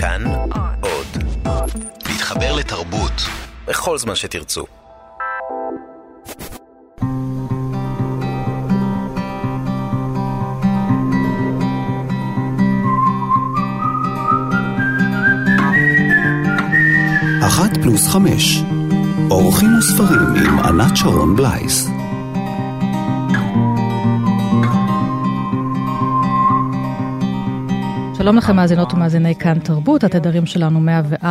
כאן 0.00 0.24
עוד. 0.80 1.06
להתחבר 2.08 2.56
לתרבות 2.56 3.12
בכל 3.66 3.98
זמן 3.98 4.14
שתרצו. 4.14 4.64
אחת 17.42 17.76
פלוס 17.82 18.08
חמש. 18.08 18.62
אורחים 19.30 19.78
וספרים 19.78 20.20
עם 20.20 20.58
ענת 20.58 20.96
שרון 20.96 21.36
בלייס. 21.36 21.97
שלום 28.28 28.38
לכם 28.38 28.56
מאזינות 28.56 28.92
ומאזיני 28.94 29.34
כאן 29.34 29.58
תרבות, 29.58 30.04
התדרים 30.04 30.46
שלנו 30.46 30.80
104.9, 31.22 31.26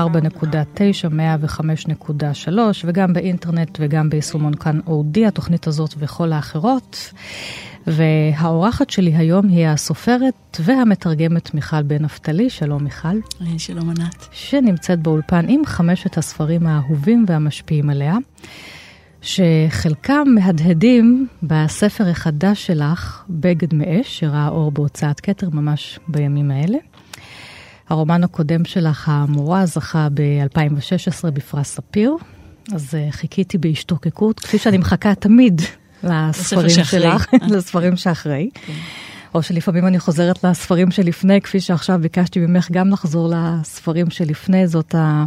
105.3 2.48 2.52
וגם 2.86 3.14
באינטרנט 3.14 3.78
וגם 3.82 4.10
ביישומון 4.10 4.54
כאן 4.54 4.80
אודי, 4.88 5.26
התוכנית 5.26 5.68
הזאת 5.68 5.96
וכל 5.98 6.34
האחרות. 6.34 7.14
והאורחת 7.88 8.90
שלי 8.90 9.16
היום 9.16 9.48
היא 9.48 9.68
הסופרת 9.68 10.60
והמתרגמת 10.60 11.54
מיכל 11.54 11.84
בן 11.84 12.04
נפתלי, 12.04 12.50
שלום 12.50 12.84
מיכל. 12.84 13.18
שלום 13.58 13.90
ענת. 13.90 14.28
שנמצאת 14.32 15.00
באולפן 15.00 15.46
עם 15.50 15.66
חמשת 15.66 16.18
הספרים 16.18 16.68
האהובים 16.68 17.26
והמשפיעים 17.28 17.90
עליה. 17.90 18.16
שחלקם 19.28 20.28
מהדהדים 20.36 21.28
בספר 21.44 22.10
החדש 22.10 22.66
שלך, 22.66 23.24
בגד 23.30 23.74
מאש, 23.74 24.20
שראה 24.20 24.48
אור 24.48 24.72
בהוצאת 24.72 25.20
כתר 25.20 25.50
ממש 25.50 26.00
בימים 26.08 26.52
האלה. 26.52 26.78
הרומן 27.90 28.24
הקודם 28.24 28.66
שלך, 28.66 29.10
המורה, 29.10 29.66
זכה 29.66 30.08
ב-2016 30.14 31.32
בפרס 31.32 31.76
ספיר, 31.76 32.16
אז 32.74 32.94
uh, 32.94 33.12
חיכיתי 33.12 33.58
בהשתוקקות, 33.58 34.40
כפי 34.40 34.58
שאני 34.58 34.78
מחכה 34.78 35.16
תמיד 35.16 35.62
לספרים 36.04 36.70
שלך, 36.84 37.34
לספרים 37.54 37.96
שאחרי. 37.96 38.50
כן. 38.54 38.74
או 39.34 39.44
שלפעמים 39.44 39.88
אני 39.88 40.00
חוזרת 40.00 40.44
לספרים 40.44 40.92
שלפני, 40.92 41.42
כפי 41.42 41.60
שעכשיו 41.60 42.00
ביקשתי 42.02 42.40
ממך 42.40 42.72
גם 42.72 42.90
לחזור 42.90 43.34
לספרים 43.36 44.10
שלפני, 44.10 44.68
זאת 44.68 44.96
ה... 44.96 45.26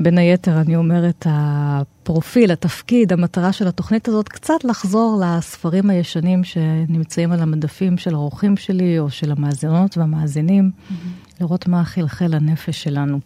בין 0.00 0.18
היתר, 0.18 0.60
אני 0.60 0.76
אומרת, 0.76 1.26
הפרופיל, 1.30 2.52
התפקיד, 2.52 3.12
המטרה 3.12 3.52
של 3.52 3.68
התוכנית 3.68 4.08
הזאת, 4.08 4.28
קצת 4.28 4.64
לחזור 4.64 5.22
לספרים 5.24 5.90
הישנים 5.90 6.44
שנמצאים 6.44 7.32
על 7.32 7.40
המדפים 7.40 7.98
של 7.98 8.14
האורחים 8.14 8.56
שלי, 8.56 8.98
או 8.98 9.10
של 9.10 9.32
המאזינות 9.32 9.98
והמאזינים, 9.98 10.70
mm-hmm. 10.70 10.94
לראות 11.40 11.68
מה 11.68 11.84
חלחל 11.84 12.34
הנפש 12.34 12.82
שלנו. 12.82 13.20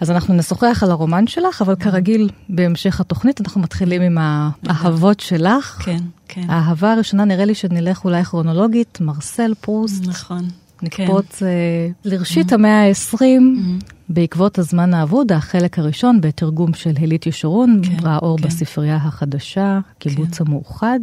אז 0.00 0.10
אנחנו 0.10 0.34
נשוחח 0.34 0.80
על 0.82 0.90
הרומן 0.90 1.26
שלך, 1.26 1.62
אבל 1.62 1.76
כרגיל, 1.76 2.30
בהמשך 2.48 3.00
התוכנית 3.00 3.40
אנחנו 3.40 3.60
מתחילים 3.60 4.02
עם 4.02 4.18
האהבות 4.20 5.20
שלך. 5.20 5.82
כן, 5.84 5.98
כן. 6.28 6.44
האהבה 6.48 6.92
הראשונה, 6.92 7.24
נראה 7.24 7.44
לי 7.44 7.54
שנלך 7.54 8.04
אולי 8.04 8.24
כרונולוגית, 8.24 8.98
מרסל 9.00 9.54
פרוסט. 9.60 10.06
נכון. 10.06 10.48
נקפוץ 10.82 11.36
כן. 11.38 11.46
uh, 11.46 12.08
לראשית 12.08 12.52
mm-hmm. 12.52 12.54
המאה 12.54 12.88
ה-20, 12.88 13.14
mm-hmm. 13.14 13.97
בעקבות 14.08 14.58
הזמן 14.58 14.94
האבוד, 14.94 15.32
החלק 15.32 15.78
הראשון 15.78 16.20
בתרגום 16.20 16.74
של 16.74 16.92
הילית 16.96 17.26
ישורון, 17.26 17.80
כן, 17.84 18.06
ראה 18.06 18.18
אור 18.18 18.38
כן. 18.38 18.48
בספרייה 18.48 18.96
החדשה, 18.96 19.80
קיבוץ 19.98 20.38
כן. 20.38 20.44
המאוחד. 20.46 21.00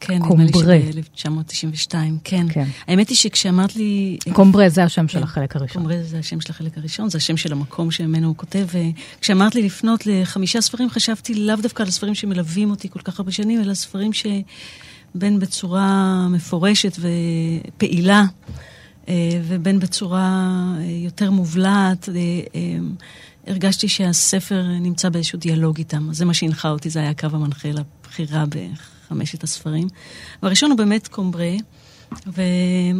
כן, 0.00 0.14
נדמה 0.14 0.44
לי 0.44 1.02
שב-1992, 1.14 1.94
כן. 2.24 2.46
כן. 2.50 2.64
האמת 2.88 3.08
היא 3.08 3.16
שכשאמרת 3.16 3.76
לי... 3.76 4.18
קומברה 4.32 4.68
זה 4.68 4.84
השם 4.84 5.02
כן, 5.02 5.08
של 5.08 5.22
החלק 5.22 5.56
הראשון. 5.56 5.82
קומברה 5.82 6.02
זה 6.02 6.18
השם 6.18 6.40
של 6.40 6.50
החלק 6.52 6.78
הראשון, 6.78 7.10
זה 7.10 7.18
השם 7.18 7.36
של 7.36 7.52
המקום 7.52 7.90
שממנו 7.90 8.26
הוא 8.28 8.36
כותב. 8.36 8.66
וכשאמרת 9.18 9.54
לי 9.54 9.62
לפנות 9.62 10.06
לחמישה 10.06 10.60
ספרים, 10.60 10.90
חשבתי 10.90 11.34
לאו 11.34 11.56
דווקא 11.56 11.82
על 11.82 11.88
הספרים 11.88 12.14
שמלווים 12.14 12.70
אותי 12.70 12.88
כל 12.90 13.00
כך 13.00 13.18
הרבה 13.18 13.32
שנים, 13.32 13.60
אלא 13.60 13.74
ספרים 13.74 14.10
שבין 14.12 15.38
בצורה 15.38 16.26
מפורשת 16.30 16.98
ופעילה. 16.98 18.24
אה, 19.08 19.14
ובין 19.44 19.78
בצורה 19.78 20.52
אה, 20.78 20.84
יותר 20.84 21.30
מובלעת. 21.30 22.08
אה, 22.08 22.60
הרגשתי 23.46 23.88
שהספר 23.88 24.62
נמצא 24.80 25.08
באיזשהו 25.08 25.38
דיאלוג 25.38 25.78
איתם. 25.78 26.08
זה 26.12 26.24
מה 26.24 26.34
שהנחה 26.34 26.70
אותי, 26.70 26.90
זה 26.90 27.00
היה 27.00 27.10
הקו 27.10 27.26
המנחה 27.32 27.68
לבחירה 27.68 28.44
בחמשת 28.46 29.42
הספרים. 29.44 29.88
והראשון 30.42 30.70
הוא 30.70 30.78
באמת 30.78 31.08
קומברה. 31.08 31.50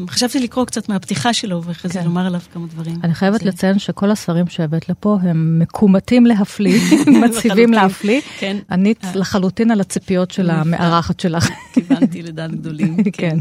וחשבתי 0.06 0.40
לקרוא 0.40 0.64
קצת 0.64 0.88
מהפתיחה 0.88 1.32
שלו, 1.32 1.64
ואחרי 1.64 1.90
כן. 1.90 2.00
זה 2.00 2.04
לומר 2.04 2.26
עליו 2.26 2.40
כמה 2.52 2.66
דברים. 2.66 3.00
אני 3.04 3.14
חייבת 3.14 3.40
זה... 3.40 3.46
לציין 3.46 3.78
שכל 3.78 4.10
הספרים 4.10 4.46
שהבאת 4.48 4.88
לפה 4.88 5.18
הם 5.22 5.58
מקומטים 5.58 6.26
להפליא, 6.26 6.80
מציבים 7.24 7.72
להפליא. 7.72 8.20
כן. 8.38 8.56
ענית 8.70 9.04
לחלוטין 9.14 9.70
על 9.70 9.80
הציפיות 9.80 10.30
של 10.30 10.50
המארחת 10.50 11.20
שלך. 11.20 11.48
כיוונתי 11.72 12.22
לדעת 12.22 12.50
גדולים. 12.50 12.96
כן. 13.12 13.38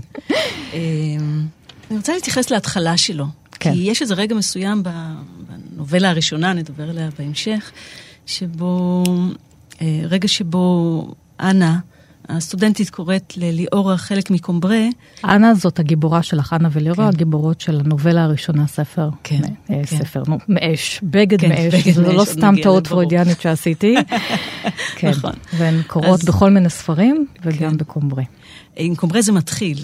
אני 1.90 1.98
רוצה 1.98 2.14
להתייחס 2.14 2.52
להתחלה 2.52 2.98
שלו. 2.98 3.26
כן. 3.52 3.74
כי 3.74 3.78
יש 3.80 4.02
איזה 4.02 4.14
רגע 4.14 4.36
מסוים 4.36 4.84
בנובלה 5.74 6.10
הראשונה, 6.10 6.54
נדבר 6.54 6.90
עליה 6.90 7.10
בהמשך, 7.20 7.72
שבו, 8.26 9.04
אה, 9.82 10.02
רגע 10.04 10.28
שבו 10.28 11.06
אנה, 11.40 11.80
הסטודנטית 12.30 12.90
קוראת 12.90 13.34
לליאורה 13.38 13.98
חלק 13.98 14.32
מקומברה. 14.32 14.80
אנה 15.26 15.54
זאת 15.56 15.80
הגיבורה 15.80 16.24
שלך, 16.24 16.54
אנה 16.60 16.70
וליאורה, 16.72 17.04
כן. 17.04 17.16
הגיבורות 17.16 17.62
של 17.62 17.80
הנובלה 17.80 18.24
הראשונה, 18.24 18.68
ספר. 18.68 19.10
כן. 19.24 19.42
אה, 19.70 19.82
כן. 19.86 19.98
ספר, 19.98 20.24
נו, 20.28 20.38
מאש, 20.48 21.00
בגד 21.04 21.42
כן, 21.42 21.50
מאש, 21.50 21.74
בגד 21.74 21.94
זו 21.94 22.14
לא 22.14 22.26
סתם 22.26 22.56
טעות 22.64 22.88
פרוידיאנית 22.88 23.42
שעשיתי. 23.42 23.96
כן. 24.98 25.10
נכון. 25.10 25.34
והן 25.54 25.82
קורות 25.88 26.20
אז... 26.20 26.26
בכל 26.26 26.50
מיני 26.50 26.70
ספרים, 26.70 27.26
וגם 27.44 27.72
כן. 27.72 27.78
בקומברה. 27.78 28.24
עם 28.78 28.96
קומברה 28.96 29.22
זה 29.22 29.32
מתחיל, 29.32 29.78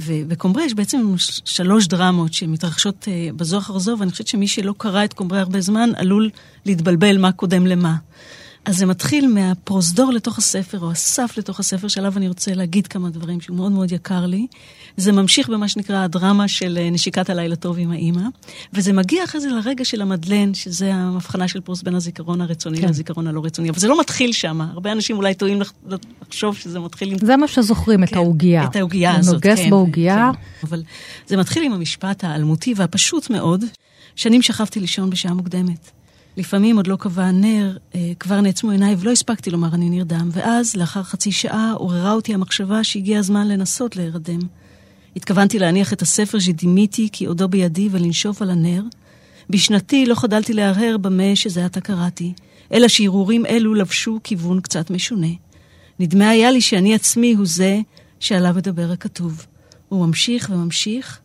ובקומברה 0.00 0.64
יש 0.64 0.74
בעצם 0.74 1.14
שלוש 1.44 1.86
דרמות 1.86 2.32
שמתרחשות 2.32 3.04
uh, 3.04 3.36
בזו 3.36 3.58
אחר 3.58 3.78
זו, 3.78 3.96
ואני 3.98 4.10
חושבת 4.10 4.26
שמי 4.26 4.48
שלא 4.48 4.74
קרא 4.78 5.04
את 5.04 5.12
קומברה 5.12 5.40
הרבה 5.40 5.60
זמן 5.60 5.90
עלול 5.96 6.30
להתבלבל 6.66 7.18
מה 7.18 7.32
קודם 7.32 7.66
למה. 7.66 7.96
אז 8.66 8.76
זה 8.76 8.86
מתחיל 8.86 9.26
מהפרוזדור 9.26 10.12
לתוך 10.12 10.38
הספר, 10.38 10.80
או 10.80 10.90
הסף 10.90 11.34
לתוך 11.38 11.60
הספר, 11.60 11.88
שעליו 11.88 12.12
אני 12.16 12.28
רוצה 12.28 12.54
להגיד 12.54 12.86
כמה 12.86 13.10
דברים 13.10 13.40
שהוא 13.40 13.56
מאוד 13.56 13.72
מאוד 13.72 13.92
יקר 13.92 14.26
לי. 14.26 14.46
זה 14.96 15.12
ממשיך 15.12 15.48
במה 15.48 15.68
שנקרא 15.68 16.04
הדרמה 16.04 16.48
של 16.48 16.78
אה, 16.80 16.90
נשיקת 16.90 17.30
הלילה 17.30 17.56
טוב 17.56 17.76
עם 17.78 17.90
האימא, 17.90 18.22
וזה 18.72 18.92
מגיע 18.92 19.24
אחרי 19.24 19.40
זה 19.40 19.48
לרגע 19.48 19.84
של 19.84 20.02
המדלן, 20.02 20.54
שזה 20.54 20.94
ההבחנה 20.94 21.48
של 21.48 21.60
פרוסט 21.60 21.84
בין 21.84 21.94
הזיכרון 21.94 22.40
הרצוני 22.40 22.80
כן. 22.80 22.88
לזיכרון 22.88 23.26
הלא 23.26 23.44
רצוני, 23.44 23.70
אבל 23.70 23.78
זה 23.78 23.88
לא 23.88 24.00
מתחיל 24.00 24.32
שם. 24.32 24.60
הרבה 24.60 24.92
אנשים 24.92 25.16
אולי 25.16 25.34
טועים 25.34 25.62
לחשוב 26.22 26.56
שזה 26.56 26.80
מתחיל 26.80 27.12
עם... 27.12 27.18
זה 27.18 27.36
מה 27.36 27.48
שזוכרים, 27.48 27.98
כן, 27.98 28.04
את 28.04 28.12
העוגייה. 28.12 28.64
את 28.64 28.76
העוגייה 28.76 29.16
הזאת, 29.16 29.34
נוגס 29.34 29.58
כן. 29.58 29.70
בעוגייה. 29.70 30.30
כן. 30.34 30.66
אבל 30.66 30.82
זה 31.26 31.36
מתחיל 31.36 31.62
עם 31.62 31.72
המשפט 31.72 32.24
האלמותי 32.24 32.74
והפשוט 32.76 33.30
מאוד, 33.30 33.64
שנים 34.16 34.42
שכבתי 34.42 34.80
לישון 34.80 35.10
בשעה 35.10 35.34
מוקדמת. 35.34 35.95
לפעמים 36.36 36.76
עוד 36.76 36.86
לא 36.86 36.96
קבע 36.96 37.24
הנר, 37.24 37.76
אה, 37.94 38.12
כבר 38.20 38.40
נעצמו 38.40 38.70
עיניי 38.70 38.96
ולא 38.98 39.10
הספקתי 39.10 39.50
לומר 39.50 39.74
אני 39.74 39.90
נרדם, 39.90 40.28
ואז, 40.32 40.76
לאחר 40.76 41.02
חצי 41.02 41.32
שעה, 41.32 41.72
עוררה 41.72 42.12
אותי 42.12 42.34
המחשבה 42.34 42.84
שהגיע 42.84 43.18
הזמן 43.18 43.48
לנסות 43.48 43.96
להירדם. 43.96 44.38
התכוונתי 45.16 45.58
להניח 45.58 45.92
את 45.92 46.02
הספר 46.02 46.38
שדימיתי 46.38 47.08
כי 47.12 47.24
עודו 47.24 47.48
בידי 47.48 47.88
ולנשוף 47.90 48.42
על 48.42 48.50
הנר. 48.50 48.82
בשנתי 49.50 50.06
לא 50.06 50.14
חדלתי 50.14 50.52
להרהר 50.52 50.96
במה 50.98 51.36
שזה 51.36 51.64
עתה 51.64 51.80
קראתי, 51.80 52.32
אלא 52.72 52.88
שהרהורים 52.88 53.46
אלו 53.46 53.74
לבשו 53.74 54.20
כיוון 54.24 54.60
קצת 54.60 54.90
משונה. 54.90 55.32
נדמה 55.98 56.28
היה 56.28 56.50
לי 56.50 56.60
שאני 56.60 56.94
עצמי 56.94 57.34
הוא 57.34 57.46
זה 57.46 57.80
שעליו 58.20 58.54
מדבר 58.56 58.92
הכתוב. 58.92 59.46
הוא 59.88 60.06
ממשיך 60.06 60.50
וממשיך, 60.52 61.18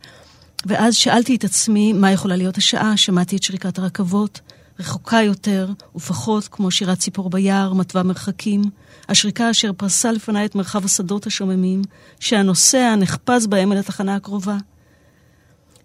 ואז 0.65 0.95
שאלתי 0.95 1.35
את 1.35 1.43
עצמי 1.43 1.93
מה 1.93 2.11
יכולה 2.11 2.35
להיות 2.35 2.57
השעה, 2.57 2.97
שמעתי 2.97 3.35
את 3.35 3.43
שריקת 3.43 3.79
הרכבות, 3.79 4.39
רחוקה 4.81 5.21
יותר 5.21 5.69
ופחות 5.95 6.47
כמו 6.47 6.71
שירת 6.71 6.97
ציפור 6.97 7.29
ביער, 7.29 7.73
מתווה 7.73 8.03
מרחקים, 8.03 8.61
השריקה 9.09 9.51
אשר 9.51 9.73
פרסה 9.73 10.11
לפניי 10.11 10.45
את 10.45 10.55
מרחב 10.55 10.85
השדות 10.85 11.27
השוממים, 11.27 11.81
שהנוסע 12.19 12.95
נחפז 12.95 13.47
בהם 13.47 13.71
אל 13.71 13.77
התחנה 13.77 14.15
הקרובה. 14.15 14.57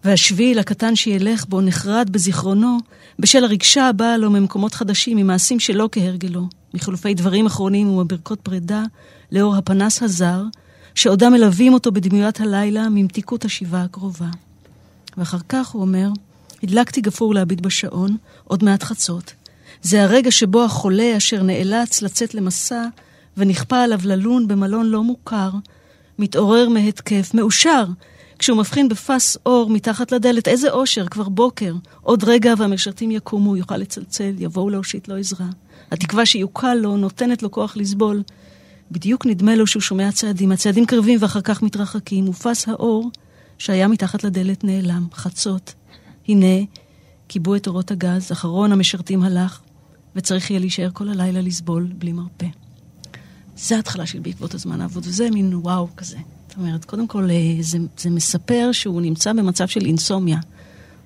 והשביל 0.04 0.58
הקטן 0.58 0.96
שילך 0.96 1.44
בו 1.48 1.60
נחרד 1.60 2.10
בזיכרונו 2.10 2.78
בשל 3.18 3.44
הרגשה 3.44 3.88
הבאה 3.88 4.16
לו 4.16 4.30
ממקומות 4.30 4.74
חדשים, 4.74 5.16
ממעשים 5.16 5.60
שלא 5.60 5.88
כהרגלו, 5.92 6.48
מחילופי 6.74 7.14
דברים 7.14 7.46
אחרונים 7.46 7.88
ומברכות 7.88 8.40
פרידה, 8.40 8.82
לאור 9.32 9.56
הפנס 9.56 10.02
הזר, 10.02 10.42
שעודם 10.94 11.32
מלווים 11.32 11.74
אותו 11.74 11.92
בדמיית 11.92 12.40
הלילה 12.40 12.88
ממתיקות 12.88 13.44
השיבה 13.44 13.82
הקרובה. 13.82 14.28
ואחר 15.16 15.38
כך 15.48 15.68
הוא 15.68 15.82
אומר, 15.82 16.08
הדלקתי 16.66 17.00
גפור 17.00 17.34
להביט 17.34 17.60
בשעון, 17.60 18.16
עוד 18.44 18.64
מעט 18.64 18.82
חצות. 18.82 19.32
זה 19.82 20.02
הרגע 20.02 20.30
שבו 20.30 20.64
החולה 20.64 21.16
אשר 21.16 21.42
נאלץ 21.42 22.02
לצאת 22.02 22.34
למסע 22.34 22.84
ונכפה 23.36 23.82
עליו 23.82 24.00
ללון 24.04 24.48
במלון 24.48 24.86
לא 24.86 25.02
מוכר, 25.02 25.50
מתעורר 26.18 26.68
מהתקף, 26.68 27.30
מאושר, 27.34 27.84
כשהוא 28.38 28.58
מבחין 28.58 28.88
בפס 28.88 29.36
אור 29.46 29.70
מתחת 29.70 30.12
לדלת, 30.12 30.48
איזה 30.48 30.70
אושר, 30.70 31.08
כבר 31.08 31.28
בוקר. 31.28 31.74
עוד 32.02 32.24
רגע 32.24 32.54
והמשרתים 32.58 33.10
יקומו, 33.10 33.56
יוכל 33.56 33.76
לצלצל, 33.76 34.34
יבואו 34.38 34.70
להושיט 34.70 35.08
לו 35.08 35.16
עזרה. 35.16 35.46
התקווה 35.90 36.26
שיוקל 36.26 36.74
לו, 36.74 36.96
נותנת 36.96 37.42
לו 37.42 37.50
כוח 37.50 37.76
לסבול. 37.76 38.22
בדיוק 38.90 39.26
נדמה 39.26 39.54
לו 39.54 39.66
שהוא 39.66 39.80
שומע 39.80 40.12
צעדים, 40.12 40.52
הצעדים 40.52 40.86
קרבים 40.86 41.18
ואחר 41.22 41.40
כך 41.40 41.62
מתרחקים, 41.62 42.28
ופס 42.28 42.68
האור 42.68 43.10
שהיה 43.58 43.88
מתחת 43.88 44.24
לדלת 44.24 44.64
נעלם, 44.64 45.06
חצות. 45.14 45.74
הנה, 46.28 46.64
כיבו 47.28 47.56
את 47.56 47.66
אורות 47.66 47.90
הגז, 47.90 48.32
אחרון 48.32 48.72
המשרתים 48.72 49.22
הלך, 49.22 49.60
וצריך 50.16 50.50
יהיה 50.50 50.60
להישאר 50.60 50.90
כל 50.92 51.08
הלילה 51.08 51.40
לסבול 51.40 51.92
בלי 51.98 52.12
מרפא. 52.12 52.46
זה 53.56 53.76
ההתחלה 53.76 54.06
של 54.06 54.18
בעקבות 54.18 54.54
הזמן 54.54 54.80
האבוד, 54.80 55.06
וזה 55.06 55.30
מין 55.30 55.54
וואו 55.54 55.88
כזה. 55.96 56.16
זאת 56.48 56.56
אומרת, 56.58 56.84
קודם 56.84 57.06
כל, 57.06 57.30
אה, 57.30 57.56
זה, 57.60 57.78
זה 57.98 58.10
מספר 58.10 58.68
שהוא 58.72 59.00
נמצא 59.00 59.32
במצב 59.32 59.68
של 59.68 59.84
אינסומיה. 59.84 60.38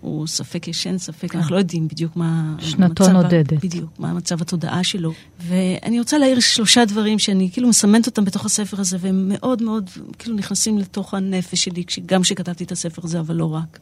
הוא 0.00 0.26
ספק 0.26 0.68
ישן, 0.68 0.98
ספק, 0.98 1.34
אנחנו 1.34 1.54
לא 1.54 1.58
יודעים 1.58 1.88
בדיוק 1.88 2.16
מה... 2.16 2.54
שנתו 2.58 3.08
נודדת. 3.08 3.64
בדיוק, 3.64 3.90
מה 3.98 4.12
מצב 4.12 4.42
התודעה 4.42 4.84
שלו. 4.84 5.12
ואני 5.40 5.98
רוצה 5.98 6.18
להעיר 6.18 6.40
שלושה 6.40 6.84
דברים 6.84 7.18
שאני 7.18 7.50
כאילו 7.52 7.68
מסמנת 7.68 8.06
אותם 8.06 8.24
בתוך 8.24 8.44
הספר 8.44 8.80
הזה, 8.80 8.96
והם 9.00 9.28
מאוד 9.28 9.62
מאוד 9.62 9.90
כאילו 10.18 10.36
נכנסים 10.36 10.78
לתוך 10.78 11.14
הנפש 11.14 11.64
שלי, 11.64 11.84
גם 12.06 12.22
כשכתבתי 12.22 12.64
את 12.64 12.72
הספר 12.72 13.02
הזה, 13.04 13.20
אבל 13.20 13.34
לא 13.34 13.54
רק. 13.54 13.78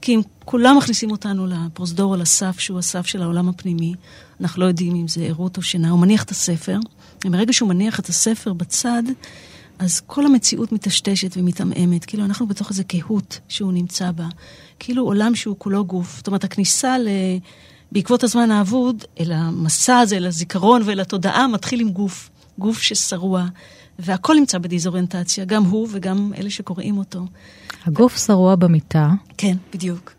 כי 0.00 0.14
אם 0.14 0.20
כולם 0.44 0.76
מכניסים 0.76 1.10
אותנו 1.10 1.46
לפרוזדור, 1.46 2.14
על 2.14 2.20
הסף, 2.20 2.58
שהוא 2.58 2.78
הסף 2.78 3.06
של 3.06 3.22
העולם 3.22 3.48
הפנימי, 3.48 3.94
אנחנו 4.40 4.62
לא 4.62 4.66
יודעים 4.66 4.94
אם 4.94 5.08
זה 5.08 5.22
ערות 5.22 5.56
או 5.56 5.62
שינה, 5.62 5.90
הוא 5.90 6.00
מניח 6.00 6.22
את 6.22 6.30
הספר, 6.30 6.78
ומרגע 7.24 7.52
שהוא 7.52 7.68
מניח 7.68 8.00
את 8.00 8.08
הספר 8.08 8.52
בצד, 8.52 9.02
אז 9.78 10.00
כל 10.00 10.26
המציאות 10.26 10.72
מטשטשת 10.72 11.36
ומתעמעמת, 11.36 12.04
כאילו 12.04 12.24
אנחנו 12.24 12.46
בתוך 12.46 12.70
איזה 12.70 12.84
קהות 12.84 13.40
שהוא 13.48 13.72
נמצא 13.72 14.10
בה, 14.10 14.26
כאילו 14.78 15.04
עולם 15.04 15.34
שהוא 15.34 15.56
כולו 15.58 15.84
גוף. 15.84 16.16
זאת 16.16 16.26
אומרת, 16.26 16.44
הכניסה 16.44 16.98
ל... 16.98 17.08
בעקבות 17.92 18.24
הזמן 18.24 18.50
האבוד, 18.50 19.04
אל 19.20 19.32
המסע 19.32 19.98
הזה, 19.98 20.16
אל 20.16 20.26
הזיכרון 20.26 20.82
ואל 20.84 21.00
התודעה, 21.00 21.46
מתחיל 21.46 21.80
עם 21.80 21.90
גוף, 21.90 22.30
גוף 22.58 22.78
ששרוע, 22.78 23.46
והכל 23.98 24.34
נמצא 24.34 24.58
בדיזאוריינטציה, 24.58 25.44
גם 25.44 25.64
הוא 25.64 25.88
וגם 25.90 26.32
אלה 26.38 26.50
שקוראים 26.50 26.98
אותו. 26.98 27.26
הגוף 27.84 28.18
שרוע 28.26 28.56
במיטה. 28.56 29.10
כן, 29.36 29.56
בדיוק. 29.72 30.12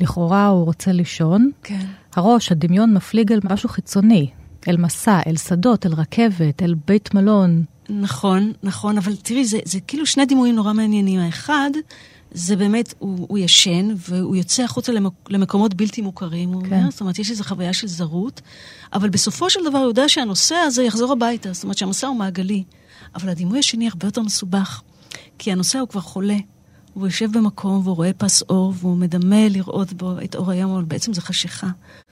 לכאורה 0.00 0.46
הוא 0.46 0.64
רוצה 0.64 0.92
לישון. 0.92 1.50
כן. 1.62 1.86
הראש, 2.16 2.52
הדמיון 2.52 2.94
מפליג 2.94 3.32
אל 3.32 3.40
משהו 3.44 3.68
חיצוני, 3.68 4.30
אל 4.68 4.76
מסע, 4.76 5.20
אל 5.26 5.36
שדות, 5.36 5.86
אל 5.86 5.92
רכבת, 5.92 6.62
אל 6.62 6.74
בית 6.86 7.14
מלון. 7.14 7.64
נכון, 7.88 8.52
נכון, 8.62 8.98
אבל 8.98 9.16
תראי, 9.16 9.44
זה, 9.44 9.58
זה 9.64 9.80
כאילו 9.80 10.06
שני 10.06 10.26
דימויים 10.26 10.54
נורא 10.54 10.72
מעניינים. 10.72 11.20
האחד, 11.20 11.70
זה 12.30 12.56
באמת, 12.56 12.94
הוא, 12.98 13.26
הוא 13.28 13.38
ישן, 13.38 13.94
והוא 14.08 14.36
יוצא 14.36 14.62
החוצה 14.62 14.92
למק, 14.92 15.12
למקומות 15.28 15.74
בלתי 15.74 16.00
מוכרים, 16.00 16.48
הוא 16.52 16.62
כן. 16.62 16.74
אומר, 16.74 16.90
זאת 16.90 17.00
אומרת, 17.00 17.18
יש 17.18 17.30
איזו 17.30 17.44
חוויה 17.44 17.72
של 17.72 17.86
זרות, 17.86 18.40
אבל 18.92 19.08
בסופו 19.08 19.50
של 19.50 19.60
דבר 19.68 19.78
הוא 19.78 19.86
יודע 19.88 20.08
שהנושא 20.08 20.54
הזה 20.54 20.82
יחזור 20.82 21.12
הביתה, 21.12 21.52
זאת 21.52 21.62
אומרת 21.62 21.78
שהמסע 21.78 22.06
הוא 22.06 22.16
מעגלי. 22.16 22.62
אבל 23.14 23.28
הדימוי 23.28 23.58
השני 23.58 23.88
הרבה 23.88 24.06
יותר 24.06 24.22
מסובך, 24.22 24.82
כי 25.38 25.52
הנושא 25.52 25.78
הוא 25.78 25.88
כבר 25.88 26.00
חולה. 26.00 26.36
הוא 26.94 27.06
יושב 27.06 27.32
במקום 27.32 27.80
והוא 27.84 27.96
רואה 27.96 28.12
פס 28.12 28.42
אור 28.42 28.72
והוא 28.76 28.96
מדמה 28.96 29.48
לראות 29.48 29.92
בו 29.92 30.14
את 30.24 30.34
אור 30.34 30.50
היום, 30.50 30.72
אבל 30.72 30.84
בעצם 30.84 31.12
זה 31.12 31.20
חשיכה. 31.20 31.66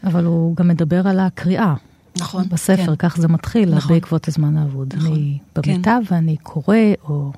אבל 0.04 0.24
הוא 0.24 0.56
גם 0.56 0.68
מדבר 0.68 1.08
על 1.08 1.20
הקריאה. 1.20 1.74
נכון. 2.18 2.44
בספר, 2.48 2.96
כן. 2.96 3.08
כך 3.08 3.16
זה 3.16 3.28
מתחיל, 3.28 3.74
נכון. 3.74 3.94
בעקבות 3.94 4.28
הזמן 4.28 4.56
האבוד. 4.56 4.94
נכון, 4.96 5.12
אני 5.12 5.38
במיטה 5.56 5.98
כן. 6.08 6.14
ואני 6.14 6.36
קורא, 6.36 6.76
או 7.08 7.32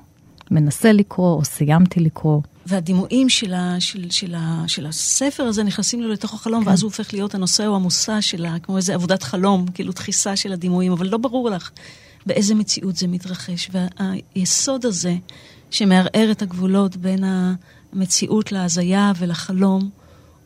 מנסה 0.51 0.91
לקרוא, 0.91 1.33
או 1.33 1.45
סיימתי 1.45 1.99
לקרוא. 1.99 2.41
והדימויים 2.65 3.29
של, 3.29 3.53
ה, 3.53 3.75
של, 3.79 4.09
של, 4.09 4.35
ה, 4.35 4.63
של 4.67 4.85
הספר 4.85 5.43
הזה 5.43 5.63
נכנסים 5.63 6.01
לו 6.01 6.09
לתוך 6.09 6.33
החלום, 6.33 6.63
כן. 6.63 6.69
ואז 6.69 6.83
הוא 6.83 6.87
הופך 6.89 7.13
להיות 7.13 7.35
הנושא 7.35 7.67
או 7.67 7.75
המושא 7.75 8.21
שלה, 8.21 8.59
כמו 8.63 8.77
איזה 8.77 8.93
עבודת 8.93 9.23
חלום, 9.23 9.65
כאילו 9.73 9.93
דחיסה 9.93 10.35
של 10.35 10.53
הדימויים, 10.53 10.91
אבל 10.91 11.07
לא 11.07 11.17
ברור 11.17 11.49
לך 11.49 11.71
באיזה 12.25 12.55
מציאות 12.55 12.95
זה 12.95 13.07
מתרחש. 13.07 13.69
והיסוד 13.71 14.85
הזה, 14.85 15.15
שמערער 15.71 16.31
את 16.31 16.41
הגבולות 16.41 16.95
בין 16.95 17.23
המציאות 17.93 18.51
להזיה 18.51 19.11
ולחלום, 19.17 19.89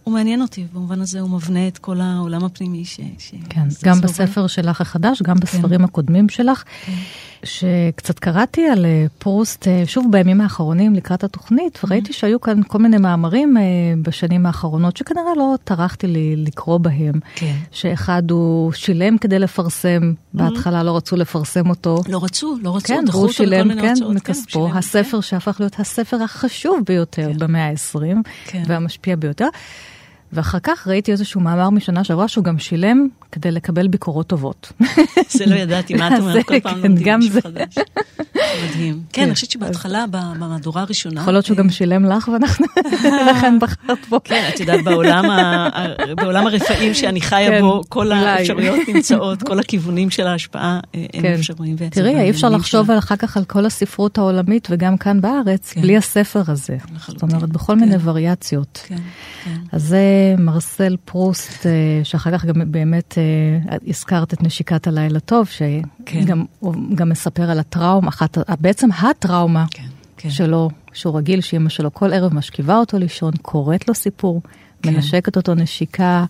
הוא 0.04 0.14
מעניין 0.14 0.42
אותי, 0.42 0.66
במובן 0.74 1.02
הזה 1.02 1.20
הוא 1.20 1.30
מבנה 1.30 1.68
את 1.68 1.78
כל 1.78 2.02
העולם 2.02 2.44
הפנימי 2.44 2.86
ש... 2.86 3.00
ש... 3.18 3.32
כן, 3.50 3.62
גם 3.84 4.02
בספר 4.02 4.48
שלך 4.48 4.82
החדש, 4.82 5.22
גם 5.22 5.36
בספרים 5.40 5.80
כן. 5.80 5.84
הקודמים 5.84 6.30
שלך, 6.30 6.64
כן. 6.86 6.92
שקצת 7.44 8.20
קראתי 8.20 8.68
על 8.68 8.86
אה, 8.86 9.06
פרוסט, 9.18 9.68
אה, 9.68 9.84
שוב 9.86 10.06
בימים 10.12 10.42
האחרונים 10.42 10.94
לקראת 10.94 11.24
התוכנית, 11.24 11.80
וראיתי 11.84 12.14
שהיו 12.14 12.42
כאן 12.42 12.62
כל 12.68 12.78
מיני 12.78 12.98
מאמרים 12.98 13.58
אה, 13.58 13.64
בשנים 14.02 14.46
האחרונות, 14.46 14.98
שכנראה 14.98 15.36
לא 15.38 15.56
טרחתי 15.64 16.08
לי 16.08 16.36
לקרוא 16.36 16.78
בהם. 16.78 17.14
כן. 17.36 17.56
שאחד 17.72 18.32
הוא 18.32 18.72
שילם 18.72 19.18
כדי 19.18 19.40
לפרסם, 19.40 20.14
בהתחלה 20.34 20.84
לא 20.84 20.98
רצו 20.98 21.16
לפרסם 21.16 21.70
אותו. 21.70 22.02
לא 22.10 22.24
רצו, 22.24 22.58
לא 22.62 22.76
רצו, 22.76 22.88
כן, 22.88 23.04
דחו 23.06 23.28
אותו 23.28 23.44
לכל 23.44 23.64
מיני 23.64 23.82
כן, 23.82 23.90
הוצאות. 23.90 24.16
מכספו, 24.16 24.70
כן, 24.70 24.78
הספר 24.78 25.18
כן. 25.18 25.22
שהפך 25.22 25.60
להיות 25.60 25.80
הספר 25.80 26.24
החשוב 26.24 26.80
ביותר 26.86 27.32
כן. 27.34 27.38
במאה 27.38 27.70
ה-20, 27.70 28.30
כן. 28.46 28.64
והמשפיע 28.68 29.16
ביותר. 29.16 29.48
ואחר 30.34 30.60
כך 30.64 30.88
ראיתי 30.88 31.12
איזשהו 31.12 31.42
מאמר 31.42 31.70
משנה 31.70 32.04
שעברה 32.04 32.28
שהוא 32.28 32.44
גם 32.44 32.60
שילם 32.60 33.08
כדי 33.32 33.52
לקבל 33.52 33.88
ביקורות 33.88 34.28
טובות. 34.28 34.72
זה 35.38 35.46
לא 35.46 35.56
ידעתי, 35.56 35.94
מה 35.94 36.08
את 36.08 36.20
אומרת? 36.20 36.46
כל 36.46 36.60
פעם 36.60 36.82
כן, 36.82 36.88
לומדים 36.88 37.20
משהו. 37.20 37.42
חדש. 37.42 37.76
מדהים. 38.64 39.02
כן, 39.14 39.24
אני 39.24 39.34
חושבת 39.34 39.52
שבהתחלה, 39.52 40.06
במהדורה 40.12 40.82
הראשונה... 40.82 41.22
יכול 41.22 41.34
להיות 41.34 41.46
שהוא 41.46 41.58
גם 41.58 41.70
שילם 41.70 42.06
לך 42.06 42.28
ואנחנו, 42.28 42.66
לכן 43.32 43.60
בחרת 43.60 43.98
בו. 44.10 44.20
כן, 44.24 44.50
את 44.54 44.60
יודעת, 44.60 44.84
בעולם 46.18 46.48
הרפאים 46.48 46.94
שאני 46.94 47.22
חיה 47.22 47.50
כן, 47.50 47.62
בו, 47.62 47.82
כל. 47.90 48.12
האפשרויות 48.12 48.80
נמצאות, 48.88 49.44
כל 49.44 49.60
הכיוונים 49.60 50.10
של 50.10 50.28
ההשפעה 50.28 50.80
אה, 50.96 51.06
הם 51.14 51.22
כן. 51.22 51.34
אפשריים. 51.34 51.76
תראי, 51.92 52.22
אי 52.22 52.30
אפשר 52.30 52.50
לחשוב 52.50 52.92
אחר 52.92 53.16
כך 53.16 53.38
על 53.38 53.44
כל 53.46 53.66
הספרות 53.66 54.18
העולמית 54.18 54.68
וגם 54.72 54.98
כאן 54.98 55.22
בארץ, 55.22 55.72
כן. 55.74 55.82
בלי 55.82 55.98
הספר 55.98 56.42
הזה. 56.48 56.78
זאת. 57.08 57.22
אומרת, 57.22 57.50
בכל 57.50 57.74
כן. 57.74 57.80
מיני 57.80 57.96
וריאציות. 58.04 58.82
כן, 58.88 58.96
כן. 59.44 59.58
אז 59.72 59.84
זה 59.84 60.02
מרסל 60.38 60.98
פרוסט, 61.06 61.66
אה, 61.66 61.72
שאחר 62.04 62.38
כך 62.38 62.46
גם 62.46 62.72
באמת 62.72 63.18
אה, 63.18 63.78
הזכרת 63.88 64.34
את 64.34 64.44
נשיקת 64.44 64.88
הלילה 64.88 65.20
טוב, 65.20 65.50
כן. 66.06 66.22
שגם 66.22 66.46
הוא 66.60 66.76
גם 66.96 67.10
מספר 67.10 67.52
על 67.52 67.60
הטראומה, 67.60 68.10
אחת, 68.10 68.38
בעצם 68.60 68.90
הטראומה 68.92 69.66
כן, 69.72 69.84
כן. 70.18 70.30
שלו, 70.30 70.70
שהוא 70.94 71.18
רגיל 71.18 71.42
שאימא 71.42 71.70
שלו 71.70 71.94
כל 71.94 72.14
ערב 72.14 72.34
משכיבה 72.34 72.78
אותו 72.78 72.98
לישון, 72.98 73.34
קוראת 73.42 73.88
לו 73.88 73.94
סיפור, 73.94 74.42
כן. 74.82 74.94
מנשקת 74.94 75.36
אותו 75.36 75.56
נשיקה 75.56 76.26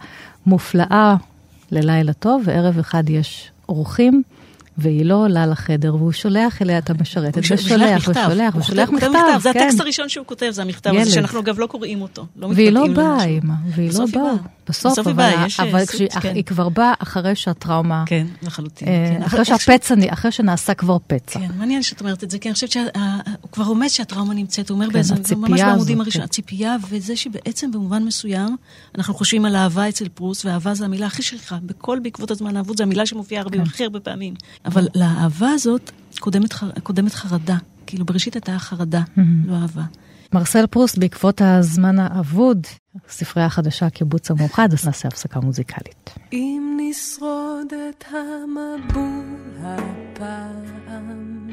מופלאה 0.46 1.16
ללילה 1.72 2.14
טוב, 2.14 2.44
וערב 2.46 2.80
אחד 2.80 3.10
יש 3.10 3.52
אורחים. 3.70 4.24
והיא 4.82 5.06
לא 5.06 5.16
עולה 5.16 5.46
לחדר, 5.46 5.96
והוא 5.96 6.12
שולח 6.12 6.62
אליה 6.62 6.78
את 6.78 6.90
המשרתת, 6.90 7.38
ושולח. 7.52 8.08
ושולח, 8.10 8.56
ושולח 8.56 8.90
מכתב, 8.90 9.08
זה 9.40 9.54
כן. 9.54 9.60
הטקסט 9.60 9.80
הראשון 9.80 10.10
שהוא 10.10 10.26
כותב, 10.26 10.50
זה 10.52 10.62
המכתב. 10.62 10.92
הזה, 11.02 11.12
שאנחנו 11.12 11.40
אגב 11.40 11.60
לא 11.60 11.66
קוראים 11.66 12.02
אותו. 12.02 12.26
לא 12.36 12.48
והיא 12.56 12.72
לא 12.72 12.88
באה. 12.88 13.24
אמא, 13.24 13.54
והיא 13.76 13.92
לא 13.94 14.06
באה. 14.14 14.34
בסוף, 14.70 15.00
אבל 15.00 15.14
באה, 15.14 15.42
ה- 15.44 15.46
יש, 15.46 15.60
אבל 15.60 15.80
אה, 16.16 16.22
כן. 16.22 16.36
היא 16.36 16.44
כבר 16.44 16.70
באה 16.70 16.94
אחרי 17.00 17.36
שהטראומה, 17.36 18.04
כן, 18.08 18.28
לחלוטין. 18.44 18.88
אה, 18.88 19.14
כן. 19.18 19.24
אחרי 19.24 19.40
אבל 19.40 19.44
שהפצע, 19.44 19.96
אחרי 20.10 20.32
שנעשה 20.32 20.74
כבר 20.74 20.98
פצע. 21.08 21.40
כן, 21.40 21.48
מעניין 21.58 21.84
שאת 21.84 22.00
אומרת 22.00 22.24
את 22.24 22.32
זה, 22.32 22.40
כי 22.40 22.50
אני 22.50 22.54
חושבת 22.54 22.72
שהוא 22.72 22.84
כבר 23.52 23.64
רומז 23.64 23.92
שהטראומה 23.92 24.34
נמצאת, 24.34 24.70
הוא 24.70 24.76
אומר 24.76 24.90
באיזה, 24.94 25.16
ממש 25.36 25.62
בעמודים 25.62 26.02
הראשונים. 26.02 26.26
הציפייה, 26.26 26.76
וזה 26.90 27.16
שבעצם 27.16 27.72
במובן 27.72 28.04
מסוים, 28.04 28.56
אנחנו 28.98 29.14
חושבים 29.14 29.46
על 29.46 29.56
אהבה 29.56 29.90
אצל 29.90 30.10
פרוס, 30.10 30.46
ואהבה 30.46 30.74
זה 30.74 30.86
המילה 30.86 31.06
הכי 31.06 31.22
שכיחה, 31.24 31.58
בכל 31.66 32.00
בעקבות 32.04 32.32
הזמן 32.32 32.58
האבוד, 32.58 32.78
זו 32.78 32.84
המילה 32.84 33.06
שמופיעה 33.06 33.42
הרבה. 33.42 33.62
הכי 33.62 33.84
הרבה 33.84 34.00
פעמים. 34.00 34.34
אבל 34.72 34.88
לאהבה 34.96 35.50
הזאת 35.50 35.92
קודמת 36.20 36.54
ח- 36.54 36.80
קודמת 36.84 37.14
חרדה, 37.14 37.58
כאילו 37.88 38.06
בראשית 38.06 38.34
הייתה 38.34 38.60
חרדה, 38.60 39.02
לא 39.46 39.54
אהבה. 39.56 39.84
מרסל 40.34 40.68
פרוסט, 40.68 40.98
בעקבות 40.98 41.42
הזמן 41.46 42.00
האבוד, 42.00 42.68
ספרייה 43.10 43.48
החדשה, 43.48 43.90
קיבוץ 43.90 44.32
המאוחד, 44.32 44.74
אז 44.74 44.86
נעשה 44.86 45.08
הפסקה 45.08 45.40
מוזיקלית. 45.40 46.10
אם 46.34 46.78
נשרוד 46.78 47.68
את 47.90 48.06
המבול 48.10 49.58
הפעם, 49.64 51.50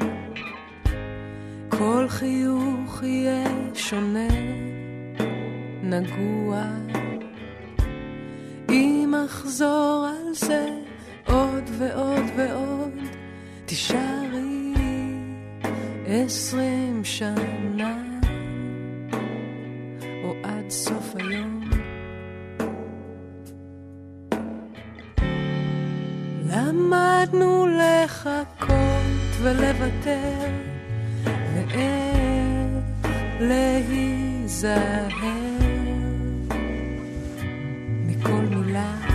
כל 1.69 2.07
חיוך 2.09 3.03
יהיה 3.03 3.45
שונה, 3.75 4.29
נגוע. 5.83 6.63
אם 8.71 9.15
אחזור 9.27 10.09
על 10.11 10.35
זה 10.35 10.67
עוד 11.29 11.65
ועוד 11.79 12.25
ועוד, 12.37 12.99
תישארי 13.65 14.75
עשרים 16.07 17.05
שנה, 17.05 18.03
או 20.25 20.35
עד 20.43 20.71
סוף 20.71 21.15
היום. 21.17 21.71
למדנו 26.47 27.67
לחכות 27.67 28.69
ולוותר, 29.43 30.51
ואיך 31.25 31.79
להיזהר 33.41 35.09
מכל 38.07 38.33
מילה. 38.33 39.08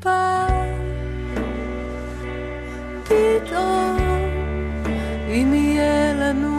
יקפא 0.00 0.46
פתאום 3.04 3.96
אם 5.28 5.54
יהיה 5.54 6.12
לנו 6.14 6.56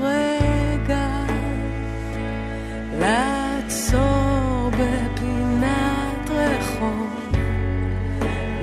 רגע 0.00 1.08
לעצור 2.98 4.70
בפינת 4.70 6.30
רחוב 6.30 7.32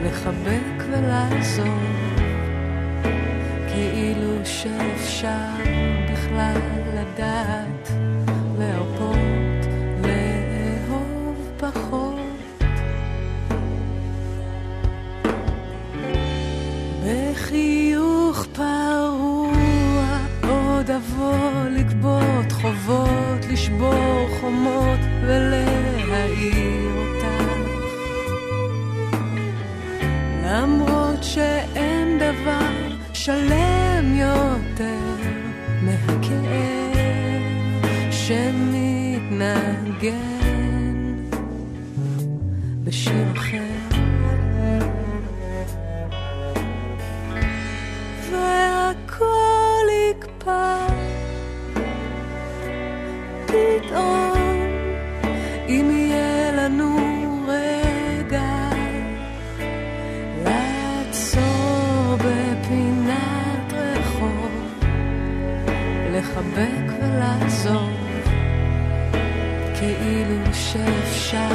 לחבק 0.03 0.83
ולעזור 0.89 1.79
כאילו 3.67 4.45
שאפשר 4.45 5.49
בכלל 6.13 6.61
לדעת 6.93 8.10
אבוא 20.95 21.69
לגבות 21.69 22.51
חובות, 22.51 23.45
לשבור 23.49 24.27
חומות 24.39 24.99
ולהאיר 25.25 26.91
אותך. 26.95 27.51
למרות 30.45 31.23
שאין 31.23 32.17
דבר 32.17 32.95
שלם 33.13 34.15
יותר 34.15 35.10
לחבק 67.41 67.51
ולעזור 67.51 67.89
כאילו 69.79 70.53
שאפשר 70.53 71.49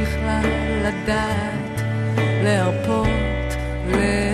בכלל 0.00 0.46
לדעת 0.82 1.82
להרפות, 2.44 3.08
לאהוב 3.86 4.31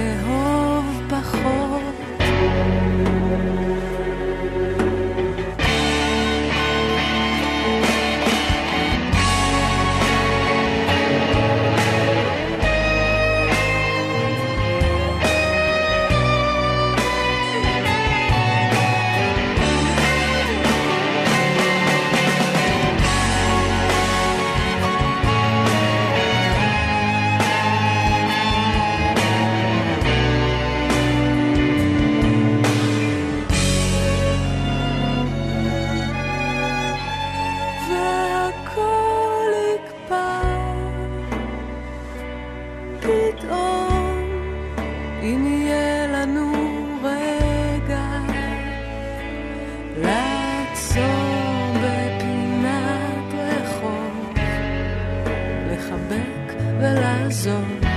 ולעזור 57.28 57.87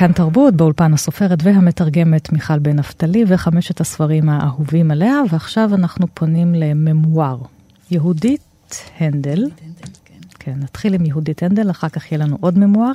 כאן 0.00 0.12
תרבות, 0.12 0.54
באולפן 0.56 0.94
הסופרת 0.94 1.38
והמתרגמת 1.42 2.32
מיכל 2.32 2.58
בן 2.58 2.76
נפתלי 2.76 3.24
וחמשת 3.28 3.80
הספרים 3.80 4.28
האהובים 4.28 4.90
עליה, 4.90 5.20
ועכשיו 5.30 5.74
אנחנו 5.74 6.06
פונים 6.14 6.54
לממואר. 6.54 7.38
יהודית 7.90 8.40
הנדל, 8.98 9.44
כן, 10.38 10.54
נתחיל 10.56 10.94
עם 10.94 11.06
יהודית 11.06 11.42
הנדל, 11.42 11.70
אחר 11.70 11.88
כך 11.88 12.12
יהיה 12.12 12.24
לנו 12.24 12.36
עוד 12.40 12.58
ממואר. 12.58 12.92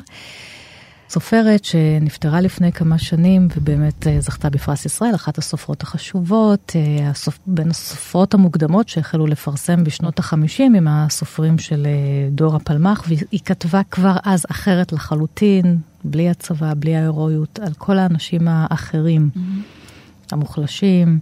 סופרת 1.09 1.65
שנפטרה 1.65 2.41
לפני 2.41 2.71
כמה 2.71 2.97
שנים 2.97 3.47
ובאמת 3.57 4.07
אה, 4.07 4.21
זכתה 4.21 4.49
בפרס 4.49 4.85
ישראל, 4.85 5.15
אחת 5.15 5.37
הסופרות 5.37 5.83
החשובות, 5.83 6.71
אה, 6.75 7.09
הסופ... 7.09 7.39
בין 7.47 7.69
הסופרות 7.69 8.33
המוקדמות 8.33 8.89
שהחלו 8.89 9.27
לפרסם 9.27 9.83
בשנות 9.83 10.19
החמישים 10.19 10.75
עם 10.75 10.87
הסופרים 10.87 11.57
של 11.57 11.85
אה, 11.85 12.29
דור 12.31 12.55
הפלמ"ח, 12.55 13.03
והיא 13.07 13.39
כתבה 13.45 13.81
כבר 13.91 14.15
אז 14.23 14.45
אחרת 14.49 14.93
לחלוטין, 14.93 15.77
בלי 16.05 16.29
הצבא, 16.29 16.73
בלי 16.77 16.95
ההירואיות, 16.95 17.59
על 17.59 17.73
כל 17.77 17.97
האנשים 17.97 18.47
האחרים, 18.47 19.29
mm-hmm. 19.35 19.39
המוחלשים. 20.31 21.19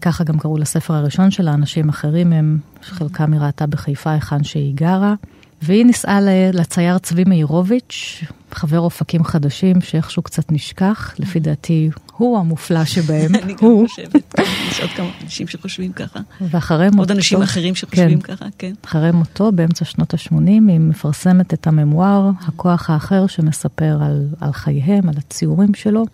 ככה 0.00 0.24
גם 0.24 0.38
קראו 0.38 0.58
לספר 0.58 0.94
הראשון 0.94 1.30
שלה, 1.30 1.54
אנשים 1.54 1.88
אחרים 1.88 2.32
הם, 2.32 2.58
שחלקם 2.82 3.32
היא 3.32 3.40
ראתה 3.40 3.66
בחיפה 3.66 4.10
היכן 4.10 4.44
שהיא 4.44 4.74
גרה. 4.74 5.14
והיא 5.62 5.84
נישאה 5.84 6.18
לצייר 6.52 6.98
צבי 6.98 7.24
מאירוביץ', 7.24 8.24
חבר 8.52 8.80
אופקים 8.80 9.24
חדשים, 9.24 9.80
שאיכשהו 9.80 10.22
קצת 10.22 10.52
נשכח, 10.52 11.14
לפי 11.18 11.40
דעתי 11.40 11.90
הוא 12.16 12.38
המופלא 12.38 12.84
שבהם. 12.84 13.34
אני 13.42 13.54
גם 13.54 13.86
חושבת, 13.86 14.34
יש 14.74 14.80
עוד 14.80 14.90
כמה 14.90 15.10
אנשים 15.22 15.48
שחושבים 15.48 15.92
ככה. 15.92 16.20
ואחרי 16.40 16.86
מותו... 16.86 16.98
עוד 16.98 17.10
אנשים 17.10 17.42
אחרים 17.42 17.74
שחושבים 17.74 18.20
ככה, 18.20 18.44
כן. 18.58 18.72
אחרי 18.84 19.10
מותו, 19.10 19.52
באמצע 19.52 19.84
שנות 19.84 20.14
ה-80, 20.14 20.36
היא 20.46 20.80
מפרסמת 20.80 21.54
את 21.54 21.66
הממואר, 21.66 22.30
הכוח 22.40 22.90
האחר, 22.90 23.26
שמספר 23.26 23.98
על, 24.02 24.28
על 24.40 24.52
חייהם, 24.52 25.08
על 25.08 25.14
הציורים 25.18 25.74
שלו. 25.74 26.04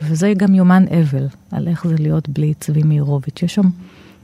וזה 0.00 0.32
גם 0.36 0.54
יומן 0.54 0.84
אבל, 1.00 1.26
על 1.50 1.68
איך 1.68 1.86
זה 1.86 1.94
להיות 1.98 2.28
בלי 2.28 2.54
צבי 2.54 2.82
מאירוביץ'. 2.82 3.42
יש 3.42 3.54
שם 3.54 3.70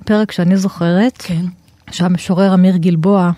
פרק 0.04 0.32
שאני 0.32 0.56
זוכרת, 0.56 1.18
כן. 1.18 1.44
שהמשורר 1.90 2.54
אמיר 2.54 2.76
גלבוע 2.76 3.30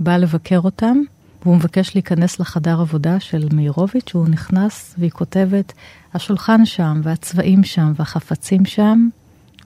בא 0.00 0.16
לבקר 0.16 0.58
אותם, 0.58 0.96
והוא 1.42 1.56
מבקש 1.56 1.94
להיכנס 1.94 2.40
לחדר 2.40 2.80
עבודה 2.80 3.20
של 3.20 3.48
מאירוביץ', 3.52 4.10
הוא 4.14 4.28
נכנס 4.28 4.94
והיא 4.98 5.10
כותבת, 5.10 5.72
השולחן 6.14 6.66
שם, 6.66 7.00
והצבעים 7.04 7.64
שם, 7.64 7.92
והחפצים 7.96 8.64
שם, 8.64 9.08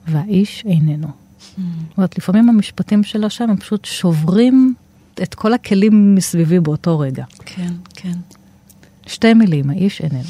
והאיש 0.07 0.63
איננו. 0.65 1.07
זאת 1.57 1.97
אומרת, 1.97 2.17
לפעמים 2.17 2.49
המשפטים 2.49 3.03
שלה 3.03 3.29
שם 3.29 3.49
הם 3.49 3.57
פשוט 3.57 3.85
שוברים 3.85 4.73
את 5.23 5.35
כל 5.35 5.53
הכלים 5.53 6.15
מסביבי 6.15 6.59
באותו 6.59 6.99
רגע. 6.99 7.25
כן, 7.45 7.73
כן. 7.95 8.13
שתי 9.07 9.33
מילים, 9.33 9.69
האיש 9.69 10.01
איננו. 10.01 10.23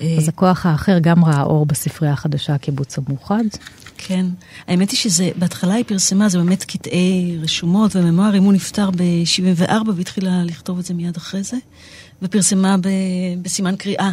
אה, 0.00 0.16
אז 0.18 0.28
הכוח 0.28 0.66
האחר 0.66 0.98
גם 0.98 1.24
ראה 1.24 1.42
אור 1.42 1.66
בספרייה 1.66 2.12
החדשה, 2.12 2.54
הקיבוץ 2.54 2.98
המאוחד. 2.98 3.44
כן. 3.98 4.26
האמת 4.66 4.90
היא 4.90 4.98
שזה, 4.98 5.30
בהתחלה 5.36 5.74
היא 5.74 5.84
פרסמה, 5.84 6.28
זה 6.28 6.38
באמת 6.38 6.64
קטעי 6.64 7.38
רשומות 7.42 7.96
וממוארים, 7.96 8.42
הוא 8.42 8.52
נפטר 8.52 8.90
ב-74 8.90 9.72
והתחילה 9.96 10.44
לכתוב 10.44 10.78
את 10.78 10.84
זה 10.84 10.94
מיד 10.94 11.16
אחרי 11.16 11.42
זה, 11.42 11.56
ופרסמה 12.22 12.76
ב- 12.76 12.88
בסימן 13.42 13.76
קריאה. 13.76 14.10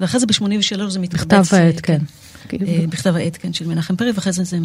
ואחרי 0.00 0.20
זה 0.20 0.26
ב-83 0.26 0.88
זה 0.88 0.98
מתקבץ. 0.98 1.24
בכתב 1.24 1.54
אה, 1.54 1.62
העת, 1.64 1.80
כן. 1.80 1.98
אה, 2.54 2.84
בכתב 2.88 3.16
העת, 3.16 3.36
כן, 3.36 3.52
של 3.52 3.66
מנחם 3.66 3.96
פרי, 3.96 4.10
ואחרי 4.10 4.32
זה 4.32 4.44
זה 4.44 4.58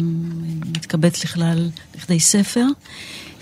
מתקבץ 0.66 1.24
לכלל, 1.24 1.68
לכדי 1.94 2.20
ספר. 2.20 2.66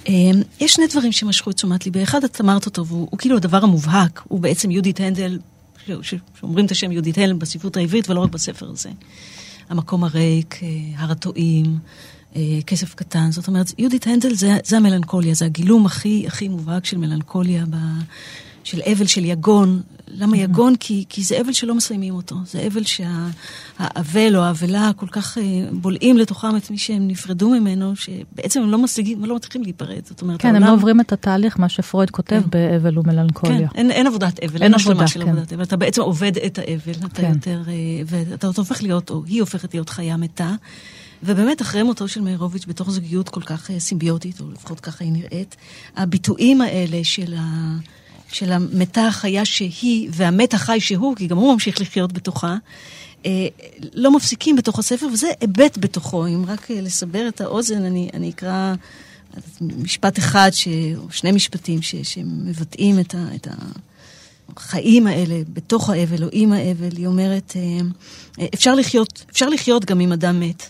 אה, 0.08 0.14
יש 0.60 0.72
שני 0.72 0.86
דברים 0.86 1.12
שמשכו 1.12 1.50
את 1.50 1.56
תשומת 1.56 1.84
ליבי. 1.84 2.02
אחד, 2.02 2.24
את 2.24 2.40
אמרת 2.40 2.66
אותו, 2.66 2.86
והוא 2.86 3.08
הוא 3.10 3.18
כאילו 3.18 3.36
הדבר 3.36 3.62
המובהק, 3.62 4.22
הוא 4.28 4.40
בעצם 4.40 4.70
יהודית 4.70 5.00
הנדל, 5.00 5.38
שאומרים 6.02 6.66
את 6.66 6.70
השם 6.70 6.92
יהודית 6.92 7.18
הנדל 7.18 7.32
בספרות 7.32 7.76
העברית, 7.76 8.10
ולא 8.10 8.20
רק 8.20 8.30
בספר 8.30 8.70
הזה. 8.70 8.90
המקום 9.68 10.04
הריק, 10.04 10.60
אה, 10.62 10.68
הר 10.96 11.12
התועים, 11.12 11.78
כסף 12.66 12.94
קטן. 12.94 13.30
זאת 13.30 13.48
אומרת, 13.48 13.72
יהודית 13.78 14.06
הנדל 14.06 14.34
זה, 14.34 14.56
זה 14.64 14.76
המלנכוליה, 14.76 15.34
זה 15.34 15.44
הגילום 15.44 15.86
הכי, 15.86 16.24
הכי 16.26 16.48
מובהק 16.48 16.86
של 16.86 16.98
מלנכוליה, 16.98 17.64
ב, 17.70 17.76
של 18.64 18.80
אבל, 18.92 19.06
של 19.06 19.24
יגון. 19.24 19.80
למה 20.08 20.36
יגון? 20.36 20.76
כי, 20.76 21.04
כי 21.08 21.22
זה 21.22 21.40
אבל 21.40 21.52
שלא 21.52 21.74
מסיימים 21.74 22.14
אותו. 22.14 22.36
זה 22.46 22.66
אבל 22.66 22.82
שהאבל 22.84 24.36
או 24.36 24.42
האבלה 24.42 24.90
כל 24.96 25.06
כך 25.06 25.38
אה, 25.38 25.42
בולעים 25.72 26.18
לתוכם 26.18 26.56
את 26.56 26.70
מי 26.70 26.78
שהם 26.78 27.08
נפרדו 27.08 27.50
ממנו, 27.50 27.96
שבעצם 27.96 28.62
הם 28.62 28.70
לא 28.70 28.78
משיגים, 28.78 29.22
הם 29.22 29.28
לא 29.28 29.36
מצליחים 29.36 29.62
להיפרד. 29.62 30.00
זאת 30.04 30.22
אומרת, 30.22 30.40
כן, 30.40 30.48
הם 30.48 30.54
העולם- 30.54 30.68
לא 30.68 30.74
עוברים 30.74 31.00
את 31.00 31.12
התהליך, 31.12 31.58
מה 31.58 31.68
שפרויד 31.68 32.10
כותב 32.10 32.42
כן. 32.42 32.50
באבל 32.50 32.98
ומלנכוליה. 32.98 33.68
כן, 33.68 33.78
אין, 33.78 33.90
אין 33.90 34.06
עבודת 34.06 34.40
אבל, 34.44 34.62
אין 34.62 34.74
השלמה 34.74 35.08
של 35.08 35.24
כן. 35.24 35.28
עבודת 35.28 35.52
אבל. 35.52 35.62
אתה 35.62 35.76
בעצם 35.76 36.02
עובד 36.02 36.32
את 36.46 36.58
האבל, 36.58 37.06
אתה 37.06 37.22
כן. 37.22 37.32
יותר, 37.34 37.62
אה, 37.68 37.72
ואתה 38.06 38.50
אתה 38.50 38.60
הופך 38.60 38.82
להיות, 38.82 39.10
או 39.10 39.22
היא 39.26 39.40
הופכת 39.40 39.74
להיות 39.74 39.88
חיה 39.88 40.16
מתה. 40.16 40.54
ובאמת, 41.22 41.62
אחרי 41.62 41.82
מותו 41.82 42.08
של 42.08 42.20
מאירוביץ', 42.20 42.64
בתוך 42.66 42.90
זוגיות 42.90 43.28
כל 43.28 43.40
כך 43.42 43.70
אה, 43.70 43.80
סימביוטית, 43.80 44.40
או 44.40 44.50
לפחות 44.52 44.80
ככה 44.80 45.04
היא 45.04 45.12
נראית, 45.12 45.56
הביטויים 45.96 46.60
האלה 46.60 46.98
של, 47.02 47.34
ה, 47.38 47.76
של 48.34 48.52
המתה 48.52 49.06
החיה 49.06 49.44
שהיא, 49.44 50.08
והמת 50.12 50.54
החי 50.54 50.80
שהוא, 50.80 51.16
כי 51.16 51.26
גם 51.26 51.36
הוא 51.36 51.52
ממשיך 51.52 51.80
לחיות 51.80 52.12
בתוכה, 52.12 52.56
אה, 53.26 53.46
לא 53.94 54.16
מפסיקים 54.16 54.56
בתוך 54.56 54.78
הספר, 54.78 55.06
וזה 55.12 55.26
היבט 55.40 55.78
בתוכו. 55.78 56.26
אם 56.26 56.44
רק 56.46 56.70
אה, 56.70 56.80
לסבר 56.80 57.28
את 57.28 57.40
האוזן, 57.40 57.84
אני, 57.84 58.10
אני 58.14 58.30
אקרא 58.30 58.74
משפט 59.60 60.18
אחד, 60.18 60.50
ש, 60.52 60.68
או 60.96 61.10
שני 61.10 61.32
משפטים 61.32 61.82
ש, 61.82 61.94
שמבטאים 61.94 63.00
את, 63.00 63.14
ה, 63.14 63.34
את 63.34 63.48
החיים 64.56 65.06
האלה 65.06 65.40
בתוך 65.52 65.90
האבל 65.90 66.24
או 66.24 66.28
עם 66.32 66.52
האבל. 66.52 66.96
היא 66.96 67.06
אומרת, 67.06 67.52
אה, 67.56 67.62
אה, 68.40 68.46
אפשר 68.54 68.74
לחיות, 68.74 69.24
אפשר 69.30 69.48
לחיות 69.48 69.84
גם 69.84 70.00
אם 70.00 70.12
אדם 70.12 70.40
מת. 70.40 70.62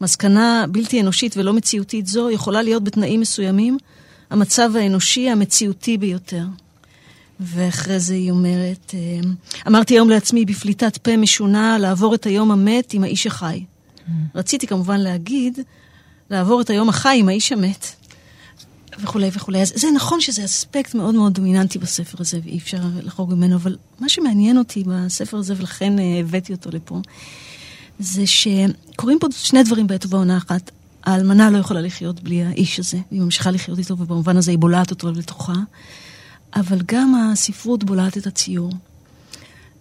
מסקנה 0.00 0.64
בלתי 0.70 1.00
אנושית 1.00 1.36
ולא 1.36 1.52
מציאותית 1.52 2.06
זו 2.06 2.30
יכולה 2.30 2.62
להיות 2.62 2.84
בתנאים 2.84 3.20
מסוימים 3.20 3.78
המצב 4.30 4.70
האנושי 4.76 5.30
המציאותי 5.30 5.98
ביותר. 5.98 6.44
ואחרי 7.40 8.00
זה 8.00 8.14
היא 8.14 8.30
אומרת, 8.30 8.94
אה, 8.94 9.20
אמרתי 9.66 9.94
היום 9.94 10.10
לעצמי 10.10 10.44
בפליטת 10.44 10.96
פה 10.96 11.16
משונה 11.16 11.78
לעבור 11.78 12.14
את 12.14 12.26
היום 12.26 12.50
המת 12.50 12.92
עם 12.92 13.04
האיש 13.04 13.26
החי. 13.26 13.64
רציתי 14.34 14.66
כמובן 14.66 15.00
להגיד, 15.00 15.58
לעבור 16.30 16.60
את 16.60 16.70
היום 16.70 16.88
החי 16.88 17.16
עם 17.20 17.28
האיש 17.28 17.52
המת. 17.52 17.86
וכולי 19.00 19.30
וכולי. 19.32 19.62
אז 19.62 19.72
זה 19.76 19.88
נכון 19.96 20.20
שזה 20.20 20.44
אספקט 20.44 20.94
מאוד 20.94 21.14
מאוד 21.14 21.34
דומיננטי 21.34 21.78
בספר 21.78 22.18
הזה, 22.20 22.40
ואי 22.44 22.58
אפשר 22.58 22.78
לחרוג 23.02 23.34
ממנו, 23.34 23.56
אבל 23.56 23.76
מה 24.00 24.08
שמעניין 24.08 24.58
אותי 24.58 24.84
בספר 24.86 25.36
הזה, 25.36 25.54
ולכן 25.58 25.98
אה, 25.98 26.20
הבאתי 26.20 26.52
אותו 26.52 26.70
לפה, 26.70 27.00
זה 27.98 28.22
שקורים 28.26 29.18
פה 29.18 29.26
שני 29.30 29.62
דברים 29.62 29.86
בעת 29.86 30.06
ובעונה 30.06 30.36
אחת. 30.36 30.70
האלמנה 31.04 31.50
לא 31.50 31.58
יכולה 31.58 31.80
לחיות 31.80 32.20
בלי 32.20 32.44
האיש 32.44 32.78
הזה, 32.78 32.98
היא 33.10 33.20
ממשיכה 33.20 33.50
לחיות 33.50 33.78
איתו, 33.78 33.98
ובמובן 33.98 34.36
הזה 34.36 34.50
היא 34.50 34.58
בולעת 34.58 34.90
אותו 34.90 35.12
לתוכה, 35.12 35.54
אבל 36.56 36.78
גם 36.86 37.14
הספרות 37.14 37.84
בולעת 37.84 38.18
את 38.18 38.26
הציור. 38.26 38.72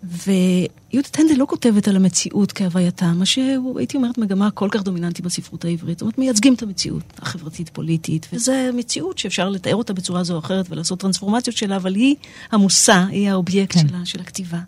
ויהודית 0.04 1.20
הנדל 1.20 1.36
לא 1.38 1.46
כותבת 1.50 1.88
על 1.88 1.96
המציאות 1.96 2.52
כהווייתה, 2.52 3.12
מה 3.12 3.26
שהייתי 3.26 3.98
אומרת 3.98 4.18
מגמה 4.18 4.52
כל 4.52 4.68
כך 4.72 4.84
דומיננטי 4.84 5.22
בספרות 5.22 5.66
העברית. 5.66 5.98
זאת 5.98 6.02
אומרת, 6.02 6.18
מייצגים 6.18 6.54
את 6.54 6.64
המציאות 6.64 7.04
החברתית-פוליטית, 7.22 8.28
וזו 8.34 8.54
מציאות 8.74 9.18
שאפשר 9.18 9.50
לתאר 9.50 9.76
אותה 9.76 9.94
בצורה 9.94 10.24
זו 10.24 10.34
או 10.34 10.40
אחרת 10.40 10.66
ולעשות 10.70 11.00
טרנספורמציות 11.00 11.58
שלה, 11.58 11.76
אבל 11.76 11.96
היא 11.96 12.16
המושא, 12.52 13.04
היא 13.10 13.30
האובייקט 13.30 13.74
כן. 13.74 13.88
שלה, 13.88 14.06
של 14.06 14.20
הכתיבה. 14.20 14.60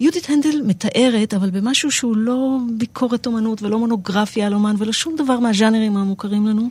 יהודית 0.00 0.30
הנדל 0.30 0.62
מתארת, 0.66 1.34
אבל 1.34 1.50
במשהו 1.50 1.90
שהוא 1.90 2.16
לא 2.16 2.58
ביקורת 2.76 3.26
אומנות 3.26 3.62
ולא 3.62 3.78
מונוגרפיה 3.78 4.46
על 4.46 4.54
אומן 4.54 4.74
ולא 4.78 4.92
שום 4.92 5.16
דבר 5.16 5.38
מהז'אנרים 5.38 5.96
המוכרים 5.96 6.46
לנו. 6.46 6.68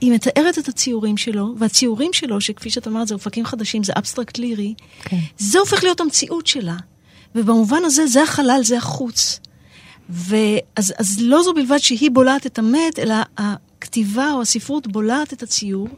היא 0.00 0.12
מתארת 0.12 0.58
את 0.58 0.68
הציורים 0.68 1.16
שלו, 1.16 1.54
והציורים 1.58 2.12
שלו, 2.12 2.40
שכפי 2.40 2.70
שאת 2.70 2.88
אמרת, 2.88 3.08
זה 3.08 3.14
אופקים 3.14 3.44
חדשים, 3.44 3.84
זה 3.84 3.92
אבסטרקט 3.96 4.38
לירי, 4.38 4.74
כן. 5.04 5.18
זה 5.38 5.58
הופך 5.58 5.82
להיות 5.82 6.00
המציאות 6.00 6.46
שלה. 6.46 6.76
ובמובן 7.34 7.84
הזה, 7.84 8.06
זה 8.06 8.22
החלל, 8.22 8.60
זה 8.62 8.76
החוץ. 8.76 9.40
ואז 10.08 10.94
אז 10.98 11.16
לא 11.20 11.42
זו 11.42 11.54
בלבד 11.54 11.78
שהיא 11.78 12.10
בולעת 12.10 12.46
את 12.46 12.58
המת, 12.58 12.98
אלא 12.98 13.14
הכתיבה 13.36 14.32
או 14.32 14.42
הספרות 14.42 14.86
בולעת 14.86 15.32
את 15.32 15.42
הציור, 15.42 15.88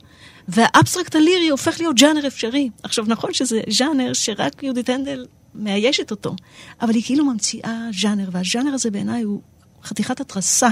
והאבסטרקט 0.49 1.17
הלירי 1.17 1.49
הופך 1.49 1.81
להיות 1.81 1.99
ז'אנר 1.99 2.27
אפשרי. 2.27 2.71
עכשיו, 2.83 3.05
נכון 3.09 3.35
שזה 3.35 3.61
ז'אנר 3.71 4.13
שרק 4.13 4.63
יהודית 4.63 4.89
הנדל 4.89 5.27
מאיישת 5.55 6.11
אותו, 6.11 6.37
אבל 6.81 6.95
היא 6.95 7.03
כאילו 7.05 7.25
ממציאה 7.25 7.89
ז'אנר, 8.01 8.29
והז'אנר 8.33 8.75
הזה 8.75 8.91
בעיניי 8.91 9.23
הוא 9.23 9.41
חתיכת 9.85 10.21
התרסה 10.21 10.69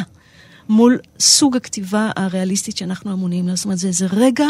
מול 0.69 0.99
סוג 1.21 1.57
הכתיבה 1.57 2.11
הריאליסטית 2.17 2.77
שאנחנו 2.77 3.13
אמונים 3.13 3.49
לה. 3.49 3.57
זאת 3.57 3.65
אומרת, 3.65 3.79
זה 3.79 3.89
איזה 3.89 4.07
רגע, 4.13 4.47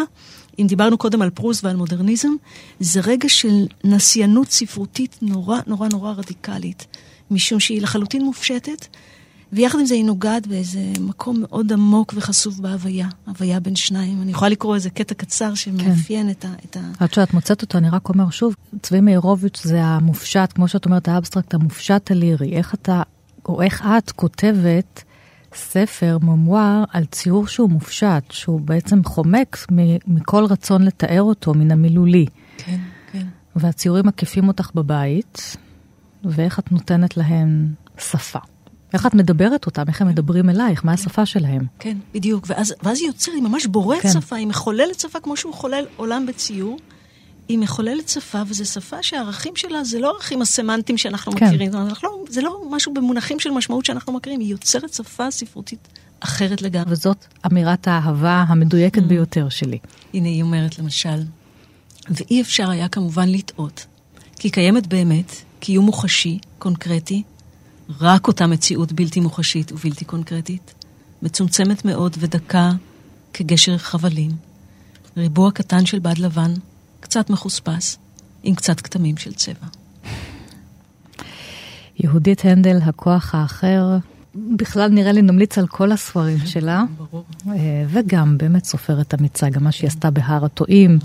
אם 0.59 0.67
דיברנו 0.67 0.99
קודם 0.99 1.23
על 1.23 1.31
פרוס 1.31 1.65
ועל 1.65 1.77
מודרניזם, 1.77 2.33
זה 2.81 3.01
רגע 3.01 3.29
של 3.29 3.67
נסיינות 3.85 4.51
ספרותית 4.51 5.17
נורא 5.23 5.59
נורא 5.67 5.89
נורא 5.89 6.13
רדיקלית, 6.13 6.87
משום 7.31 7.61
שהיא 7.61 7.83
לחלוטין 7.83 8.25
מופשטת, 8.25 8.87
ויחד 9.53 9.79
עם 9.79 9.87
זה 9.87 9.95
היא 9.95 10.05
נוגעת 10.05 10.47
באיזה 10.47 10.81
מקום 11.01 11.41
מאוד 11.41 11.73
עמוק 11.73 12.15
וחשוף 12.17 12.59
בהוויה, 12.59 13.09
הוויה 13.27 13.61
בין 13.61 13.77
שניים. 13.77 14.23
אני 14.23 14.31
יכולה 14.31 14.49
לקרוא 14.49 14.75
איזה 14.75 14.91
קטע 14.91 15.15
קצר 15.15 15.55
שמאפיין 15.55 16.31
את 16.31 16.45
ה... 16.45 16.49
את. 16.65 16.77
עד 16.99 17.13
שאת 17.13 17.35
מוצאת 17.35 17.63
אותו, 17.63 17.79
אני 17.79 17.91
רק 17.91 18.09
אומר 18.09 18.31
שוב, 18.31 18.55
צבי 18.83 19.01
מאירוביץ' 19.01 19.61
זה 19.65 19.83
המופשט, 19.83 20.53
כמו 20.55 20.69
שאת 20.69 20.85
אומרת, 20.85 21.09
האבסטרקט, 21.09 21.55
המופשט 21.55 22.11
הלירי. 22.11 22.53
איך 22.53 22.75
אתה, 22.75 23.03
או 23.49 23.63
איך 23.63 23.85
את 23.99 24.11
כותבת 24.11 25.05
ספר, 25.57 26.19
ממואר, 26.23 26.85
על 26.92 27.05
ציור 27.05 27.47
שהוא 27.47 27.71
מופשט, 27.71 28.31
שהוא 28.31 28.61
בעצם 28.61 29.05
חומק 29.05 29.57
מכל 30.07 30.45
רצון 30.45 30.83
לתאר 30.83 31.23
אותו, 31.23 31.55
מן 31.55 31.71
המילולי. 31.71 32.27
כן, 32.59 32.81
כן. 33.12 33.27
והציורים 33.57 34.07
מקיפים 34.07 34.49
אותך 34.49 34.71
בבית, 34.75 35.57
ואיך 36.25 36.59
את 36.59 36.73
נותנת 36.73 37.16
להם 37.16 37.75
שפה. 37.99 38.38
איך 38.92 39.07
את 39.07 39.14
מדברת 39.14 39.66
אותם, 39.66 39.83
איך 39.88 40.03
הם 40.03 40.09
מדברים 40.09 40.51
אלייך, 40.51 40.85
מה 40.85 40.92
השפה 40.92 41.27
שלהם. 41.27 41.66
כן, 41.79 41.97
בדיוק. 42.14 42.45
ואז, 42.49 42.75
ואז 42.83 43.01
היא 43.01 43.07
יוצרת, 43.07 43.35
היא 43.35 43.42
ממש 43.42 43.66
בוראת 43.66 44.01
כן. 44.01 44.09
כן. 44.09 44.21
שפה, 44.21 44.37
היא 44.37 44.47
מחוללת 44.47 45.01
שפה 45.01 45.21
כמו 45.21 45.37
שהוא 45.37 45.55
חולל 45.55 45.85
עולם 45.97 46.27
בציור. 46.27 46.79
היא 47.49 47.59
מחוללת 47.59 48.09
שפה, 48.09 48.43
וזו 48.47 48.65
שפה 48.65 49.03
שהערכים 49.03 49.57
שלה 49.57 49.85
זה 49.85 49.99
לא 49.99 50.11
הערכים 50.11 50.43
הסמנטיים 50.43 50.99
שאנחנו 50.99 51.33
כן. 51.33 51.47
מכירים. 51.47 51.71
זאת 51.71 51.75
אומרת, 51.75 51.91
אנחנו 51.91 52.09
לא, 52.09 52.25
זה 52.29 52.43
לא 52.43 52.63
משהו 52.71 52.95
במונחים 52.95 53.41
של 53.41 53.51
משמעות 53.51 53.85
שאנחנו 53.85 54.13
מכירים, 54.13 54.41
היא 54.41 54.49
יוצרת 54.49 54.95
שפה 54.95 55.31
ספרותית 55.31 55.89
אחרת 56.21 56.63
לגמרי. 56.63 56.93
וזאת 56.93 57.27
אמירת 57.47 57.89
האהבה 57.89 58.45
המדויקת 58.49 59.03
ביותר 59.03 59.49
שלי. 59.49 59.79
הנה 60.15 60.29
היא 60.29 60.43
אומרת 60.43 60.79
למשל, 60.79 61.23
ואי 62.11 62.41
אפשר 62.41 62.71
היה 62.71 62.89
כמובן 62.89 63.29
לטעות, 63.29 63.87
כי 64.37 64.51
קיימת 64.51 64.87
באמת 64.87 65.33
קיום 65.61 65.85
מוחשי, 65.85 66.39
קונקרטי, 66.59 67.23
רק 68.01 68.29
אותה 68.29 68.47
מציאות 68.47 68.93
בלתי 68.93 69.21
מוחשית 69.21 69.73
ובלתי 69.73 70.05
קונקרטית, 70.05 70.75
מצומצמת 71.23 71.85
מאוד 71.85 72.17
ודקה 72.19 72.71
כגשר 73.33 73.79
חבלים, 73.79 74.31
ריבוע 75.17 75.51
קטן 75.51 75.87
של 75.87 75.99
בד 75.99 76.19
לבן, 76.19 76.55
קצת 77.17 77.31
מחוספס, 77.31 77.99
עם 78.43 78.55
קצת 78.55 78.81
כתמים 78.81 79.17
של 79.17 79.33
צבע. 79.35 79.67
יהודית 81.99 82.45
הנדל, 82.45 82.79
הכוח 82.83 83.35
האחר, 83.35 83.97
בכלל 84.57 84.89
נראה 84.91 85.13
לי 85.13 85.23
נמליץ 85.23 85.59
על 85.59 85.67
כל 85.67 85.93
הספרים 85.93 86.39
שלה, 86.47 86.85
ברור. 86.99 87.25
אה, 87.49 87.85
וגם 87.89 88.39
באמת 88.39 88.65
סופרת 88.65 89.15
אמיצה, 89.15 89.49
גם 89.49 89.65
מה 89.65 89.73
שהיא 89.73 89.89
עשתה 89.89 90.11
בהר 90.11 90.45
התועים, 90.45 90.99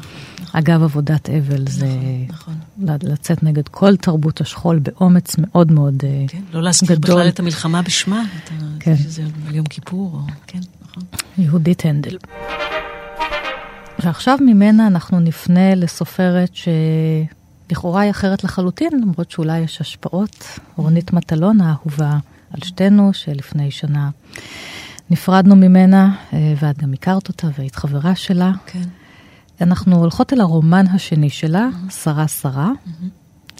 אגב, 0.53 0.83
עבודת 0.83 1.29
אבל 1.29 1.67
זה 1.69 1.87
נכון. 2.29 2.53
ל- 2.81 3.11
לצאת 3.11 3.43
נגד 3.43 3.67
כל 3.67 3.95
תרבות 3.95 4.41
השכול 4.41 4.79
באומץ 4.79 5.35
מאוד 5.37 5.71
מאוד 5.71 6.03
אה, 6.03 6.25
כן, 6.27 6.41
לא 6.53 6.63
להזכיר 6.63 6.95
גדול. 6.97 7.15
בכלל 7.15 7.27
את 7.27 7.39
המלחמה 7.39 7.81
בשמה, 7.81 8.23
כן. 8.79 8.95
שזה 8.97 9.23
על 9.47 9.55
יום 9.55 9.65
כיפור, 9.65 10.13
או... 10.13 10.19
כן, 10.47 10.59
נכון. 10.85 11.03
יהודית 11.37 11.85
הנדל. 11.85 12.17
ועכשיו 14.03 14.37
ממנה 14.41 14.87
אנחנו 14.87 15.19
נפנה 15.19 15.75
לסופרת 15.75 16.51
שלכאורה 16.55 18.01
היא 18.01 18.11
אחרת 18.11 18.43
לחלוטין, 18.43 18.89
למרות 19.01 19.31
שאולי 19.31 19.59
יש 19.59 19.81
השפעות. 19.81 20.59
רונית 20.75 21.13
מטלון 21.13 21.61
האהובה 21.61 22.17
על 22.53 22.59
שתינו, 22.63 23.13
שלפני 23.13 23.71
שנה 23.71 24.09
נפרדנו 25.09 25.55
ממנה, 25.55 26.15
אה, 26.33 26.53
ואת 26.59 26.77
גם 26.77 26.93
הכרת 26.93 27.27
אותה 27.27 27.47
והיית 27.57 27.75
חברה 27.75 28.15
שלה. 28.15 28.51
כן. 28.65 28.81
אנחנו 29.61 29.95
הולכות 29.95 30.33
אל 30.33 30.41
הרומן 30.41 30.85
השני 30.87 31.29
שלה, 31.29 31.69
שרה 31.89 32.27
שרה, 32.27 32.71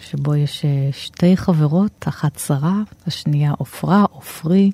שבו 0.02 0.36
יש 0.36 0.66
אה, 0.66 0.90
שתי 0.92 1.38
חברות, 1.38 2.06
אחת 2.08 2.40
שרה, 2.40 2.76
השנייה 3.08 3.52
עופרה, 3.58 4.06
עופרי, 4.12 4.72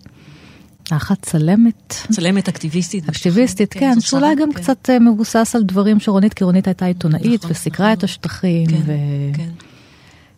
האחת 0.91 1.21
צלמת. 1.21 1.95
צלמת 2.11 2.47
אקטיביסטית. 2.47 3.09
אקטיביסטית. 3.09 3.73
כן, 3.73 3.93
זאת 3.95 4.03
שאולי 4.03 4.35
גם 4.35 4.53
כן. 4.53 4.61
קצת 4.61 4.89
אה, 4.89 4.99
מבוסס 4.99 5.55
על 5.55 5.63
דברים 5.63 5.99
שרונית, 5.99 6.33
כי 6.33 6.43
רונית 6.43 6.67
הייתה 6.67 6.85
עיתונאית 6.85 7.39
נכון, 7.39 7.51
וסיקרה 7.51 7.85
נכון. 7.85 7.97
את 7.97 8.03
השטחים, 8.03 8.67
כן, 8.67 8.81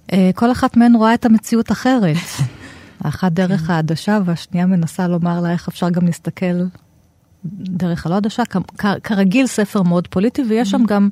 וכל 0.05 0.45
כן. 0.45 0.51
אחת 0.51 0.77
מהן 0.77 0.95
רואה 0.95 1.13
את 1.13 1.25
המציאות 1.25 1.71
אחרת. 1.71 2.17
האחת 3.01 3.31
דרך 3.31 3.69
העדשה 3.69 4.19
והשנייה 4.25 4.65
מנסה 4.65 5.07
לומר 5.07 5.41
לה 5.41 5.51
איך 5.51 5.67
אפשר 5.67 5.89
גם 5.89 6.05
להסתכל 6.05 6.63
דרך 7.53 8.05
הלא 8.05 8.15
עדשה, 8.15 8.43
כ- 8.49 8.57
כ- 8.77 8.99
כרגיל 9.03 9.47
ספר 9.47 9.81
מאוד 9.81 10.07
פוליטי, 10.07 10.41
ויש 10.49 10.69
שם 10.69 10.83
גם 10.87 11.09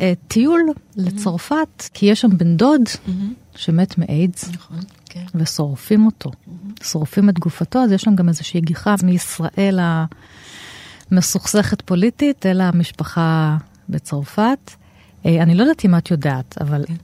אה, 0.00 0.12
טיול 0.28 0.60
לצרפת, 0.96 1.88
כי 1.94 2.06
יש 2.06 2.20
שם 2.20 2.38
בן 2.38 2.56
דוד 2.56 2.82
שמת 3.56 3.98
מאיידס. 3.98 4.48
נכון, 4.48 4.78
כן. 5.12 5.24
ושורפים 5.34 6.06
אותו. 6.06 6.30
שורפים 6.82 7.28
את 7.28 7.38
גופתו, 7.38 7.78
אז 7.78 7.92
יש 7.92 8.02
שם 8.02 8.14
גם 8.14 8.28
איזושהי 8.28 8.60
גיחה 8.60 8.94
מישראל 9.02 9.80
המסוכסכת 11.10 11.80
פוליטית 11.82 12.46
אל 12.46 12.60
המשפחה 12.60 13.56
בצרפת. 13.88 14.70
אה, 15.26 15.42
אני 15.42 15.54
לא 15.54 15.62
יודעת 15.62 15.84
אם 15.84 15.94
את 15.96 16.10
יודעת, 16.10 16.54
אבל 16.60 16.84
כן. 16.86 16.94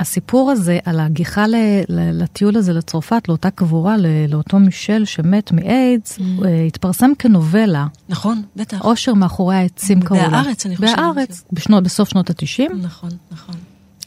הסיפור 0.00 0.50
הזה 0.50 0.78
על 0.84 1.00
הגיחה 1.00 1.46
ל- 1.46 1.54
ל- 1.88 2.22
לטיול 2.22 2.56
הזה 2.56 2.72
לצרפת, 2.72 3.28
לאותה 3.28 3.50
קבורה, 3.50 3.96
לאותו 4.28 4.58
מישל 4.58 5.04
שמת 5.04 5.52
מאיידס, 5.52 6.18
אה, 6.44 6.62
התפרסם 6.66 7.10
כנובלה, 7.18 7.86
נכון, 8.08 8.42
בטח. 8.56 8.82
עושר 8.82 9.14
מאחורי 9.14 9.56
העצים 9.56 10.00
קראו 10.00 10.20
לה. 10.20 10.28
בהארץ, 10.28 10.66
אני 10.66 10.76
חושבת. 10.76 10.96
בהארץ, 10.96 11.44
בשנות, 11.52 11.84
בסוף 11.84 12.08
שנות 12.08 12.30
ה-90, 12.30 12.72
נכון, 12.82 13.10
נכון. 13.30 13.54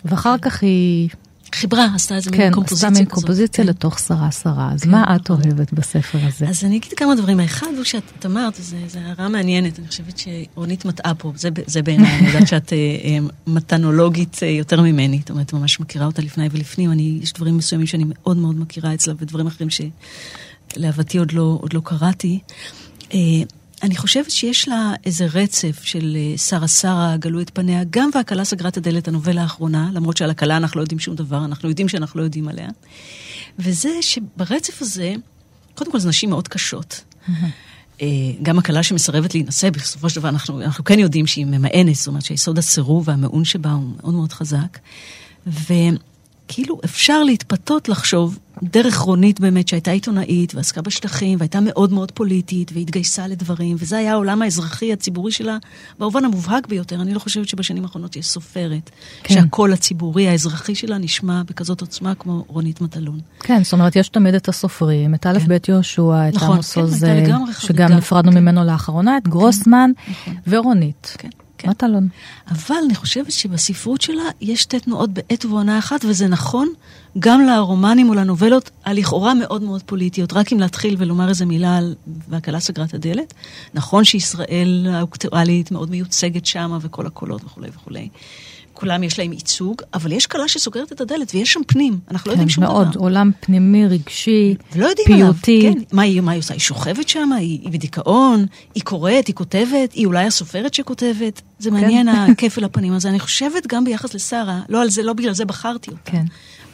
ואחר 0.06 0.38
כך 0.38 0.64
היא 0.64 1.10
חיברה, 1.56 1.88
עשתה 1.96 2.16
איזה 2.16 2.32
כן, 2.32 2.38
מין 2.38 2.48
עשתה 2.48 2.56
קומפוזיציה 2.56 2.90
מין 2.90 3.06
כזאת. 3.06 3.14
קומפוזיציה 3.14 3.64
כן. 3.64 3.70
לתוך 3.70 4.00
שרה 4.00 4.32
שרה. 4.32 4.72
אז 4.74 4.82
כן, 4.84 4.90
מה 4.92 5.16
את. 5.16 5.30
אוהבת 5.30 5.74
בספר 5.74 6.20
הזה? 6.28 6.50
אז 6.50 6.64
אני 6.64 6.78
אגיד 6.78 6.94
כמה 6.94 7.16
דברים. 7.16 7.40
האחד 7.40 7.68
הוא 7.76 7.84
שאת 7.84 8.04
את 8.20 8.26
אמרת, 8.26 8.56
זו 8.88 9.00
הערה 9.00 9.30
מעניינת, 9.30 9.80
אני 9.80 9.88
חושבת 9.88 10.18
שרונית 10.18 10.86
מטעה 10.86 11.16
פה, 11.16 11.34
זה, 11.36 11.50
זה 11.68 11.82
בעיניי, 11.82 12.20
אני 12.20 12.28
יודעת 12.28 12.48
שאת 12.48 12.74
אה, 12.74 12.78
אה, 12.78 13.18
מתנולוגית 13.48 14.40
אה, 14.44 14.48
יותר 14.48 14.82
ממני, 14.82 15.18
זאת 15.20 15.30
אומרת, 15.30 15.54
ממש 15.54 15.80
מכירה 15.80 16.06
אותה 16.06 16.22
לפני 16.22 16.48
ולפנים, 16.52 16.92
אני, 16.92 17.20
יש 17.22 17.34
דברים 17.34 17.58
מסוימים 17.58 17.88
שאני 17.88 18.04
מאוד 18.08 18.38
מאוד 18.38 18.60
מכירה 18.60 18.94
אצלה, 18.94 19.14
ודברים 19.20 19.48
אחרים 19.48 19.68
שלהבתי 20.74 21.18
עוד 21.18 21.32
לא, 21.32 21.58
עוד 21.62 21.74
לא 21.74 21.82
קראתי. 21.84 22.40
אני 23.84 23.96
חושבת 23.96 24.32
שיש 24.32 24.68
לה 24.68 24.94
איזה 25.06 25.28
רצף 25.34 25.84
של 25.84 26.18
אה, 26.20 26.38
שרה 26.38 26.68
שרה, 26.68 27.18
גלו 27.18 27.42
את 27.42 27.50
פניה, 27.50 27.82
גם 27.90 28.10
והכלה 28.16 28.46
סגרה 28.46 28.70
את 28.70 28.78
הדלת, 28.78 29.08
הנובלה 29.08 29.42
האחרונה, 29.42 29.90
למרות 29.94 30.18
שעל 30.18 30.30
הכלה 30.30 30.58
אנחנו 30.58 30.78
לא 30.78 30.84
יודעים 30.84 31.00
שום 31.00 31.16
דבר, 31.16 31.46
אנחנו 31.46 31.70
יודעים 31.70 31.90
שאנחנו 31.90 32.20
לא 32.20 32.24
יודעים 32.24 32.48
עליה. 32.48 32.70
וזה 33.60 33.90
שברצף 34.02 34.82
הזה, 34.82 35.14
קודם 35.76 35.92
כל 35.92 36.00
זה 36.00 36.10
נשים 36.10 36.30
מאוד 36.30 36.48
קשות. 36.48 37.04
אה, 38.02 38.08
גם 38.42 38.60
הכלה 38.60 38.84
שמסרבת 38.84 39.34
להינשא, 39.34 39.70
בסופו 39.70 40.10
של 40.10 40.20
דבר 40.20 40.30
אנחנו, 40.30 40.62
אנחנו 40.62 40.84
כן 40.84 41.00
יודעים 41.00 41.28
שהיא 41.28 41.46
ממאנת, 41.46 41.96
זאת 41.96 42.08
אומרת 42.08 42.26
שיסוד 42.26 42.58
הסירוב 42.58 43.08
והמעון 43.08 43.46
שבה 43.46 43.72
הוא 43.72 43.90
מאוד 43.98 44.14
מאוד 44.14 44.34
חזק. 44.34 44.78
וכאילו 45.48 46.80
אפשר 46.86 47.24
להתפתות 47.24 47.90
לחשוב, 47.90 48.40
דרך 48.64 48.98
רונית 48.98 49.40
באמת, 49.40 49.68
שהייתה 49.68 49.92
עיתונאית 49.92 50.56
ועסקה 50.56 50.82
בשטחים, 50.82 51.38
והייתה 51.40 51.60
מאוד 51.60 51.94
מאוד 51.94 52.12
פוליטית, 52.12 52.72
והתגייסה 52.74 53.28
לדברים, 53.28 53.76
וזה 53.80 53.98
היה 53.98 54.12
העולם 54.12 54.42
האזרחי 54.42 54.94
הציבורי 54.94 55.32
שלה, 55.32 55.58
במובן 56.00 56.26
המובהק 56.26 56.68
ביותר. 56.68 57.02
אני 57.02 57.14
לא 57.14 57.20
חושבת 57.20 57.48
שבשנים 57.48 57.84
האחרונות 57.84 58.16
יש 58.16 58.28
סופרת, 58.28 58.90
כן. 59.24 59.34
שהקול 59.34 59.74
הציבורי 59.74 60.28
האזרחי 60.28 60.76
שלה 60.76 60.98
נשמע 60.98 61.42
בכזאת 61.44 61.82
עוצמה 61.82 62.16
כמו 62.16 62.46
רונית 62.48 62.82
מטלון. 62.82 63.20
כן, 63.40 63.64
זאת 63.64 63.74
אומרת, 63.74 63.96
יש 63.96 64.10
תמיד 64.10 64.36
את 64.36 64.50
הסופרים, 64.50 65.16
את 65.16 65.26
א' 65.26 65.40
כן. 65.40 65.48
ב' 65.48 65.70
יהושע, 65.70 66.30
את 66.30 66.34
נכון, 66.34 66.52
עמוס 66.52 66.74
כן, 66.74 66.82
עוז, 66.82 67.06
שגם 67.60 67.92
נפרדנו 67.92 68.32
כן. 68.32 68.38
ממנו 68.38 68.64
לאחרונה, 68.64 69.18
את 69.18 69.28
גרוסמן 69.28 69.92
נכון. 70.08 70.36
ורונית. 70.48 71.16
כן, 71.18 71.30
כן. 71.62 71.70
מטלון. 71.70 72.08
אבל 72.52 72.76
אני 72.86 72.96
חושבת 72.96 73.32
שבספרות 73.32 74.02
שלה 74.02 74.24
יש 74.42 74.62
שתי 74.62 74.80
תנועות 74.80 75.10
בעת 75.10 75.46
ובעונה 75.46 75.80
אחת, 75.80 76.06
וזה 76.06 76.28
נכון 76.28 76.68
גם 77.20 77.42
לרומנים 77.42 78.10
או 78.10 78.14
לנובלות 78.14 78.70
הלכאורה 78.86 79.34
מאוד 79.34 79.62
מאוד 79.62 79.82
פוליטיות. 79.86 80.34
רק 80.34 80.54
אם 80.54 80.60
להתחיל 80.60 80.96
ולומר 80.98 81.30
איזה 81.30 81.46
מילה 81.46 81.78
על 81.78 81.96
והכלה 82.30 82.60
סגרה 82.60 82.86
את 82.86 82.94
הדלת. 82.94 83.34
נכון 83.74 84.04
שישראל 84.04 84.88
האוקטואלית 84.94 85.72
מאוד 85.72 85.90
מיוצגת 85.90 86.46
שמה, 86.46 86.78
וכל 86.82 87.08
הקולות 87.08 87.44
וכולי 87.44 87.70
וכולי. 87.76 88.10
כולם 88.82 89.04
יש 89.04 89.20
להם 89.20 89.34
ייצוג, 89.34 89.82
אבל 89.94 90.12
יש 90.12 90.28
כלה 90.28 90.48
שסוגרת 90.48 90.92
את 90.92 91.02
הדלת, 91.02 91.32
ויש 91.36 91.54
שם 91.54 91.60
פנים. 91.68 92.00
אנחנו 92.12 92.30
לא 92.30 92.34
יודעים 92.34 92.48
כן, 92.48 92.54
שום 92.54 92.64
מאוד, 92.64 92.92
דבר. 92.92 93.00
עולם 93.00 93.32
פנימי, 93.40 93.88
רגשי, 93.88 94.56
יודעים 94.76 95.08
עליו. 95.14 95.34
פיוטי. 95.34 95.62
כן, 95.62 95.80
מה 95.92 96.02
היא, 96.02 96.22
מה 96.22 96.32
היא 96.32 96.40
עושה? 96.40 96.54
היא 96.54 96.62
שוכבת 96.62 97.10
שם? 97.10 97.32
היא, 97.32 97.60
היא 97.62 97.72
בדיכאון? 97.72 98.46
היא 98.76 98.84
קוראת? 98.84 99.28
היא 99.28 99.36
כותבת? 99.36 99.94
היא 99.94 100.06
אולי 100.06 100.26
הסופרת 100.26 100.74
שכותבת? 100.74 101.42
זה 101.60 101.72
מעניין 101.72 102.10
הכפל 102.32 102.64
הפנים 102.64 102.94
הזה. 102.94 103.10
אני 103.10 103.20
חושבת 103.20 103.68
גם 103.68 103.84
ביחס 103.84 104.14
לשרה, 104.14 104.60
לא 104.70 104.82
על 104.82 104.90
זה, 104.90 105.04
לא 105.04 105.14
בגלל 105.14 105.34
זה 105.34 105.46
בחרתי 105.46 105.92
אותה. 105.92 106.12
כן. 106.12 106.26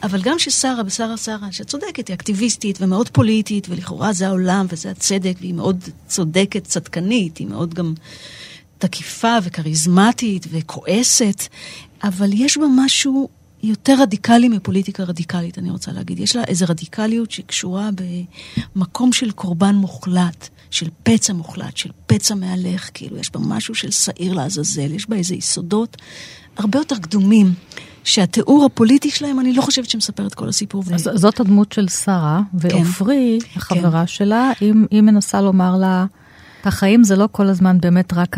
אבל 0.03 0.21
גם 0.21 0.39
ששרה, 0.39 0.83
בשרה 0.83 1.17
שרה, 1.17 1.47
שצודקת, 1.51 2.07
היא 2.07 2.13
אקטיביסטית 2.13 2.77
ומאוד 2.81 3.09
פוליטית, 3.09 3.67
ולכאורה 3.69 4.13
זה 4.13 4.27
העולם 4.27 4.65
וזה 4.69 4.91
הצדק, 4.91 5.35
והיא 5.39 5.53
מאוד 5.53 5.83
צודקת, 6.07 6.63
צדקנית, 6.63 7.37
היא 7.37 7.47
מאוד 7.47 7.73
גם 7.73 7.93
תקיפה 8.77 9.37
וכריזמטית 9.43 10.47
וכועסת, 10.51 11.47
אבל 12.03 12.29
יש 12.33 12.57
בה 12.57 12.65
משהו 12.75 13.29
יותר 13.63 13.95
רדיקלי 14.01 14.49
מפוליטיקה 14.49 15.03
רדיקלית, 15.03 15.57
אני 15.57 15.69
רוצה 15.69 15.91
להגיד. 15.91 16.19
יש 16.19 16.35
לה 16.35 16.43
איזו 16.43 16.65
רדיקליות 16.69 17.31
שקשורה 17.31 17.89
במקום 18.75 19.13
של 19.13 19.31
קורבן 19.31 19.75
מוחלט, 19.75 20.49
של 20.71 20.89
פצע 21.03 21.33
מוחלט, 21.33 21.77
של 21.77 21.89
פצע 22.07 22.35
מהלך, 22.35 22.89
כאילו, 22.93 23.17
יש 23.17 23.31
בה 23.31 23.39
משהו 23.39 23.75
של 23.75 23.91
שעיר 23.91 24.33
לעזאזל, 24.33 24.91
יש 24.91 25.09
בה 25.09 25.15
איזה 25.15 25.35
יסודות 25.35 25.97
הרבה 26.57 26.79
יותר 26.79 26.95
קדומים, 26.97 27.53
שהתיאור 28.03 28.65
הפוליטי 28.65 29.09
שלהם, 29.09 29.39
אני 29.39 29.53
לא 29.53 29.61
חושבת 29.61 29.89
שמספר 29.89 30.27
את 30.27 30.33
כל 30.33 30.49
הסיפור. 30.49 30.83
ו- 30.85 30.95
אז 30.95 31.09
זאת 31.13 31.39
הדמות 31.39 31.71
של 31.71 31.87
שרה, 31.87 32.41
כן. 32.61 32.67
ועופרי, 32.75 33.39
החברה 33.55 34.07
שלה, 34.07 34.51
היא, 34.59 34.73
היא 34.91 35.01
מנסה 35.01 35.41
לומר 35.41 35.77
לה, 35.77 36.05
החיים 36.63 37.03
זה 37.03 37.15
לא 37.15 37.29
כל 37.31 37.47
הזמן 37.47 37.77
באמת 37.79 38.13
רק 38.13 38.35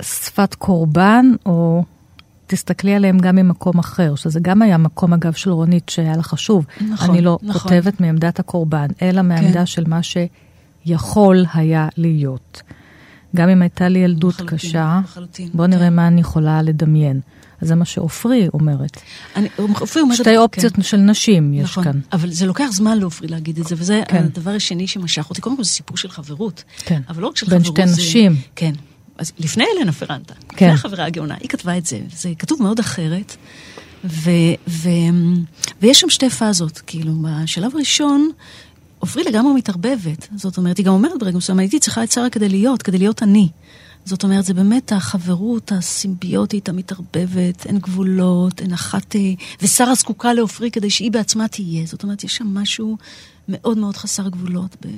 השפת 0.00 0.54
קורבן, 0.54 1.26
או 1.46 1.84
תסתכלי 2.50 2.94
עליהם 2.94 3.18
גם 3.18 3.36
ממקום 3.36 3.78
אחר, 3.78 4.14
שזה 4.14 4.40
גם 4.42 4.62
היה 4.62 4.78
מקום, 4.78 5.12
אגב, 5.12 5.32
של 5.32 5.50
רונית 5.50 5.88
שהיה 5.88 6.16
לה 6.16 6.22
חשוב. 6.22 6.66
נכון, 6.90 7.10
אני 7.10 7.20
לא 7.20 7.38
נכון. 7.42 7.60
כותבת 7.62 8.00
מעמדת 8.00 8.38
הקורבן, 8.38 8.86
אלא 9.02 9.22
מעמדה 9.22 9.52
כן. 9.60 9.66
של 9.66 9.84
מה 9.88 10.00
שיכול 10.02 11.44
היה 11.54 11.88
להיות. 11.96 12.62
גם 13.36 13.48
אם 13.48 13.62
הייתה 13.62 13.88
לי 13.88 13.98
ילדות 13.98 14.34
לחלוטין, 14.34 14.58
קשה, 14.58 15.00
לחלוטין, 15.04 15.48
בוא 15.54 15.66
נראה 15.66 15.86
כן. 15.86 15.94
מה 15.96 16.06
אני 16.08 16.20
יכולה 16.20 16.62
לדמיין. 16.62 17.20
אז 17.60 17.68
זה 17.68 17.74
מה 17.74 17.84
שעופרי 17.84 18.48
אומרת. 18.54 19.00
אני, 19.36 19.48
עופרי 19.58 20.02
אומרת... 20.02 20.16
שתי 20.16 20.36
אופציות 20.36 20.72
של 20.82 20.96
נשים 20.96 21.54
יש 21.54 21.62
נכון, 21.64 21.84
כאן. 21.84 22.00
אבל 22.12 22.30
זה 22.30 22.46
לוקח 22.46 22.66
זמן 22.72 22.98
לעופרי 22.98 23.28
להגיד 23.28 23.58
את 23.58 23.66
זה, 23.66 23.74
וזה 23.78 24.02
כן. 24.08 24.24
הדבר 24.24 24.50
השני 24.50 24.86
שמשך 24.86 25.30
אותי. 25.30 25.40
קודם 25.40 25.56
כל 25.56 25.64
זה 25.64 25.70
סיפור 25.70 25.96
של 25.96 26.10
חברות. 26.10 26.64
כן. 26.78 27.00
אבל 27.08 27.22
לא 27.22 27.28
רק 27.28 27.36
של 27.36 27.46
בין 27.46 27.58
חברות. 27.64 27.76
שתי 27.76 27.86
זה- 27.86 28.02
נשים. 28.02 28.36
כן. 28.56 28.72
אז 29.20 29.32
לפני 29.38 29.64
אלנה 29.76 29.92
פרנטה, 29.92 30.34
כן. 30.34 30.66
לפני 30.66 30.68
החברה 30.68 31.04
הגאונה, 31.04 31.34
היא 31.40 31.48
כתבה 31.48 31.78
את 31.78 31.86
זה, 31.86 32.00
זה 32.16 32.32
כתוב 32.38 32.62
מאוד 32.62 32.78
אחרת. 32.78 33.36
ו, 34.04 34.30
ו, 34.68 34.88
ויש 35.82 36.00
שם 36.00 36.10
שתי 36.10 36.30
פאזות, 36.30 36.82
כאילו, 36.86 37.12
בשלב 37.22 37.74
הראשון, 37.74 38.30
עופרי 38.98 39.24
לגמרי 39.24 39.52
מתערבבת. 39.54 40.28
זאת 40.36 40.56
אומרת, 40.56 40.78
היא 40.78 40.86
גם 40.86 40.92
אומרת 40.92 41.18
ברגע 41.20 41.36
מסוים, 41.36 41.58
הייתי 41.58 41.78
צריכה 41.78 42.04
את 42.04 42.12
שרה 42.12 42.30
כדי 42.30 42.48
להיות, 42.48 42.82
כדי 42.82 42.98
להיות 42.98 43.22
אני. 43.22 43.48
זאת 44.04 44.24
אומרת, 44.24 44.44
זה 44.44 44.54
באמת 44.54 44.92
החברות 44.92 45.72
הסימביוטית 45.72 46.68
המתערבבת, 46.68 47.66
אין 47.66 47.78
גבולות, 47.78 48.60
אין 48.60 48.72
אחת... 48.72 49.16
אה, 49.16 49.20
ושרה 49.62 49.94
זקוקה 49.94 50.32
לעופרי 50.32 50.70
כדי 50.70 50.90
שהיא 50.90 51.10
בעצמה 51.10 51.48
תהיה. 51.48 51.86
זאת 51.86 52.02
אומרת, 52.02 52.24
יש 52.24 52.36
שם 52.36 52.46
משהו 52.54 52.96
מאוד 53.50 53.78
מאוד 53.78 53.96
חסר 53.96 54.28
גבולות. 54.28 54.76
ב... 54.86 54.88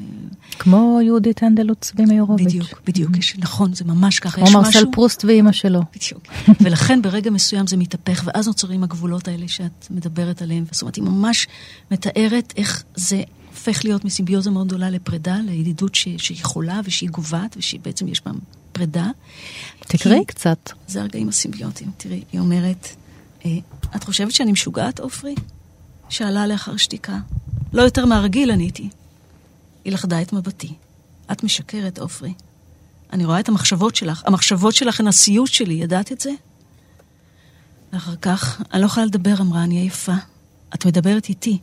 כמו 0.59 0.99
יהודית 1.05 1.43
הנדל 1.43 1.75
צבי 1.81 2.05
מאירוביץ'. 2.05 2.47
בדיוק, 2.47 2.83
בדיוק, 2.87 3.17
יש, 3.17 3.39
נכון, 3.39 3.75
זה 3.75 3.85
ממש 3.85 4.19
ככה. 4.19 4.37
כמו 4.47 4.51
מרסל 4.51 4.69
משהו- 4.79 4.93
פרוסט 4.93 5.25
ואימא 5.25 5.53
שלו. 5.53 5.81
בדיוק. 5.97 6.23
ולכן 6.61 7.03
ברגע 7.03 7.31
מסוים 7.31 7.67
זה 7.67 7.77
מתהפך, 7.77 8.23
ואז 8.27 8.47
נוצרים 8.47 8.83
הגבולות 8.83 9.29
האלה 9.29 9.49
שאת 9.49 9.87
מדברת 9.91 10.43
עליהם. 10.43 10.65
זאת 10.71 10.83
אומרת, 10.83 10.97
היא 10.97 11.05
ממש 11.05 11.47
מתארת 11.91 12.53
איך 12.57 12.85
זה 12.95 13.23
הופך 13.51 13.85
להיות 13.85 14.05
מסימביוזה 14.05 14.51
מאוד 14.51 14.67
גדולה 14.67 14.91
לפרידה, 14.91 15.37
לידידות 15.45 15.95
ש- 15.95 16.09
שהיא 16.19 16.39
חולה 16.45 16.81
ושהיא 16.85 17.11
גוועת, 17.11 17.55
ושהיא 17.59 17.81
בעצם 17.85 18.09
יש 18.09 18.25
בה 18.25 18.31
פרידה. 18.73 19.07
תקראי 19.81 20.19
כי- 20.19 20.25
קצת. 20.27 20.71
זה 20.87 21.01
הרגעים 21.01 21.29
הסימביוטיים. 21.29 21.91
תראי, 21.97 22.23
היא 22.33 22.41
אומרת, 22.41 22.89
אה, 23.45 23.51
את 23.97 24.05
חושבת 24.05 24.33
שאני 24.33 24.53
משוגעת, 24.53 25.01
עופרי? 25.01 25.35
שאלה 26.09 26.47
לאחר 26.47 26.77
שתיקה. 26.77 27.19
לא 27.73 27.83
יותר 27.83 28.07
מהרגיל 28.07 28.51
עניתי. 28.51 28.89
היא 29.85 29.93
לכדה 29.93 30.23
את 30.23 30.33
מבטי. 30.33 30.75
את 31.33 31.45
משקרת, 31.45 31.99
עופרי. 31.99 32.35
אני 33.13 33.25
רואה 33.25 33.41
את 33.41 33.49
המחשבות 33.49 33.97
שלך. 33.97 34.23
המחשבות 34.27 34.75
שלך 34.75 35.01
הן 35.01 35.07
הסיוט 35.09 35.49
שלי, 35.49 35.75
ידעת 35.75 36.13
את 36.13 36.21
זה? 36.21 36.31
ואחר 37.93 38.17
כך, 38.17 38.63
אני 38.73 38.81
לא 38.81 38.87
יכולה 38.87 39.07
לדבר, 39.07 39.35
אמרה, 39.41 39.65
אני 39.65 39.79
עייפה. 39.79 40.15
את 40.75 40.87
מדברת 40.87 41.29
איתי. 41.29 41.59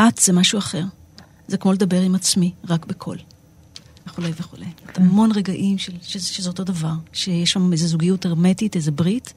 את 0.00 0.18
זה 0.18 0.32
משהו 0.32 0.58
אחר. 0.58 0.82
זה 1.48 1.56
כמו 1.56 1.72
לדבר 1.72 2.00
עם 2.00 2.14
עצמי, 2.14 2.52
רק 2.68 2.86
בקול. 2.86 3.18
וכולי 4.06 4.32
וכולי. 4.40 4.66
כן. 4.86 5.02
המון 5.02 5.32
רגעים 5.32 5.78
של, 5.78 5.92
שזה, 6.02 6.26
שזה 6.26 6.48
אותו 6.48 6.64
דבר, 6.64 6.92
שיש 7.12 7.52
שם 7.52 7.72
איזו 7.72 7.86
זוגיות 7.86 8.26
הרמטית, 8.26 8.76
איזו 8.76 8.92
ברית, 8.92 9.32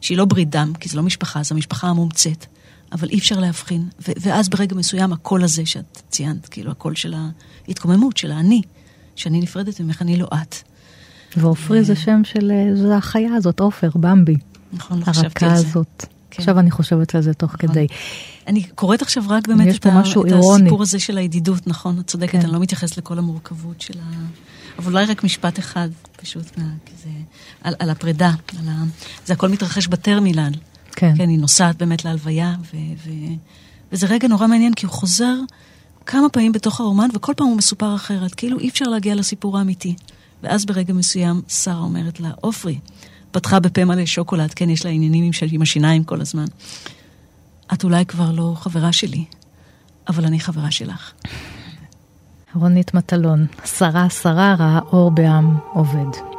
שהיא 0.00 0.18
לא 0.18 0.24
ברית 0.24 0.50
דם, 0.50 0.72
כי 0.80 0.88
זו 0.88 0.96
לא 0.96 1.02
משפחה, 1.02 1.42
זו 1.42 1.54
המשפחה 1.54 1.88
המומצאת, 1.88 2.46
אבל 2.92 3.08
אי 3.08 3.18
אפשר 3.18 3.40
להבחין. 3.40 3.88
ו- 4.08 4.12
ואז 4.20 4.48
ברגע 4.48 4.76
מסוים 4.76 5.12
הקול 5.12 5.44
הזה 5.44 5.66
שאת 5.66 6.02
ציינת, 6.08 6.48
כאילו 6.48 6.70
הקול 6.70 6.94
של 6.94 7.14
ההתקוממות, 7.68 8.16
של 8.16 8.32
האני, 8.32 8.62
שאני 9.16 9.40
נפרדת 9.40 9.80
ממך, 9.80 10.02
אני 10.02 10.16
לא 10.16 10.26
את. 10.42 10.54
ועופרי 11.36 11.84
זה 11.84 11.96
שם 11.96 12.20
של, 12.24 12.50
אה, 12.50 12.76
זה 12.76 12.96
החיה 12.96 13.34
הזאת, 13.34 13.60
עופר, 13.60 13.90
במבי. 13.94 14.36
נכון, 14.72 14.98
לא 15.00 15.04
חשבתי 15.04 15.44
הרכה 15.44 15.56
על 15.56 15.62
זה. 15.62 15.68
הזאת. 15.68 16.04
כן. 16.30 16.42
עכשיו 16.42 16.58
אני 16.58 16.70
חושבת 16.70 17.14
על 17.14 17.22
זה 17.22 17.34
תוך 17.34 17.54
נכון. 17.54 17.68
כדי. 17.68 17.86
אני 18.46 18.62
קוראת 18.62 19.02
עכשיו 19.02 19.24
רק 19.28 19.48
באמת 19.48 19.74
את, 19.76 19.86
ה- 19.86 20.00
את. 20.00 20.32
הסיפור 20.62 20.82
הזה 20.82 20.98
של 20.98 21.18
הידידות, 21.18 21.66
נכון, 21.66 21.98
את 22.00 22.06
צודקת, 22.06 22.32
כן. 22.32 22.40
אני 22.40 22.52
לא 22.52 22.60
מתייחסת 22.60 22.98
לכל 22.98 23.18
המורכבות 23.18 23.80
של 23.80 23.94
ה... 24.00 24.12
אבל 24.78 24.92
אולי 24.92 25.04
רק 25.04 25.24
משפט 25.24 25.58
אחד, 25.58 25.88
פשוט, 26.16 26.58
מה, 26.58 26.64
זה, 27.04 27.08
על, 27.62 27.74
על 27.78 27.90
הפרידה, 27.90 28.28
על 28.58 28.68
ה... 28.68 28.82
זה 29.26 29.32
הכל 29.32 29.48
מתרחש 29.48 29.86
בטרמינל. 29.86 30.52
כן. 30.98 31.14
כן, 31.16 31.28
היא 31.28 31.38
נוסעת 31.38 31.76
באמת 31.76 32.04
להלוויה, 32.04 32.54
ו, 32.60 32.76
ו, 33.04 33.10
וזה 33.92 34.06
רגע 34.06 34.28
נורא 34.28 34.46
מעניין, 34.46 34.74
כי 34.74 34.86
הוא 34.86 34.92
חוזר 34.92 35.34
כמה 36.06 36.28
פעמים 36.28 36.52
בתוך 36.52 36.80
הרומן, 36.80 37.08
וכל 37.14 37.32
פעם 37.36 37.46
הוא 37.46 37.56
מסופר 37.56 37.94
אחרת, 37.94 38.34
כאילו 38.34 38.58
אי 38.58 38.68
אפשר 38.68 38.84
להגיע 38.84 39.14
לסיפור 39.14 39.58
האמיתי. 39.58 39.94
ואז 40.42 40.66
ברגע 40.66 40.92
מסוים 40.92 41.42
שרה 41.48 41.78
אומרת 41.78 42.20
לה, 42.20 42.30
עופרי, 42.40 42.78
פתחה 43.30 43.60
בפה 43.60 43.84
מלא 43.84 44.06
שוקולד, 44.06 44.54
כן, 44.54 44.70
יש 44.70 44.84
לה 44.84 44.90
עניינים 44.90 45.30
עם, 45.52 45.62
השיניים 45.62 46.04
כל 46.04 46.20
הזמן. 46.20 46.44
את 47.72 47.84
אולי 47.84 48.06
כבר 48.06 48.32
לא 48.32 48.52
חברה 48.56 48.92
שלי, 48.92 49.24
אבל 50.08 50.24
אני 50.24 50.40
חברה 50.40 50.70
שלך. 50.70 51.12
רונית 52.54 52.94
מטלון, 52.94 53.46
שרה 53.64 54.10
שרה 54.10 54.54
ראה 54.58 54.78
אור 54.92 55.10
בעם 55.10 55.56
עובד. 55.72 56.37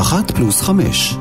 אחת 0.00 0.30
פלוס 0.30 0.62
חמש. 0.62 1.16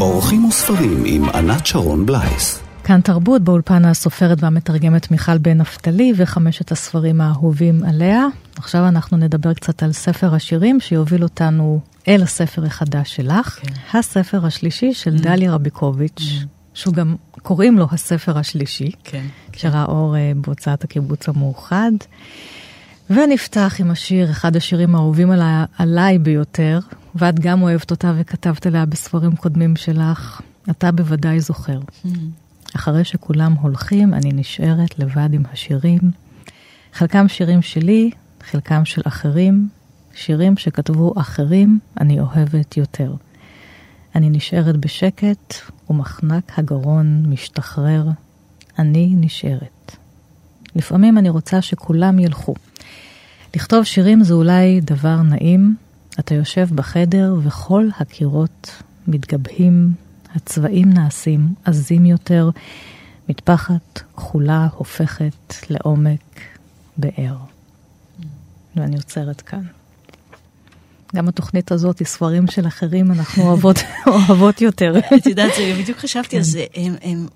אורחים 0.00 0.44
וספרים 0.44 1.02
עם 1.06 1.28
ענת 1.28 1.66
שרון 1.66 2.06
בלייס. 2.06 2.62
כאן 2.84 3.00
תרבות, 3.00 3.42
באולפן 3.42 3.84
הסופרת 3.84 4.42
והמתרגמת 4.42 5.10
מיכל 5.10 5.38
בן 5.38 5.60
נפתלי 5.60 6.12
וחמשת 6.16 6.72
הספרים 6.72 7.20
האהובים 7.20 7.82
עליה. 7.84 8.26
עכשיו 8.56 8.88
אנחנו 8.88 9.16
נדבר 9.16 9.54
קצת 9.54 9.82
על 9.82 9.92
ספר 9.92 10.34
השירים 10.34 10.80
שיוביל 10.80 11.22
אותנו 11.22 11.80
אל 12.08 12.22
הספר 12.22 12.64
החדש 12.64 13.16
שלך, 13.16 13.58
כן. 13.62 13.98
הספר 13.98 14.46
השלישי 14.46 14.94
של 14.94 15.18
דליה 15.18 15.52
רביקוביץ', 15.52 16.22
שהוא 16.74 16.94
גם 16.94 17.16
קוראים 17.42 17.78
לו 17.78 17.86
הספר 17.90 18.38
השלישי, 18.38 18.90
כן. 19.04 19.24
שראה 19.52 19.84
אור 19.84 20.16
אה, 20.16 20.32
בהוצאת 20.36 20.84
הקיבוץ 20.84 21.28
המאוחד. 21.28 21.92
ונפתח 23.10 23.76
עם 23.78 23.90
השיר, 23.90 24.30
אחד 24.30 24.56
השירים 24.56 24.94
האהובים 24.94 25.30
עליי, 25.30 25.64
עליי 25.78 26.18
ביותר, 26.18 26.78
ואת 27.14 27.40
גם 27.40 27.62
אוהבת 27.62 27.90
אותה 27.90 28.12
וכתבת 28.18 28.66
עליה 28.66 28.86
בספרים 28.86 29.36
קודמים 29.36 29.76
שלך, 29.76 30.40
אתה 30.70 30.92
בוודאי 30.92 31.40
זוכר. 31.40 31.80
אחרי 32.76 33.04
שכולם 33.04 33.52
הולכים, 33.52 34.14
אני 34.14 34.30
נשארת 34.32 34.98
לבד 34.98 35.28
עם 35.32 35.42
השירים. 35.52 36.00
חלקם 36.92 37.28
שירים 37.28 37.62
שלי, 37.62 38.10
חלקם 38.50 38.84
של 38.84 39.02
אחרים, 39.04 39.68
שירים 40.14 40.56
שכתבו 40.56 41.14
אחרים, 41.16 41.78
אני 42.00 42.20
אוהבת 42.20 42.76
יותר. 42.76 43.14
אני 44.14 44.30
נשארת 44.30 44.76
בשקט, 44.76 45.54
ומחנק 45.90 46.58
הגרון 46.58 47.26
משתחרר. 47.26 48.06
אני 48.78 49.14
נשארת. 49.16 49.96
לפעמים 50.76 51.18
אני 51.18 51.28
רוצה 51.28 51.62
שכולם 51.62 52.18
ילכו. 52.18 52.54
לכתוב 53.54 53.84
שירים 53.84 54.24
זה 54.24 54.34
אולי 54.34 54.80
דבר 54.80 55.22
נעים. 55.22 55.76
אתה 56.18 56.34
יושב 56.34 56.68
בחדר 56.74 57.34
וכל 57.42 57.88
הקירות 58.00 58.82
מתגבהים, 59.06 59.92
הצבעים 60.34 60.90
נעשים 60.90 61.54
עזים 61.64 62.06
יותר, 62.06 62.50
מטפחת 63.28 64.02
כחולה 64.16 64.68
הופכת 64.76 65.54
לעומק 65.70 66.40
באר. 66.96 67.36
ואני 68.76 68.96
עוצרת 68.96 69.40
כאן. 69.40 69.62
גם 71.16 71.28
התוכנית 71.28 71.72
הזאת 71.72 71.98
היא 71.98 72.06
ספרים 72.06 72.46
של 72.46 72.66
אחרים, 72.66 73.12
אנחנו 73.12 73.42
אוהבות, 73.42 73.76
אוהבות 74.06 74.60
יותר. 74.60 74.98
את 75.16 75.26
יודעת, 75.26 75.52
בדיוק 75.80 75.98
חשבתי 75.98 76.36
על 76.36 76.42
זה. 76.42 76.64
הם, 76.74 76.94
הם 77.02 77.26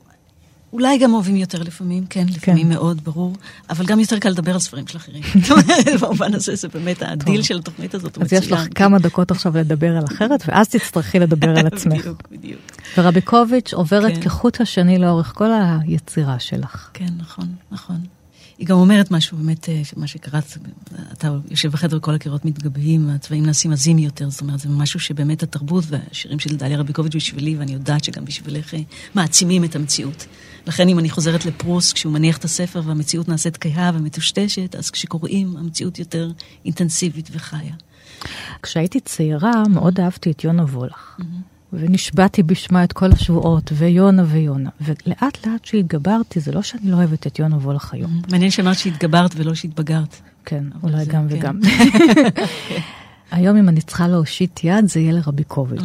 אולי 0.73 0.99
גם 0.99 1.15
אוהבים 1.15 1.37
יותר 1.37 1.63
לפעמים, 1.63 2.07
כן, 2.11 2.27
לפעמים 2.29 2.63
כן. 2.63 2.75
מאוד, 2.75 3.05
ברור, 3.05 3.33
אבל 3.71 3.87
גם 3.87 4.01
יותר 4.01 4.19
קל 4.19 4.29
לדבר 4.29 4.53
על 4.53 4.59
ספרים 4.59 4.87
של 4.87 4.97
אחרים. 4.97 5.23
במובן 6.01 6.35
הזה, 6.35 6.55
זה 6.55 6.69
באמת 6.69 7.03
הדיל 7.03 7.43
של 7.43 7.59
התוכנית 7.59 7.95
הזאת. 7.95 8.17
הוא 8.17 8.25
אז 8.25 8.33
יש 8.33 8.53
לך. 8.53 8.61
כמה 8.75 8.99
דקות 8.99 9.31
עכשיו 9.31 9.57
לדבר 9.57 9.97
על 9.97 10.05
אחרת, 10.05 10.43
ואז 10.49 10.69
תצטרכי 10.69 11.19
לדבר 11.19 11.59
על 11.59 11.67
עצמך. 11.73 12.01
בדיוק, 12.01 12.29
בדיוק. 12.31 12.61
ורביקוביץ' 12.99 13.75
עוברת 13.75 14.15
כן. 14.15 14.21
כחוט 14.21 14.61
השני 14.61 14.99
לאורך 14.99 15.33
כל 15.37 15.51
היצירה 15.53 16.39
שלך. 16.39 16.91
כן, 16.95 17.09
נכון, 17.19 17.47
נכון. 17.71 18.18
היא 18.59 18.67
גם 18.67 18.77
אומרת 18.77 19.11
משהו, 19.11 19.37
באמת, 19.37 19.69
אה, 19.69 19.83
מה 19.97 20.07
שקראת, 20.07 20.45
אתה 21.13 21.37
יושב 21.51 21.71
בחדר 21.71 21.97
וכל 21.97 22.15
הקירות 22.15 22.45
מתגבהים, 22.45 23.11
הצבעים 23.11 23.47
נעשים 23.47 23.73
עזים 23.73 23.99
יותר, 23.99 24.31
זאת 24.31 24.41
אומרת, 24.41 24.61
זה 24.61 24.69
משהו 24.69 25.01
שבאמת 25.01 25.43
התרבות 25.43 25.85
והשירים 25.89 26.39
של 26.39 26.57
דליה 26.57 26.79
רביקוביץ' 26.79 27.15
בשבילי, 27.15 27.57
ואני 27.57 27.73
יודעת 27.73 28.05
שגם 28.05 28.25
בשבילך, 28.25 28.75
אה, 28.75 28.81
מעצימים 29.15 29.65
את 29.65 29.77
המציאות. 29.77 30.27
לכן 30.67 30.89
אם 30.89 30.99
אני 30.99 31.11
חוזרת 31.11 31.47
לפרוס, 31.47 31.93
כשהוא 31.93 32.13
מניח 32.13 32.37
את 32.37 32.45
הספר 32.45 32.83
והמציאות 32.85 33.29
נעשית 33.29 33.57
כהה 33.57 33.91
ומטושטשת, 33.95 34.75
אז 34.75 34.91
כשקוראים, 34.91 35.57
המציאות 35.57 35.99
יותר 35.99 36.31
אינטנסיבית 36.65 37.29
וחיה. 37.33 37.75
כשהייתי 38.63 39.01
צעירה, 39.01 39.63
מאוד 39.71 40.01
אהבתי 40.01 40.31
את 40.31 40.45
יונה 40.45 40.63
וולך. 40.63 41.19
ונשבעתי 41.73 42.43
בשמה 42.43 42.85
את 42.85 42.93
כל 42.93 43.13
השבועות, 43.13 43.73
ויונה 43.75 44.23
ויונה. 44.27 44.71
ולאט 44.81 45.47
לאט 45.47 45.65
שהתגברתי, 45.65 46.41
זה 46.41 46.53
לא 46.53 46.63
שאני 46.63 46.91
לא 46.91 46.97
אוהבת 46.97 47.27
את 47.27 47.39
יונה 47.39 47.57
וולך 47.57 47.95
היום. 47.95 48.21
מעניין 48.31 48.51
שאמרת 48.51 48.79
שהתגברת 48.79 49.31
ולא 49.37 49.55
שהתבגרת. 49.55 50.17
כן, 50.45 50.65
אולי 50.83 51.05
גם 51.07 51.27
כן. 51.29 51.37
וגם. 51.37 51.61
היום 53.31 53.57
אם 53.57 53.69
אני 53.69 53.81
צריכה 53.81 54.09
להושיט 54.09 54.61
יד, 54.65 54.89
זה 54.89 55.01
יהיה 55.01 55.13
לרביקוביץ'. 55.13 55.81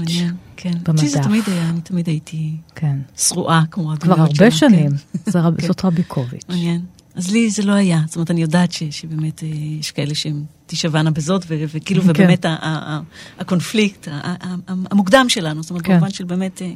כן. 0.57 0.71
במדף. 0.85 1.05
זה 1.05 1.19
תמיד 1.23 1.43
היה, 1.47 1.69
אני 1.69 1.81
תמיד 1.81 2.07
הייתי 2.07 2.51
כן. 2.75 2.97
שרועה, 3.17 3.63
כמו 3.71 3.83
כבר 3.83 4.13
הדמויות 4.13 4.19
הרבה 4.19 4.51
שלה, 4.51 4.69
שנים. 4.69 4.89
כן. 4.91 5.31
זה 5.31 5.39
רב- 5.41 5.61
כן. 5.61 5.67
זאת 5.67 5.85
רביקוביץ'. 5.85 6.41
מעניין. 6.49 6.81
אז 7.15 7.31
לי 7.31 7.49
זה 7.49 7.63
לא 7.63 7.71
היה. 7.71 7.99
זאת 8.07 8.15
אומרת, 8.15 8.31
אני 8.31 8.41
יודעת 8.41 8.71
ש, 8.71 8.83
שבאמת 8.91 9.43
אה, 9.43 9.47
יש 9.79 9.91
כאלה 9.91 10.15
שהן 10.15 10.43
תישבענה 10.65 11.11
בזאת, 11.11 11.45
ו, 11.47 11.63
וכאילו, 11.73 12.01
כן. 12.01 12.09
ובאמת 12.09 12.45
ה, 12.45 12.49
ה, 12.49 12.55
ה, 12.61 12.99
הקונפליקט, 13.39 14.07
ה, 14.07 14.11
ה, 14.11 14.35
ה, 14.47 14.55
המוקדם 14.91 15.25
שלנו, 15.29 15.61
זאת 15.63 15.69
אומרת, 15.69 15.85
כן. 15.85 15.93
במובן 15.93 16.09
של 16.09 16.23
באמת 16.23 16.61
אה, 16.61 16.71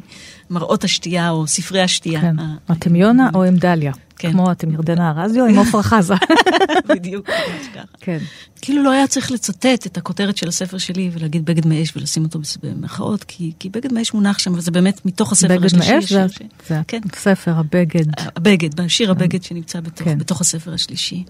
מראות 0.50 0.84
השתייה 0.84 1.30
או 1.30 1.48
ספרי 1.48 1.82
השתייה. 1.82 2.22
כן. 2.22 2.40
ה- 2.40 2.56
אתם 2.72 2.96
יונה 2.96 3.30
או 3.34 3.44
עם 3.44 3.56
דליה? 3.58 3.92
כן. 4.18 4.32
כמו 4.32 4.52
אתם 4.52 4.72
ירדנה 4.72 5.12
ארזי 5.12 5.42
או 5.42 5.46
עם 5.46 5.60
עפרה 5.60 5.84
חזה? 5.84 6.14
בדיוק, 6.90 7.30
ממש 7.30 7.68
ככה. 7.76 7.86
כן. 8.00 8.18
כאילו 8.62 8.84
לא 8.84 8.92
היה 8.92 9.08
צריך 9.08 9.32
לצטט 9.32 9.86
את 9.88 9.98
הכותרת 9.98 10.38
של 10.38 10.48
הספר 10.48 10.78
שלי 10.78 11.10
ולהגיד 11.14 11.46
בגד 11.46 11.68
מאש 11.68 11.94
ולשים 11.98 12.24
אותו 12.24 12.40
במרכאות, 12.64 13.24
כי, 13.24 13.52
כי 13.60 13.70
בגד 13.70 13.94
מאש 13.94 14.14
מונח 14.14 14.40
שם, 14.40 14.54
וזה 14.54 14.72
באמת 14.72 15.06
מתוך 15.06 15.32
הספר 15.32 15.48
בגד 15.48 15.66
השלישי. 15.66 15.94
מאש 15.96 16.14
זה 16.14 16.30
ש- 16.30 16.68
זה 16.68 16.82
כן. 16.88 17.02
הספר, 17.14 17.54
הבגד. 17.58 18.06
הבגד, 18.36 18.82
בשיר 18.82 19.12
הבגד 19.12 19.44
שנמצא 19.44 19.80
בתוך, 19.80 20.08
כן. 20.08 20.18
בתוך 20.18 20.42
הספר 20.42 20.74
השלישי. 20.74 21.24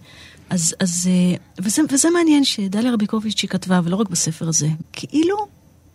אז, 0.49 0.75
אז 0.79 1.09
אה, 1.11 1.35
וזה, 1.63 1.81
וזה 1.91 2.07
מעניין 2.09 2.43
שדליה 2.43 2.93
רביקוביץ' 2.93 3.41
היא 3.41 3.49
כתבה, 3.49 3.79
ולא 3.83 3.95
רק 3.95 4.09
בספר 4.09 4.47
הזה, 4.47 4.67
כאילו 4.93 5.47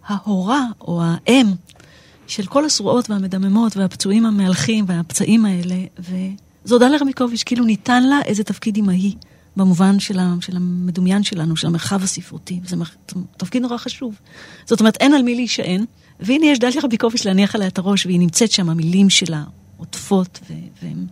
ההורה 0.06 0.64
או 0.80 1.02
האם 1.04 1.46
של 2.26 2.46
כל 2.46 2.64
השרועות 2.64 3.10
והמדממות 3.10 3.76
והפצועים 3.76 4.26
המהלכים 4.26 4.84
והפצעים 4.88 5.44
האלה, 5.44 5.74
וזו 6.64 6.78
דליה 6.78 6.98
רביקוביץ', 7.00 7.42
כאילו 7.42 7.64
ניתן 7.64 8.02
לה 8.02 8.20
איזה 8.24 8.44
תפקיד 8.44 8.76
אמהי. 8.76 9.14
במובן 9.56 10.00
של, 10.00 10.18
ה, 10.18 10.34
של 10.40 10.56
המדומיין 10.56 11.22
שלנו, 11.22 11.56
של 11.56 11.66
המרחב 11.66 12.02
הספרותי. 12.02 12.60
זה 12.66 12.76
תפקיד 13.36 13.62
נורא 13.62 13.76
חשוב. 13.76 14.14
זאת 14.66 14.80
אומרת, 14.80 14.96
אין 14.96 15.14
על 15.14 15.22
מי 15.22 15.34
להישען, 15.34 15.84
והנה 16.20 16.46
יש 16.46 16.58
דליה 16.58 16.82
רביקוביץ' 16.82 17.24
להניח 17.24 17.54
עליה 17.54 17.68
את 17.68 17.78
הראש, 17.78 18.06
והיא 18.06 18.18
נמצאת 18.18 18.50
שם, 18.50 18.70
המילים 18.70 19.10
שלה 19.10 19.44
עוטפות, 19.76 20.40
ו- 20.50 20.54
והן 20.82 21.06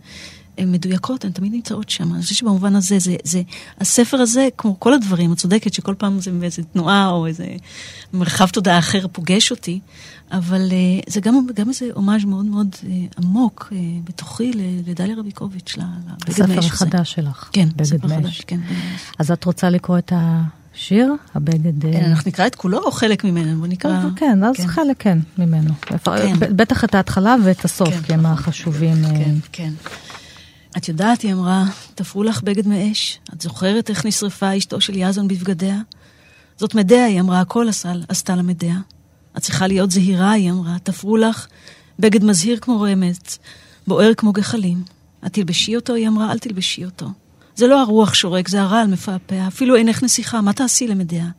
הן 0.57 0.71
מדויקות, 0.71 1.25
הן 1.25 1.31
תמיד 1.31 1.51
נמצאות 1.53 1.89
שם. 1.89 2.13
אני 2.13 2.21
חושבת 2.21 2.37
שבמובן 2.37 2.75
הזה, 2.75 2.99
זה, 2.99 3.15
זה, 3.23 3.41
הספר 3.79 4.17
הזה, 4.17 4.47
כמו 4.57 4.79
כל 4.79 4.93
הדברים, 4.93 5.33
את 5.33 5.37
צודקת 5.37 5.73
שכל 5.73 5.95
פעם 5.97 6.19
זה 6.19 6.31
איזה 6.43 6.63
תנועה 6.63 7.09
או 7.09 7.27
איזה 7.27 7.45
מרחב 8.13 8.47
תודעה 8.47 8.79
אחר 8.79 9.07
פוגש 9.11 9.51
אותי, 9.51 9.79
אבל 10.31 10.69
אה, 10.71 10.99
זה 11.07 11.21
גם, 11.21 11.47
גם 11.55 11.69
איזה 11.69 11.85
הומאז' 11.93 12.25
מאוד 12.25 12.45
מאוד 12.45 12.75
אה, 12.85 12.91
עמוק 13.17 13.69
אה, 13.71 13.77
בתוכי 14.03 14.51
לדליה 14.87 15.15
רביקוביץ', 15.17 15.77
לבגד 15.77 16.47
מאש 16.47 16.57
הזה. 16.57 16.67
החדש 16.67 17.11
שלך. 17.13 17.49
כן, 17.53 17.69
בגד 17.75 17.83
ספר 17.83 18.07
מאש. 18.07 18.25
חדש, 18.25 18.41
כן. 18.41 18.59
אז 19.19 19.31
את 19.31 19.43
רוצה 19.43 19.69
לקרוא 19.69 19.97
את 19.97 20.13
השיר? 20.15 21.13
הבגד... 21.35 21.85
אה, 21.85 21.91
כן, 21.91 22.09
אנחנו 22.09 22.29
נקרא 22.29 22.47
את 22.47 22.55
כולו 22.55 22.77
או 22.77 22.91
חלק 22.91 23.23
ממנו? 23.23 23.59
בוא 23.59 23.67
נקרא... 23.67 23.91
אה, 23.91 24.07
כן, 24.15 24.43
אז 24.43 24.55
כן. 24.55 24.67
חלק 24.67 24.95
כן 24.99 25.19
ממנו. 25.37 25.73
כן. 25.81 26.33
בטח 26.55 26.83
את 26.83 26.95
ההתחלה 26.95 27.35
ואת 27.43 27.65
הסוף, 27.65 27.89
כן, 27.89 28.01
כי 28.01 28.13
הם 28.13 28.25
החשובים. 28.25 28.95
כן, 29.03 29.35
כן. 29.51 29.71
את 30.77 30.89
יודעת, 30.89 31.21
היא 31.21 31.33
אמרה, 31.33 31.63
תפרו 31.95 32.23
לך 32.23 32.41
בגד 32.43 32.67
מאש. 32.67 33.19
את 33.33 33.41
זוכרת 33.41 33.89
איך 33.89 34.05
נשרפה 34.05 34.57
אשתו 34.57 34.81
של 34.81 34.93
יזון 34.95 35.27
בבגדיה? 35.27 35.77
זאת 36.57 36.75
מדיה, 36.75 37.05
היא 37.05 37.19
אמרה, 37.19 37.39
הכל 37.39 37.69
עשה, 37.69 37.91
עשתה 38.07 38.35
למדיה. 38.35 38.75
את 39.37 39.41
צריכה 39.41 39.67
להיות 39.67 39.91
זהירה, 39.91 40.31
היא 40.31 40.51
אמרה, 40.51 40.77
תפרו 40.83 41.17
לך 41.17 41.47
בגד 41.99 42.23
מזהיר 42.23 42.59
כמו 42.59 42.81
רמז, 42.81 43.19
בוער 43.87 44.13
כמו 44.17 44.31
גחלים. 44.31 44.83
את 45.25 45.33
תלבשי 45.33 45.75
אותו, 45.75 45.93
היא 45.93 46.07
אמרה, 46.07 46.31
אל 46.31 46.39
תלבשי 46.39 46.85
אותו. 46.85 47.07
זה 47.55 47.67
לא 47.67 47.81
הרוח 47.81 48.13
שורק, 48.13 48.47
זה 48.47 48.61
הרעל 48.61 48.87
מפעפע, 48.87 49.47
אפילו 49.47 49.75
עינך 49.75 50.03
נסיכה, 50.03 50.41
מה 50.41 50.53
תעשי 50.53 50.87
למדיה? 50.87 51.29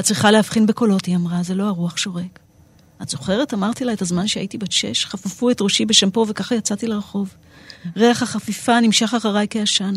את 0.00 0.04
צריכה 0.04 0.30
להבחין 0.30 0.66
בקולות, 0.66 1.04
היא 1.04 1.16
אמרה, 1.16 1.42
זה 1.42 1.54
לא 1.54 1.64
הרוח 1.64 1.96
שורק. 1.96 2.38
את 3.02 3.08
זוכרת? 3.08 3.54
אמרתי 3.54 3.84
לה 3.84 3.92
את 3.92 4.02
הזמן 4.02 4.26
שהייתי 4.26 4.58
בת 4.58 4.72
שש, 4.72 5.06
חפפו 5.06 5.50
את 5.50 5.60
ראשי 5.60 5.84
בשמפו 5.84 6.26
וככה 6.28 6.54
יצאתי 6.54 6.86
לרחוב. 6.86 7.34
ריח 7.96 8.22
החפיפה 8.22 8.80
נמשך 8.80 9.14
אחריי 9.14 9.46
כעשן. 9.50 9.94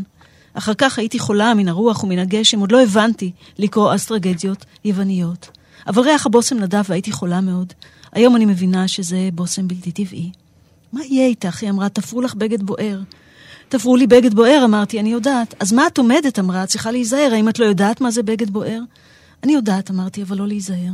אחר 0.53 0.73
כך 0.73 0.99
הייתי 0.99 1.19
חולה 1.19 1.53
מן 1.53 1.67
הרוח 1.67 2.03
ומן 2.03 2.19
הגשם, 2.19 2.59
עוד 2.59 2.71
לא 2.71 2.83
הבנתי 2.83 3.31
לקרוא 3.59 3.93
אז 3.93 4.05
טרגדיות 4.05 4.65
יווניות. 4.85 5.49
אבל 5.87 6.01
ריח 6.01 6.25
הבושם 6.25 6.57
נדב 6.57 6.83
והייתי 6.89 7.11
חולה 7.11 7.41
מאוד. 7.41 7.73
היום 8.13 8.35
אני 8.35 8.45
מבינה 8.45 8.87
שזה 8.87 9.29
בושם 9.33 9.67
בלתי 9.67 9.91
טבעי. 9.91 10.31
מה 10.93 11.03
יהיה 11.03 11.27
איתך? 11.27 11.61
היא 11.61 11.69
אמרה, 11.69 11.89
תפרו 11.89 12.21
לך 12.21 12.35
בגד 12.35 12.63
בוער. 12.63 12.99
תפרו 13.69 13.95
לי 13.95 14.07
בגד 14.07 14.33
בוער, 14.33 14.61
אמרתי, 14.65 14.99
אני 14.99 15.09
יודעת. 15.09 15.55
אז 15.59 15.73
מה 15.73 15.87
את 15.87 15.97
עומדת? 15.97 16.39
אמרה, 16.39 16.63
את 16.63 16.69
צריכה 16.69 16.91
להיזהר, 16.91 17.29
האם 17.33 17.49
את 17.49 17.59
לא 17.59 17.65
יודעת 17.65 18.01
מה 18.01 18.11
זה 18.11 18.23
בגד 18.23 18.49
בוער? 18.49 18.79
אני 19.43 19.53
יודעת, 19.53 19.91
אמרתי, 19.91 20.23
אבל 20.23 20.37
לא 20.37 20.47
להיזהר. 20.47 20.93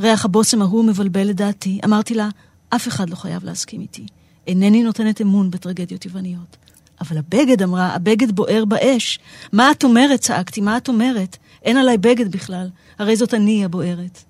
ריח 0.00 0.24
הבושם 0.24 0.62
ההוא 0.62 0.84
מבלבל 0.84 1.30
את 1.30 1.36
דעתי. 1.36 1.80
אמרתי 1.84 2.14
לה, 2.14 2.28
אף 2.70 2.88
אחד 2.88 3.10
לא 3.10 3.16
חייב 3.16 3.44
להסכים 3.44 3.80
איתי. 3.80 4.06
אינני 4.46 4.82
נותנת 4.82 5.20
אמון 5.20 5.50
בטרגדיות 5.50 6.04
יווניות. 6.04 6.56
אבל 7.00 7.18
הבגד, 7.18 7.62
אמרה, 7.62 7.94
הבגד 7.94 8.32
בוער 8.32 8.64
באש. 8.64 9.18
מה 9.52 9.70
את 9.70 9.84
אומרת? 9.84 10.20
צעקתי, 10.20 10.60
מה 10.60 10.76
את 10.76 10.88
אומרת? 10.88 11.36
אין 11.62 11.76
עליי 11.76 11.98
בגד 11.98 12.32
בכלל, 12.32 12.68
הרי 12.98 13.16
זאת 13.16 13.34
אני 13.34 13.64
הבוערת. 13.64 14.22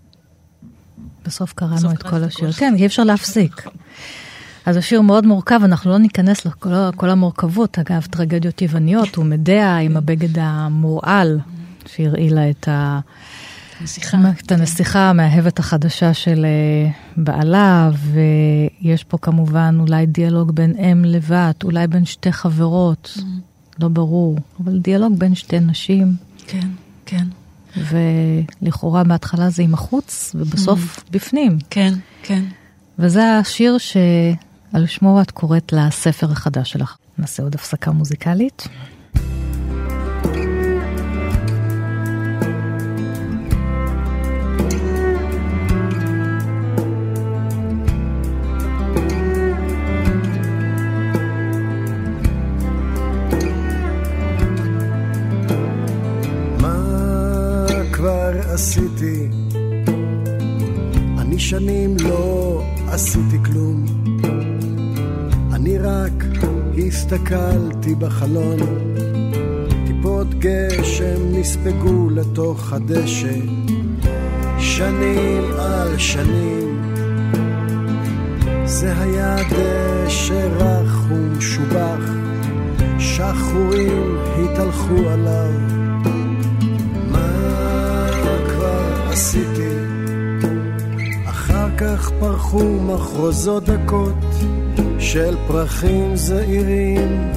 בסוף 1.25 1.53
קראנו 1.53 1.77
בסוף 1.77 1.93
את 1.93 2.03
כל 2.03 2.25
השיר. 2.25 2.53
כן, 2.53 2.75
אי 2.77 2.87
אפשר 2.87 3.05
להפסיק. 3.05 3.69
אז 4.67 4.77
השיר 4.77 5.01
מאוד 5.01 5.27
מורכב, 5.27 5.61
אנחנו 5.65 5.91
לא 5.91 5.99
ניכנס 5.99 6.47
לכל 6.47 6.71
כל 6.97 7.11
המורכבות. 7.11 7.79
אגב, 7.79 8.07
טרגדיות 8.11 8.63
יווניות, 8.63 9.15
הוא 9.17 9.25
מדע 9.25 9.77
עם 9.77 9.97
הבגד 9.97 10.39
המורעל, 10.39 11.39
שהרעילה 11.87 12.51
את, 12.51 12.69
ה... 12.69 13.01
נסיכה. 13.83 14.19
את 14.47 14.53
הנסיכה 14.53 15.11
המאהבת 15.11 15.59
החדשה 15.59 16.15
של 16.15 16.45
אה, 16.45 16.91
בעלה, 17.17 17.91
ויש 17.95 19.05
פה 19.05 19.19
כמובן 19.19 19.77
אולי 19.81 20.07
דיאלוג 20.07 20.51
בין 20.51 20.77
אם 20.77 21.05
לבת, 21.05 21.65
אולי 21.65 21.87
בין 21.87 22.05
שתי 22.05 22.33
חברות, 22.33 23.19
לא 23.79 23.89
ברור, 23.89 24.39
אבל 24.65 24.79
דיאלוג 24.79 25.19
בין 25.19 25.35
שתי 25.35 25.61
נשים. 25.61 26.15
כן, 26.47 26.69
כן, 27.07 27.27
ולכאורה 27.77 29.05
בהתחלה 29.05 29.51
זה 29.51 29.63
עם 29.63 29.75
החוץ, 29.75 30.33
ובסוף 30.35 31.05
בפנים. 31.11 31.59
כן, 31.71 31.95
כן. 32.23 32.45
וזה 32.99 33.39
השיר 33.39 33.79
שעל 33.79 34.87
שמו 34.87 35.23
את 35.23 35.31
קוראת 35.31 35.73
לספר 35.73 36.33
החדש 36.33 36.73
שלך. 36.73 36.97
נעשה 37.19 37.43
עוד 37.43 37.55
הפסקה 37.55 37.91
מוזיקלית. 37.91 38.69
שנים 61.53 61.97
לא 62.01 62.63
עשיתי 62.89 63.39
כלום. 63.45 63.85
אני 65.53 65.79
רק 65.79 66.25
הסתכלתי 66.87 67.95
בחלון. 67.95 68.57
טיפות 69.87 70.27
גשם 70.39 71.33
נספגו 71.33 72.11
לתוך 72.11 72.73
הדשא. 72.73 73.39
שנים 74.59 75.43
על 75.59 75.99
שנים. 75.99 76.93
זה 78.65 78.99
היה 78.99 79.37
דשא 79.51 80.49
רך 80.57 81.11
ומשובח. 81.11 82.11
שחורים 82.99 84.17
התהלכו 84.45 85.09
עליו. 85.09 85.53
מה 87.11 88.09
כבר 88.47 89.11
עשיתי? 89.11 89.52
כך 91.83 92.11
פרחו 92.21 92.63
מחרוזות 92.63 93.65
דקות 93.65 94.25
של 94.99 95.37
פרחים 95.47 96.17
זעירים. 96.17 97.33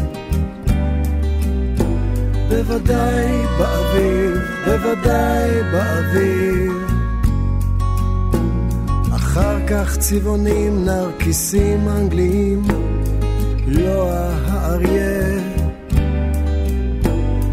בוודאי 2.49 3.31
באביב, 3.59 4.37
בוודאי 4.65 5.49
באביב. 5.71 6.71
אחר 9.15 9.67
כך 9.67 9.97
צבעונים, 9.97 10.85
נרקיסים 10.85 11.89
אנגליים, 11.89 12.63
לא 13.67 14.09
האריה. 14.11 15.39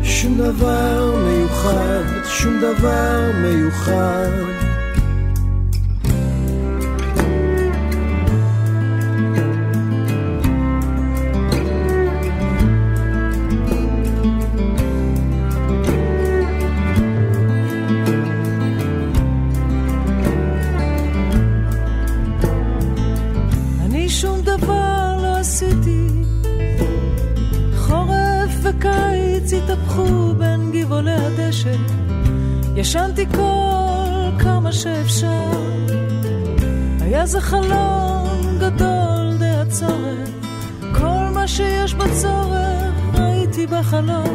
שום 0.02 0.38
דבר 0.38 1.14
מיוחד, 1.26 2.02
שום 2.28 2.60
דבר 2.60 3.30
מיוחד. 3.42 4.61
זה 37.32 37.40
חלום 37.40 38.58
גדול 38.60 39.36
די 39.38 39.44
הצורך. 39.44 40.28
כל 40.94 41.24
מה 41.34 41.48
שיש 41.48 41.94
בצורך 41.94 42.92
ראיתי 43.14 43.66
בחלום. 43.66 44.31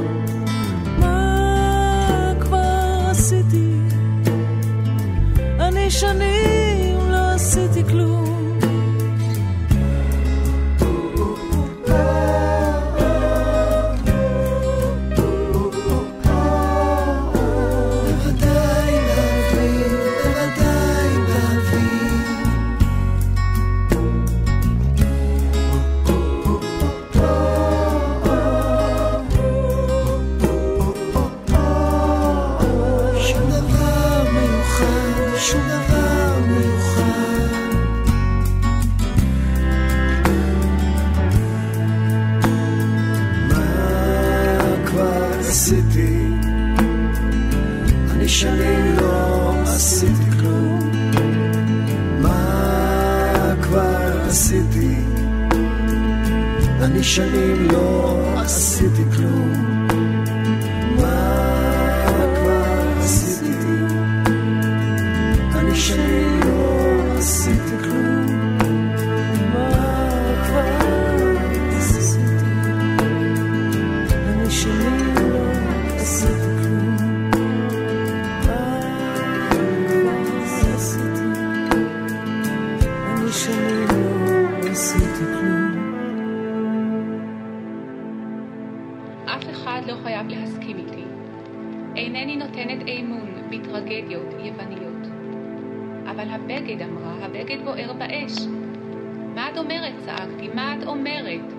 אומרת? 99.87 100.05
צעקתי. 100.05 100.49
מה 100.53 100.75
את 100.75 100.87
אומרת? 100.87 101.53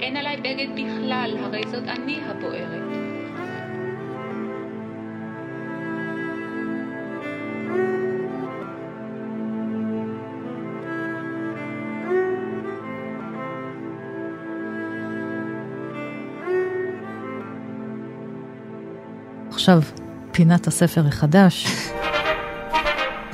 אין 0.00 0.16
עליי 0.16 0.36
בגד 0.36 0.66
בכלל, 0.74 1.36
הרי 1.44 1.62
זאת 1.70 1.84
אני 1.88 2.20
הבוערת. 2.24 2.82
עכשיו, 19.50 19.82
פינת 20.32 20.66
הספר 20.66 21.06
החדש. 21.06 21.66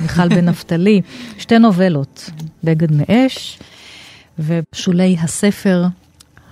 מיכל 0.01 0.27
בן 0.27 0.49
נפתלי, 0.49 1.01
שתי 1.37 1.59
נובלות, 1.59 2.29
בגד 2.63 2.87
מאש, 2.91 3.59
ובשולי 4.43 5.17
הספר 5.21 5.85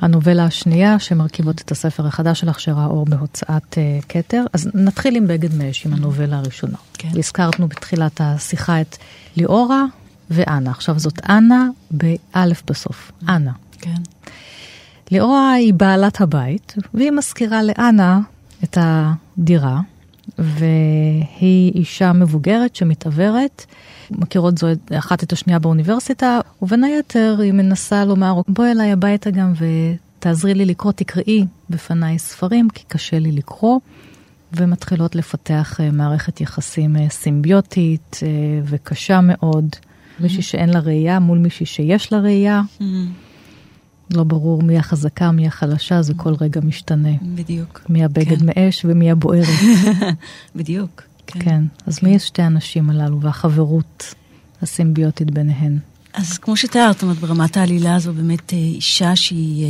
הנובלה 0.02 0.46
השנייה 0.46 1.00
שמרכיבות 1.00 1.62
את 1.62 1.72
הספר 1.72 2.08
החדש 2.08 2.40
שלך 2.40 2.60
שראה 2.60 2.86
אור 2.86 3.06
בהוצאת 3.06 3.74
uh, 3.74 4.06
כתר. 4.10 4.44
אז 4.54 4.70
נתחיל 4.74 5.16
עם 5.16 5.28
בגד 5.28 5.56
מאש, 5.56 5.86
עם 5.86 5.94
הנובלה 5.94 6.38
הראשונה. 6.38 6.78
כן. 6.94 7.10
הזכרנו 7.16 7.68
בתחילת 7.68 8.22
השיחה 8.24 8.82
את 8.82 8.98
ליאורה 9.36 9.84
ואנה. 10.30 10.72
עכשיו 10.72 11.00
זאת 11.00 11.20
אנה 11.30 11.68
באלף 11.92 12.64
בסוף. 12.68 13.12
אנה. 13.30 13.52
כן. 13.72 14.02
ליאורה 15.12 15.52
היא 15.52 15.74
בעלת 15.74 16.22
הבית, 16.22 16.76
והיא 16.94 17.12
מזכירה 17.12 17.64
לאנה 17.64 18.20
את 18.64 18.78
הדירה, 18.82 19.82
והיא 20.40 21.72
אישה 21.76 22.14
מבוגרת 22.14 22.76
שמתעוורת, 22.76 23.66
מכירות 24.12 24.58
זו 24.58 24.68
אחת 24.92 25.24
את 25.24 25.34
השנייה 25.34 25.60
באוניברסיטה, 25.60 26.40
ובין 26.62 26.84
היתר 26.84 27.38
היא 27.40 27.54
מנסה 27.54 28.06
לומר, 28.06 28.42
בואי 28.48 28.72
אליי 28.72 28.92
הביתה 28.92 29.32
גם 29.32 29.54
ותעזרי 29.58 30.54
לי 30.54 30.66
לקרוא, 30.66 30.92
תקראי 30.92 31.46
בפניי 31.70 32.20
ספרים, 32.20 32.70
כי 32.70 32.84
קשה 32.88 33.20
לי 33.20 33.32
לקרוא. 33.32 33.80
ומתחילות 34.54 35.16
לפתח 35.16 35.80
אה, 35.80 35.92
מערכת 35.92 36.42
יחסים 36.42 36.96
אה, 36.96 37.10
סימביוטית 37.10 38.20
אה, 38.24 38.28
וקשה 38.66 39.22
מאוד. 39.22 39.76
מישהי 40.20 40.42
שאין 40.42 40.70
לה 40.70 40.80
ראייה 40.80 41.20
מול 41.20 41.38
מישהי 41.38 41.66
שיש 41.66 42.14
לה 42.14 42.20
ראייה. 42.20 42.62
לא 44.14 44.24
ברור 44.24 44.62
מי 44.64 44.78
החזקה, 44.78 45.32
מי 45.32 45.48
החלשה, 45.48 46.02
זה 46.02 46.14
כל 46.18 46.34
רגע 46.42 46.62
משתנה. 46.62 47.10
בדיוק. 47.36 47.82
מי 47.90 48.04
הבגד 48.04 48.40
כן. 48.40 48.46
מאש 48.46 48.86
ומי 48.86 49.12
הבוערת. 49.12 49.48
בדיוק. 50.56 51.02
כן. 51.28 51.40
כן. 51.40 51.64
אז 51.88 52.00
מי 52.04 52.10
יש 52.10 52.28
שתי 52.28 52.42
הנשים 52.42 52.90
הללו 52.90 53.22
והחברות 53.22 54.16
הסימביוטית 54.62 55.32
ביניהן? 55.32 55.78
אז 56.14 56.38
כמו 56.38 56.58
שתיארת, 56.58 56.94
זאת 56.94 57.04
אומרת, 57.04 57.18
ברמת 57.18 57.58
העלילה 57.58 58.00
זו 58.00 58.14
באמת 58.14 58.54
אה, 58.54 58.58
אישה 58.58 59.16
שהיא 59.16 59.66
אה, 59.66 59.70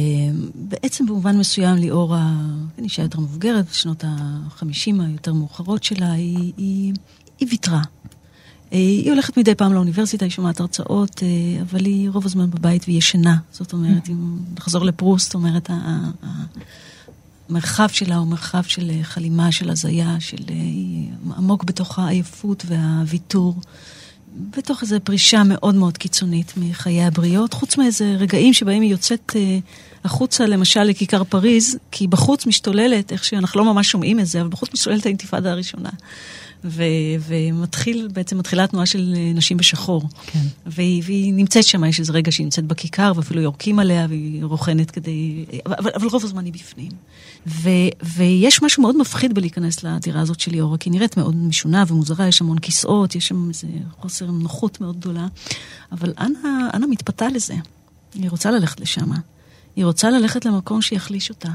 בעצם 0.55 1.05
במובן 1.05 1.37
מסוים 1.37 1.75
ליאור, 1.77 2.15
ה- 2.15 2.45
כן, 2.77 2.83
אישה 2.83 3.01
יותר 3.01 3.19
מבוגרת, 3.19 3.65
בשנות 3.69 4.03
ה-50 4.03 4.63
היותר 5.07 5.33
מאוחרות 5.33 5.83
שלה, 5.83 6.11
היא, 6.11 6.53
היא, 6.57 6.93
היא 7.39 7.47
ויתרה. 7.51 7.81
היא 8.72 9.11
הולכת 9.11 9.38
מדי 9.38 9.55
פעם 9.55 9.74
לאוניברסיטה, 9.74 10.26
היא 10.26 10.32
שומעת 10.32 10.59
הרצאות, 10.59 11.24
אה, 11.24 11.61
אבל 11.61 11.86
היא 11.86 12.09
רוב 12.09 12.26
הזמן 12.26 12.49
בבית 12.49 12.84
והיא 12.88 12.97
ישנה. 12.97 13.38
זאת 13.51 13.74
אומרת, 13.74 14.09
אם 14.09 14.38
נחזור 14.57 14.86
לפרוסט, 14.86 15.26
זאת 15.26 15.36
אומרת, 15.36 15.70
המרחב 17.49 17.88
שלה 17.88 18.15
הוא 18.15 18.28
מרחב 18.28 18.63
של 18.63 18.89
אה, 18.89 19.03
חלימה, 19.03 19.51
של 19.51 19.70
הזיה, 19.70 20.15
של 20.20 20.43
אה, 20.49 21.36
עמוק 21.38 21.63
בתוך 21.63 21.99
העייפות 21.99 22.63
והוויתור. 22.67 23.55
בתוך 24.57 24.82
איזו 24.82 24.97
פרישה 25.03 25.43
מאוד 25.43 25.76
מאוד 25.76 25.97
קיצונית 25.97 26.53
מחיי 26.57 27.03
הבריות, 27.03 27.53
חוץ 27.53 27.78
מאיזה 27.78 28.15
רגעים 28.20 28.53
שבהם 28.53 28.82
היא 28.82 28.91
יוצאת 28.91 29.36
החוצה, 30.03 30.45
למשל 30.45 30.84
לכיכר 30.84 31.24
פריז, 31.24 31.78
כי 31.91 32.07
בחוץ 32.07 32.45
משתוללת, 32.45 33.11
איך 33.11 33.24
שאנחנו 33.24 33.59
לא 33.59 33.74
ממש 33.74 33.91
שומעים 33.91 34.20
את 34.20 34.28
זה, 34.28 34.41
אבל 34.41 34.49
בחוץ 34.49 34.70
משתוללת 34.74 35.05
האינתיפאדה 35.05 35.51
הראשונה. 35.51 35.89
ו- 36.64 36.84
ומתחיל, 37.28 38.10
בעצם 38.14 38.38
מתחילה 38.38 38.64
התנועה 38.64 38.86
של 38.86 39.16
נשים 39.36 39.57
בשחור. 39.57 40.03
כן. 40.26 40.39
והיא, 40.66 41.03
והיא 41.05 41.34
נמצאת 41.34 41.64
שם, 41.64 41.84
יש 41.84 41.99
איזה 41.99 42.14
רגע 42.14 42.32
שהיא 42.32 42.43
נמצאת 42.43 42.66
בכיכר, 42.66 43.12
ואפילו 43.16 43.41
יורקים 43.41 43.80
עליה, 43.80 44.05
והיא 44.10 44.43
רוכנת 44.43 44.91
כדי... 44.91 45.45
אבל, 45.66 45.91
אבל 45.95 46.07
רוב 46.07 46.26
הזמן 46.26 46.45
היא 46.45 46.53
בפנים. 46.53 46.91
ו, 47.47 47.70
ויש 48.03 48.64
משהו 48.64 48.82
מאוד 48.82 48.97
מפחיד 48.97 49.34
בלהיכנס 49.34 49.84
לדירה 49.84 50.22
הזאת 50.22 50.39
של 50.39 50.51
ליאורה, 50.51 50.78
כי 50.78 50.89
היא 50.89 50.93
נראית 50.93 51.18
מאוד 51.18 51.36
משונה 51.36 51.84
ומוזרה, 51.88 52.28
יש 52.28 52.41
המון 52.41 52.60
כיסאות, 52.60 53.16
יש 53.16 53.28
שם 53.28 53.49
איזה 53.49 53.68
חוסר 53.99 54.26
נוחות 54.26 54.82
מאוד 54.82 54.99
גדולה. 54.99 55.28
אבל 55.91 56.14
אנה, 56.20 56.70
אנה 56.74 56.88
מתפתה 56.88 57.28
לזה. 57.28 57.55
היא 58.14 58.30
רוצה 58.30 58.51
ללכת 58.51 58.80
לשם. 58.80 59.12
היא 59.76 59.86
רוצה 59.86 60.10
ללכת 60.10 60.45
למקום 60.45 60.82
שיחליש 60.82 61.30
אותה. 61.30 61.49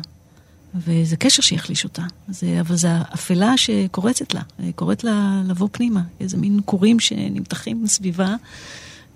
וזה 0.74 1.16
קשר 1.16 1.42
שיחליש 1.42 1.84
אותה. 1.84 2.02
זה, 2.28 2.60
אבל 2.60 2.76
זו 2.76 2.88
האפלה 2.88 3.56
שקורצת 3.56 4.34
לה, 4.34 4.40
קוראת 4.74 5.04
לה 5.04 5.42
לבוא 5.46 5.68
פנימה. 5.72 6.02
איזה 6.20 6.36
מין 6.36 6.60
כורים 6.64 7.00
שנמתחים 7.00 7.86
סביבה, 7.86 8.34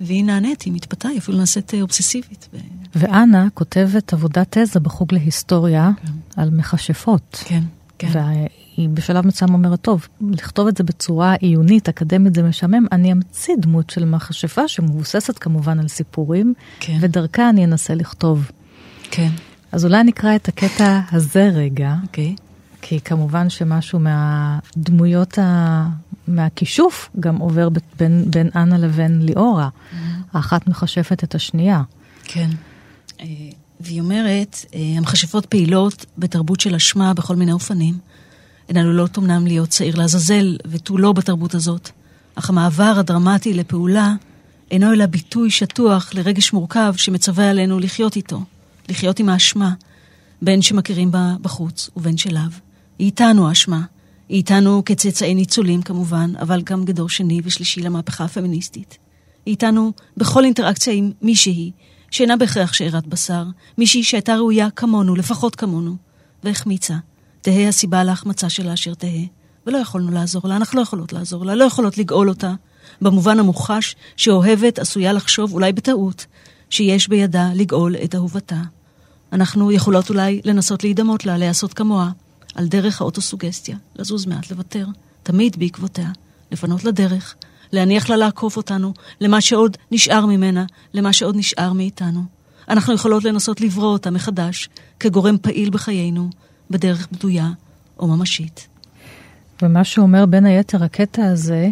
והיא 0.01 0.25
נענית, 0.25 0.63
היא 0.63 0.73
מתפתה, 0.73 1.09
היא 1.09 1.19
אפילו 1.19 1.39
נעשית 1.39 1.75
אה, 1.75 1.81
אובססיבית. 1.81 2.49
ו... 2.55 2.59
ואנה 2.95 3.49
כותבת 3.55 4.13
עבודת 4.13 4.59
תזה 4.59 4.81
בחוג 4.81 5.15
להיסטוריה 5.15 5.91
כן. 6.03 6.13
על 6.37 6.51
מכשפות. 6.51 7.43
כן, 7.45 7.63
כן. 7.99 8.09
והיא 8.13 8.89
בשלב 8.89 9.27
מסוים 9.27 9.55
אומרת, 9.55 9.81
טוב, 9.81 10.09
לכתוב 10.31 10.69
את 10.69 10.77
זה 10.77 10.85
בצורה 10.85 11.35
עיונית, 11.35 11.89
אקדמית, 11.89 12.35
זה 12.35 12.43
משעמם, 12.43 12.87
אני 12.93 13.13
אמציא 13.13 13.55
דמות 13.61 13.91
של 13.91 14.05
מכשפה 14.05 14.69
שמבוססת 14.69 15.39
כמובן 15.39 15.79
על 15.79 15.89
סיפורים, 15.89 16.55
כן. 16.81 16.99
ודרכה 17.01 17.51
אני 17.51 17.65
אנסה 17.65 17.95
לכתוב. 17.95 18.51
כן, 19.11 19.31
אז 19.73 19.85
אולי 19.85 20.05
נקרא 20.05 20.37
את 20.37 20.49
הקטע 20.49 21.01
הזה 21.13 21.51
רגע, 21.55 21.95
אוקיי. 22.03 22.35
כי 22.83 23.01
כמובן 23.01 23.51
שמשהו 23.51 23.99
מהדמויות, 24.01 25.39
ה... 25.39 25.89
מהכישוף 26.29 27.11
גם 27.21 27.37
עובר 27.37 27.69
בין, 27.99 28.25
בין 28.31 28.51
אנה 28.57 28.79
לבין 28.79 29.23
ליאורה. 29.23 29.69
האחת 30.33 30.67
מכשפת 30.67 31.25
את 31.25 31.35
השנייה. 31.35 31.83
כן. 32.25 32.51
אה, 33.21 33.27
והיא 33.81 34.01
אומרת, 34.01 34.65
אה, 34.75 34.81
המכשפות 34.97 35.47
פעילות 35.47 36.07
בתרבות 36.19 36.61
של 36.61 36.75
אשמה 36.75 37.15
בכל 37.15 37.37
מיני 37.37 37.53
אופנים. 37.53 37.99
הן 38.69 38.77
עלולות 38.77 39.19
אמנם 39.19 39.47
להיות 39.47 39.73
שעיר 39.73 39.97
לעזאזל 39.97 40.57
ותו 40.67 40.99
לא 40.99 41.13
בתרבות 41.13 41.55
הזאת, 41.55 41.91
אך 42.35 42.51
המעבר 42.51 42.95
הדרמטי 42.99 43.55
לפעולה 43.55 44.15
אינו 44.71 44.93
אלא 44.93 45.07
ביטוי 45.07 45.51
שטוח 45.51 46.15
לרגש 46.15 46.53
מורכב 46.53 46.95
שמצווה 46.97 47.51
עלינו 47.51 47.79
לחיות 47.79 48.17
איתו, 48.17 48.43
לחיות 48.89 49.19
עם 49.19 49.29
האשמה, 49.29 49.73
בין 50.43 50.63
שמכירים 50.63 51.11
בה 51.11 51.35
בחוץ 51.41 51.91
ובין 51.97 52.17
שלאו. 52.17 52.43
היא 52.99 53.07
איתנו 53.07 53.49
האשמה, 53.49 53.83
היא 54.29 54.37
איתנו 54.37 54.83
כצאצאי 54.85 55.35
ניצולים 55.35 55.83
כמובן, 55.83 56.33
אבל 56.41 56.63
גם 56.63 56.85
כדור 56.87 57.09
שני 57.09 57.41
ושלישי 57.45 57.81
למהפכה 57.81 58.25
הפמיניסטית. 58.25 58.99
היא 59.47 59.53
איתנו 59.53 59.93
בכל 60.17 60.45
אינטראקציה 60.45 60.93
עם 60.93 61.13
מישהי, 61.23 61.71
שאינה 62.11 62.37
בהכרח 62.37 62.73
שארת 62.73 63.07
בשר, 63.07 63.45
מישהי 63.79 64.05
שהייתה 64.05 64.37
ראויה 64.37 64.71
כמונו, 64.71 65.17
לפחות 65.17 65.57
כמונו, 65.57 65.97
והחמיצה. 66.45 66.97
תהא 67.43 67.69
הסיבה 67.69 68.05
להחמצה 68.05 68.51
שלה 68.51 68.75
אשר 68.75 68.95
תהא. 68.95 69.25
ולא 69.67 69.79
יכולנו 69.79 70.11
לעזור 70.11 70.49
לה, 70.49 70.57
אנחנו 70.57 70.77
לא 70.79 70.83
יכולות 70.83 71.13
לעזור 71.13 71.45
לה, 71.45 71.55
לא 71.55 71.65
יכולות 71.65 71.99
לגאול 71.99 72.29
אותה, 72.29 72.55
במובן 73.01 73.39
המוחש 73.39 73.97
שאוהבת 74.17 74.79
עשויה 74.79 75.13
לחשוב, 75.13 75.53
אולי 75.53 75.73
בטעות, 75.73 76.27
שיש 76.71 77.09
בידה 77.09 77.51
לגאול 77.55 77.97
את 78.05 78.15
אהובתה. 78.15 78.63
אנחנו 79.33 79.73
יכולות 79.73 80.11
אולי 80.11 80.41
לנסות 80.45 80.85
להידמות 80.85 81.27
לה, 81.27 81.39
להיעשות 81.39 81.75
כמוה, 81.75 82.11
על 82.55 82.67
דרך 82.67 83.01
האוטוסוגסטיה, 83.01 83.77
לזוז 83.97 84.27
מעט, 84.27 84.51
לוותר, 84.51 84.87
תמיד 85.23 85.57
בעקבותיה, 85.59 86.11
לפנות 86.53 86.85
לדרך, 86.85 87.35
להניח 87.73 88.11
לה 88.11 88.17
לעקוף 88.17 88.57
אותנו, 88.57 88.93
למה 89.21 89.41
שעוד 89.41 89.77
נשאר 89.91 90.27
ממנה, 90.27 90.65
למה 90.95 91.13
שעוד 91.13 91.37
נשאר 91.37 91.73
מאיתנו. 91.73 92.25
אנחנו 92.69 92.95
יכולות 92.95 93.25
לנסות 93.25 93.61
לברוא 93.61 93.93
אותה 93.93 94.11
מחדש, 94.11 94.69
כגורם 95.01 95.39
פעיל 95.39 95.71
בחיינו, 95.71 96.31
בדרך 96.71 97.09
בדויה 97.13 97.49
או 97.99 98.07
ממשית. 98.07 98.69
ומה 99.63 99.85
שאומר 99.85 100.27
בין 100.27 100.47
היתר 100.47 100.85
הקטע 100.85 101.25
הזה, 101.25 101.69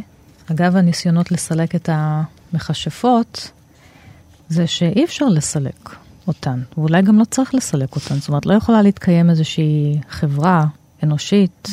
אגב 0.51 0.77
הניסיונות 0.77 1.33
לסלק 1.33 1.75
את 1.75 1.89
המכשפות, 1.93 3.51
זה 4.49 4.67
שאי 4.67 5.05
אפשר 5.05 5.29
לסלק 5.29 6.06
אותן, 6.29 6.63
ואולי 6.79 7.03
גם 7.03 7.19
לא 7.19 7.25
צריך 7.25 7.55
לסלק 7.55 7.95
אותן. 7.95 8.15
זאת 8.15 8.29
אומרת, 8.29 8.47
לא 8.47 8.55
יכולה 8.55 8.83
להתקיים 8.83 9.31
איזושהי 9.31 10.01
חברה 10.09 10.65
אנושית, 11.03 11.69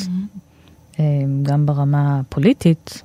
אה, 1.00 1.04
גם 1.42 1.66
ברמה 1.66 2.20
הפוליטית, 2.20 3.02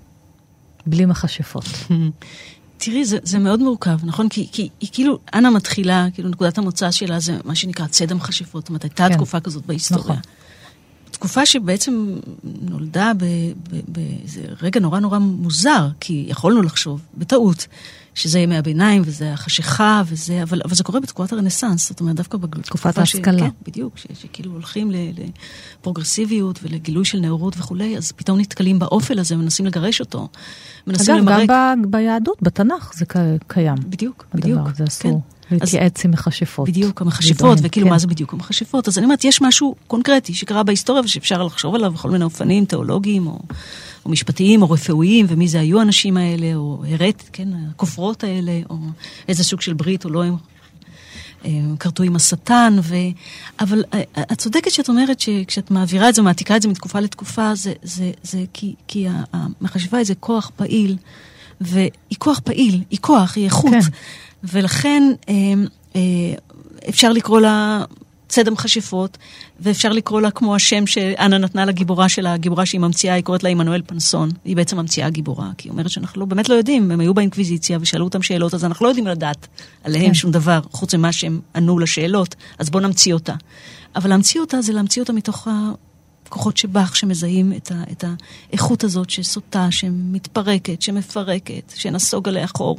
בלי 0.86 1.06
מכשפות. 1.06 1.66
תראי, 2.82 3.06
זה, 3.06 3.18
זה 3.24 3.39
מאוד 3.39 3.60
מורכב, 3.60 3.97
נכון? 4.04 4.30
כי, 4.30 4.47
כי 4.52 4.70
היא 4.80 4.89
כאילו, 4.91 5.20
אנה 5.34 5.50
מתחילה, 5.50 6.08
כאילו 6.14 6.30
נקודת 6.30 6.58
המוצא 6.58 6.91
שלה 6.91 7.20
זה 7.20 7.38
מה 7.45 7.56
שנקרא 7.56 7.88
ציד 7.88 8.12
המכשפות. 8.12 8.64
זאת 8.64 8.70
אומרת, 8.70 8.84
הייתה 8.84 9.08
כן. 9.08 9.16
תקופה 9.16 9.39
כזאת 9.39 9.66
בהיסטוריה. 9.66 10.04
נכון. 10.06 10.18
תקופה 11.20 11.45
שבעצם 11.45 12.15
נולדה 12.61 13.11
באיזה 13.88 14.41
רגע 14.61 14.80
נורא 14.80 14.99
נורא 14.99 15.20
מוזר, 15.20 15.88
כי 15.99 16.26
יכולנו 16.28 16.61
לחשוב, 16.61 17.01
בטעות, 17.17 17.67
שזה 18.15 18.39
ימי 18.39 18.57
הביניים 18.57 19.01
וזה 19.05 19.34
החשיכה 19.34 20.01
וזה, 20.05 20.43
אבל, 20.43 20.61
אבל 20.65 20.76
זה 20.76 20.84
קורה 20.84 20.99
בתקופת 20.99 21.34
הרנסאנס, 21.34 21.89
זאת 21.89 21.99
אומרת, 21.99 22.15
דווקא 22.15 22.38
בתקופת 22.38 22.97
ההשכלה. 22.97 23.39
כן, 23.39 23.49
בדיוק, 23.67 23.97
ש, 23.97 24.05
שכאילו 24.22 24.51
הולכים 24.51 24.91
לפרוגרסיביות 25.80 26.59
ולגילוי 26.63 27.05
של 27.05 27.20
נאורות 27.20 27.53
וכולי, 27.57 27.97
אז 27.97 28.11
פתאום 28.11 28.39
נתקלים 28.39 28.80
באופל 28.80 29.20
הזה, 29.20 29.36
מנסים 29.36 29.65
לגרש 29.65 29.99
אותו. 29.99 30.28
מנסים 30.88 31.15
אגב, 31.15 31.24
למרק. 31.24 31.49
גם 31.49 31.82
ב- 31.82 31.86
ביהדות, 31.91 32.38
בתנ"ך, 32.41 32.93
זה 32.95 33.05
קיים. 33.47 33.76
בדיוק, 33.89 34.26
הדבר 34.34 34.47
בדיוק. 34.47 34.67
הזה 34.67 34.84
אסור 34.84 35.11
כן. 35.11 35.39
להתייעץ 35.52 36.06
עם 36.06 36.12
מכשפות. 36.12 36.70
בדיוק, 36.70 37.02
המכשפות, 37.02 37.58
וכאילו 37.62 37.86
כן. 37.86 37.91
מה 37.91 38.00
זה 38.00 38.08
בדיוק 38.08 38.34
המכשפות. 38.34 38.88
אז 38.88 38.97
אני 38.97 39.06
אומרת, 39.06 39.24
יש 39.24 39.41
משהו 39.41 39.76
קונקרטי 39.88 40.34
שקרה 40.34 40.64
בהיסטוריה 40.64 41.04
ושאפשר 41.04 41.43
לחשוב 41.43 41.76
עליו 41.76 41.91
בכל 41.91 42.10
מיני 42.10 42.24
אופנים 42.24 42.66
תיאולוגיים 42.66 43.28
או, 43.28 43.39
או 44.06 44.10
משפטיים 44.10 44.62
או 44.62 44.72
רפואיים, 44.72 45.26
ומי 45.30 45.47
זה 45.47 45.60
היו 45.60 45.80
האנשים 45.80 46.18
האלה, 46.18 46.56
או 46.56 46.84
הרט, 46.89 47.24
כן, 47.34 47.47
הכופרות 47.70 48.24
האלה, 48.24 48.60
או 48.70 48.76
איזה 49.28 49.43
סוג 49.43 49.62
של 49.62 49.74
ברית 49.74 50.06
או 50.06 50.10
לא 50.10 50.24
הם. 50.24 50.36
אה, 51.45 51.52
כרתו 51.80 52.04
עם 52.04 52.16
השטן, 52.16 52.78
ו... 52.84 52.95
אבל 53.60 53.84
אה, 53.93 54.02
את 54.22 54.38
צודקת 54.38 54.72
שאת 54.72 54.89
אומרת 54.89 55.20
שכשאת 55.20 55.72
מעבירה 55.72 56.10
את 56.10 56.16
זה, 56.16 56.22
מעתיקה 56.22 56.56
את 56.56 56.62
זה 56.62 56.68
מתקופה 56.68 57.00
לתקופה, 57.00 57.56
זה, 57.56 57.74
זה, 57.84 58.12
זה 58.24 58.43
כי, 58.54 58.76
כי 58.88 59.08
המחשבה 59.34 59.97
היא 59.97 60.06
זה 60.06 60.16
כוח 60.16 60.52
פעיל, 60.56 60.97
והיא 61.62 61.91
כוח 62.18 62.39
פעיל, 62.39 62.84
היא 62.89 63.00
כוח, 63.02 63.36
היא 63.36 63.45
איכות. 63.45 63.72
כן. 63.72 63.80
ולכן 64.44 65.04
אה, 65.30 65.34
אה, 65.96 66.02
אפשר 66.90 67.12
לקרוא 67.12 67.40
לה 67.40 67.84
צד 68.30 68.48
המכשפות, 68.48 69.18
ואפשר 69.60 69.90
לקרוא 69.90 70.22
לה 70.22 70.32
כמו 70.32 70.56
השם 70.56 70.88
שאנה 70.88 71.38
נתנה 71.38 71.66
לגיבורה 71.66 72.10
שלה, 72.10 72.34
הגיבורה 72.34 72.66
שהיא 72.66 72.82
ממציאה, 72.82 73.14
היא 73.14 73.24
קוראת 73.24 73.44
לה 73.44 73.50
עמנואל 73.50 73.82
פנסון. 73.86 74.30
היא 74.46 74.56
בעצם 74.56 74.78
ממציאה 74.78 75.10
גיבורה, 75.10 75.50
כי 75.58 75.68
היא 75.68 75.72
אומרת 75.72 75.90
שאנחנו 75.90 76.20
לא, 76.20 76.26
באמת 76.26 76.50
לא 76.50 76.54
יודעים, 76.54 76.92
הם 76.92 77.00
היו 77.00 77.14
באינקוויזיציה 77.14 77.78
ושאלו 77.82 78.06
אותם 78.06 78.22
שאלות, 78.22 78.54
אז 78.54 78.66
אנחנו 78.66 78.86
לא 78.86 78.90
יודעים 78.90 79.08
לדעת 79.08 79.48
עליהם 79.84 80.08
כן. 80.08 80.14
שום 80.14 80.32
דבר, 80.32 80.60
חוץ 80.72 80.96
ממה 80.96 81.12
שהם 81.12 81.40
ענו 81.56 81.80
לשאלות, 81.80 82.36
אז 82.60 82.70
בואו 82.70 82.84
נמציא 82.84 83.14
אותה. 83.14 83.34
אבל 83.96 84.10
להמציא 84.10 84.42
אותה 84.42 84.62
זה 84.62 84.74
להמציא 84.74 85.02
אותה 85.02 85.14
מתוך 85.14 85.48
הכוחות 86.26 86.58
שבך, 86.58 86.96
שמזהים 86.96 87.54
את, 87.54 87.72
ה, 87.72 87.84
את 87.92 88.04
האיכות 88.52 88.84
הזאת 88.84 89.10
שסוטה, 89.10 89.68
שמתפרקת, 89.72 90.82
שמפרקת, 90.82 91.74
שנסוגה 91.76 92.32
לאחור. 92.32 92.78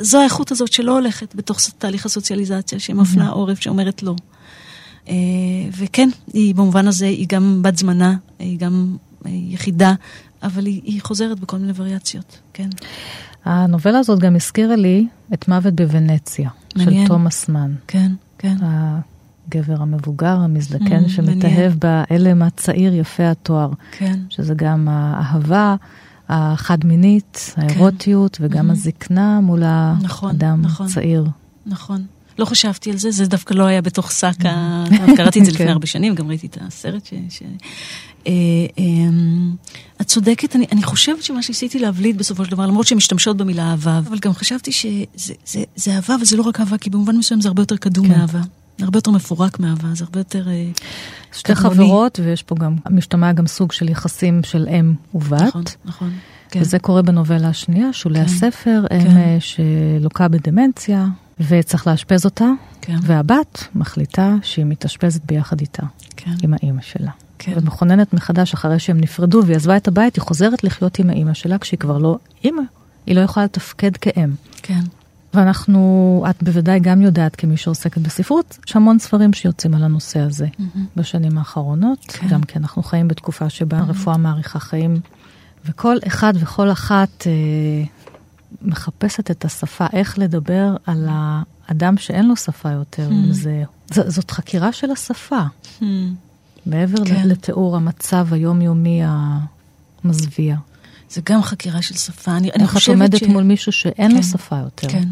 זו 0.00 0.20
האיכות 0.20 0.50
הזאת 0.50 0.72
שלא 0.72 0.92
הולכת 0.92 1.34
בתוך 1.34 1.58
תהליך 1.78 2.06
הסוציאליזציה, 2.06 2.78
שמפנה 2.78 3.28
עורף, 3.28 3.60
שאומרת 3.60 4.02
לא. 4.02 4.14
אה, 5.08 5.14
וכן, 5.78 6.08
היא 6.32 6.54
במובן 6.54 6.88
הזה, 6.88 7.06
היא 7.06 7.26
גם 7.28 7.58
בת 7.62 7.76
זמנה, 7.76 8.16
היא 8.38 8.58
גם 8.58 8.96
אה, 9.26 9.30
יחידה, 9.30 9.94
אבל 10.42 10.66
היא, 10.66 10.80
היא 10.84 11.02
חוזרת 11.02 11.40
בכל 11.40 11.58
מיני 11.58 11.72
וריאציות, 11.76 12.38
כן. 12.52 12.68
הנובלה 13.44 13.98
הזאת 13.98 14.18
גם 14.18 14.36
הזכירה 14.36 14.76
לי 14.76 15.06
את 15.34 15.48
מוות 15.48 15.74
בוונציה, 15.74 16.50
מעניין. 16.76 17.02
של 17.06 17.08
תומאס 17.08 17.48
מן. 17.48 17.74
כן, 17.86 18.12
כן. 18.38 18.56
הגבר 18.62 19.82
המבוגר, 19.82 20.36
המזדקן, 20.36 21.04
Mm, 21.04 21.08
שמתאהב 21.08 21.72
מעניין. 21.84 22.06
בהלם 22.10 22.42
הצעיר 22.42 22.94
יפה 22.94 23.30
התואר, 23.30 23.70
כן. 23.92 24.18
שזה 24.28 24.54
גם 24.54 24.88
האהבה 24.90 25.76
החד-מינית, 26.32 27.54
האירוטיות, 27.56 28.38
וגם 28.40 28.70
הזקנה 28.70 29.40
מול 29.40 29.62
Mm-hmm. 29.62 30.04
נכון, 30.04 30.30
האדם 30.30 30.62
נכון. 30.62 30.86
צעיר. 30.86 31.26
נכון. 31.66 32.04
לא 32.38 32.44
חשבתי 32.44 32.90
על 32.90 32.96
זה, 32.96 33.10
זה 33.10 33.26
דווקא 33.26 33.54
לא 33.54 33.64
היה 33.64 33.82
בתוך 33.82 34.12
שק 34.12 34.46
ה... 34.46 34.84
קראתי 35.16 35.40
את 35.40 35.44
זה 35.44 35.50
לפני 35.50 35.66
כן. 35.66 35.72
הרבה 35.72 35.86
שנים, 35.86 36.14
גם 36.14 36.28
ראיתי 36.28 36.46
את 36.46 36.58
הסרט 36.60 37.06
ש... 37.06 37.14
ש... 37.28 37.42
אה, 38.26 38.32
אמ, 38.78 39.54
את 40.00 40.06
צודקת, 40.06 40.56
אני, 40.56 40.66
אני 40.72 40.82
חושבת 40.82 41.22
שמה 41.22 41.42
שניסיתי 41.42 41.78
להבליט 41.78 42.16
בסופו 42.16 42.44
של 42.44 42.50
דבר, 42.50 42.66
למרות 42.66 42.86
שהן 42.86 42.96
משתמשות 42.96 43.36
במילה 43.36 43.70
אהבה, 43.70 43.98
אבל 43.98 44.18
גם 44.18 44.32
חשבתי 44.32 44.72
שזה 44.72 45.34
זה, 45.46 45.64
זה 45.76 45.94
אהבה, 45.94 46.14
אבל 46.14 46.24
זה 46.24 46.36
לא 46.36 46.42
רק 46.42 46.60
אהבה, 46.60 46.78
כי 46.78 46.90
במובן 46.90 47.16
מסוים 47.16 47.40
זה 47.40 47.48
הרבה 47.48 47.62
יותר 47.62 47.76
קדום 47.76 48.08
כן. 48.08 48.18
מאהבה. 48.18 48.40
הרבה 48.84 48.98
יותר 48.98 49.10
מפורק 49.10 49.60
מאהבה, 49.60 49.88
זה 49.94 50.04
הרבה 50.04 50.20
יותר... 50.20 50.48
אה, 50.48 50.70
שתי 51.32 51.54
קדמוני. 51.54 51.74
חברות, 51.74 52.20
ויש 52.22 52.42
פה 52.42 52.54
גם, 52.54 52.76
משתמע 52.90 53.32
גם 53.32 53.46
סוג 53.46 53.72
של 53.72 53.88
יחסים 53.88 54.42
של 54.42 54.68
אם 54.68 54.94
ובת. 55.14 55.42
נכון, 55.42 55.62
נכון. 55.84 56.10
כן. 56.50 56.60
וזה 56.60 56.78
קורה 56.78 57.02
בנובלה 57.02 57.48
השנייה, 57.48 57.92
שולי 57.92 58.18
כן. 58.18 58.24
הספר, 58.24 58.84
אם 58.96 59.04
כן. 59.04 59.16
אה, 59.16 59.36
שלוקה 59.40 60.28
בדמנציה, 60.28 61.06
וצריך 61.40 61.86
לאשפז 61.86 62.24
אותה, 62.24 62.48
כן. 62.80 62.96
והבת 63.02 63.68
מחליטה 63.74 64.34
שהיא 64.42 64.64
מתאשפזת 64.64 65.20
ביחד 65.24 65.60
איתה, 65.60 65.82
כן. 66.16 66.34
עם 66.42 66.54
האימא 66.54 66.82
שלה. 66.82 67.10
כן. 67.38 67.52
ומכוננת 67.56 68.14
מחדש 68.14 68.54
אחרי 68.54 68.78
שהם 68.78 69.00
נפרדו 69.00 69.40
והיא 69.44 69.56
עזבה 69.56 69.76
את 69.76 69.88
הבית, 69.88 70.16
היא 70.16 70.22
חוזרת 70.22 70.64
לחיות 70.64 70.98
עם 70.98 71.10
האימא 71.10 71.34
שלה 71.34 71.58
כשהיא 71.58 71.78
כבר 71.78 71.98
לא 71.98 72.18
אימא, 72.44 72.62
היא 73.06 73.16
לא 73.16 73.20
יכולה 73.20 73.44
לתפקד 73.44 73.96
כאם. 73.96 74.30
כן. 74.62 74.80
ואנחנו, 75.34 76.24
את 76.30 76.42
בוודאי 76.42 76.80
גם 76.80 77.02
יודעת 77.02 77.36
כמי 77.36 77.56
שעוסקת 77.56 77.98
בספרות, 77.98 78.58
יש 78.66 78.76
המון 78.76 78.98
ספרים 78.98 79.32
שיוצאים 79.32 79.74
על 79.74 79.84
הנושא 79.84 80.20
הזה 80.20 80.46
בשנים 80.96 81.38
האחרונות, 81.38 81.98
כן. 82.08 82.28
גם 82.28 82.42
כי 82.42 82.58
אנחנו 82.58 82.82
חיים 82.82 83.08
בתקופה 83.08 83.50
שבה 83.50 83.78
הרפואה 83.78 84.16
מאריכה 84.16 84.58
חיים, 84.58 85.00
וכל 85.64 85.96
אחד 86.06 86.32
וכל 86.36 86.72
אחת 86.72 87.26
אה, 87.26 87.32
מחפשת 88.62 89.30
את 89.30 89.44
השפה, 89.44 89.86
איך 89.92 90.18
לדבר 90.18 90.76
על 90.86 91.08
האדם 91.10 91.96
שאין 91.96 92.28
לו 92.28 92.36
שפה 92.36 92.70
יותר. 92.70 93.08
Hmm. 93.10 93.32
זה, 93.32 93.62
ז, 93.92 94.00
זאת 94.14 94.30
חקירה 94.30 94.72
של 94.72 94.90
השפה, 94.90 95.40
Hmm. 95.80 95.84
מעבר 96.66 97.04
כן. 97.04 97.28
לתיאור 97.28 97.76
המצב 97.76 98.26
היומיומי 98.32 99.02
המזוויע. 100.04 100.56
זה 101.12 101.20
גם 101.24 101.42
חקירה 101.42 101.82
של 101.82 101.94
שפה. 101.94 102.36
אני, 102.36 102.50
אני 102.50 102.62
איך 102.62 102.70
את 102.70 102.76
חושבת 102.76 102.94
עומדת 102.94 103.18
ש... 103.18 103.22
מול 103.22 103.42
מישהו 103.42 103.72
שאין 103.72 104.10
לו 104.10 104.16
כן. 104.16 104.22
שפה 104.22 104.56
יותר, 104.56 104.88
כן, 104.88 105.08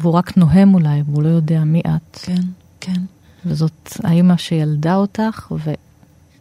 והוא 0.00 0.12
רק 0.12 0.36
נוהם 0.36 0.74
אולי, 0.74 1.02
והוא 1.06 1.22
לא 1.22 1.28
יודע 1.28 1.64
מי 1.64 1.80
את. 1.80 2.18
כן, 2.22 2.42
כן. 2.80 3.00
וזאת 3.46 3.92
האימא 4.04 4.36
שילדה 4.36 4.94
אותך, 4.94 5.52
ו... 5.64 5.72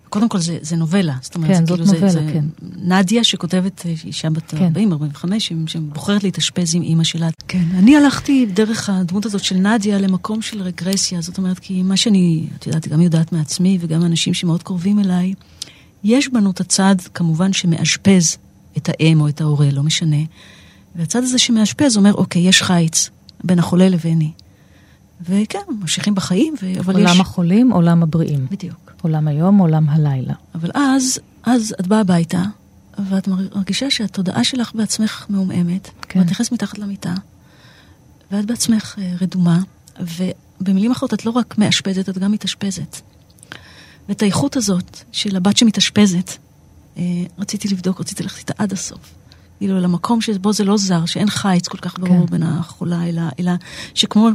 קודם 0.09 0.29
כל 0.29 0.39
זה, 0.39 0.57
זה 0.61 0.75
נובלה, 0.75 1.15
זאת 1.21 1.35
אומרת, 1.35 1.51
כן, 1.51 1.65
זה 1.65 1.65
זאת 1.65 1.79
כאילו 1.79 1.93
נובלה, 1.93 2.09
זה, 2.09 2.19
זה 2.19 2.31
כן. 2.33 2.45
נדיה 2.75 3.23
שכותבת, 3.23 3.85
אה, 3.85 3.93
אישה 4.03 4.29
בת 4.29 4.51
כן. 4.51 4.63
40, 4.63 4.91
45, 4.91 5.47
שמ- 5.47 5.67
שבוחרת 5.67 6.23
להתאשפז 6.23 6.75
עם 6.75 6.81
אימא 6.81 7.03
שלה. 7.03 7.29
כן, 7.47 7.63
אני 7.73 7.97
הלכתי 7.97 8.45
דרך 8.45 8.89
הדמות 8.89 9.25
הזאת 9.25 9.43
של 9.43 9.55
נדיה 9.55 9.97
למקום 9.97 10.41
של 10.41 10.61
רגרסיה, 10.61 11.21
זאת 11.21 11.37
אומרת, 11.37 11.59
כי 11.59 11.83
מה 11.83 11.97
שאני, 11.97 12.47
את 12.57 12.67
יודעת, 12.67 12.87
גם 12.87 13.01
יודעת 13.01 13.31
מעצמי, 13.31 13.77
וגם 13.81 14.05
אנשים 14.05 14.33
שמאוד 14.33 14.63
קרובים 14.63 14.99
אליי, 14.99 15.33
יש 16.03 16.29
בנו 16.29 16.51
את 16.51 16.59
הצד, 16.59 16.95
כמובן, 17.13 17.53
שמאשפז 17.53 18.37
את 18.77 18.89
האם 18.89 19.21
או 19.21 19.27
את 19.27 19.41
ההורה, 19.41 19.71
לא 19.71 19.83
משנה. 19.83 20.21
והצד 20.95 21.23
הזה 21.23 21.39
שמאשפז 21.39 21.97
אומר, 21.97 22.13
אוקיי, 22.13 22.47
יש 22.47 22.63
חיץ 22.63 23.09
בין 23.43 23.59
החולה 23.59 23.89
לביני. 23.89 24.31
וכן, 25.21 25.59
ממשיכים 25.69 26.15
בחיים, 26.15 26.53
ו... 26.61 26.79
אבל 26.79 26.99
יש... 26.99 26.99
עולם 26.99 27.21
החולים, 27.21 27.71
עולם 27.71 28.03
הבריאים. 28.03 28.47
בדיוק. 28.51 28.91
עולם 29.01 29.27
היום, 29.27 29.57
עולם 29.57 29.89
הלילה. 29.89 30.33
אבל 30.55 30.69
אז, 30.73 31.19
אז 31.43 31.75
את 31.79 31.87
באה 31.87 31.99
הביתה, 31.99 32.43
ואת 33.09 33.27
מרגישה 33.27 33.91
שהתודעה 33.91 34.43
שלך 34.43 34.75
בעצמך 34.75 35.25
מעומעמת, 35.29 35.89
כן. 36.01 36.19
ואת 36.19 36.31
נכנסת 36.31 36.51
מתחת 36.51 36.79
למיטה, 36.79 37.13
ואת 38.31 38.45
בעצמך 38.45 38.95
אה, 39.01 39.13
רדומה, 39.21 39.59
ובמילים 39.99 40.91
אחרות 40.91 41.13
את 41.13 41.25
לא 41.25 41.31
רק 41.31 41.57
מאשפזת, 41.57 42.09
את 42.09 42.17
גם 42.17 42.31
מתאשפזת. 42.31 43.01
ואת 44.09 44.21
האיכות 44.21 44.57
הזאת 44.57 44.99
של 45.11 45.35
הבת 45.35 45.57
שמתאשפזת, 45.57 46.31
רציתי 47.39 47.67
לבדוק, 47.67 47.99
רציתי 47.99 48.23
ללכת 48.23 48.37
איתה 48.37 48.53
עד 48.57 48.71
הסוף. 48.71 49.13
כאילו, 49.61 49.79
למקום 49.79 50.21
שבו 50.21 50.53
זה 50.53 50.63
לא 50.63 50.77
זר, 50.77 51.05
שאין 51.05 51.29
חיץ 51.29 51.67
כל 51.67 51.77
כך 51.77 51.99
ברור 51.99 52.25
כן. 52.27 52.31
בין 52.31 52.43
החולה, 52.43 53.09
אלא, 53.09 53.21
אלא 53.39 53.51
שכמו, 53.93 54.29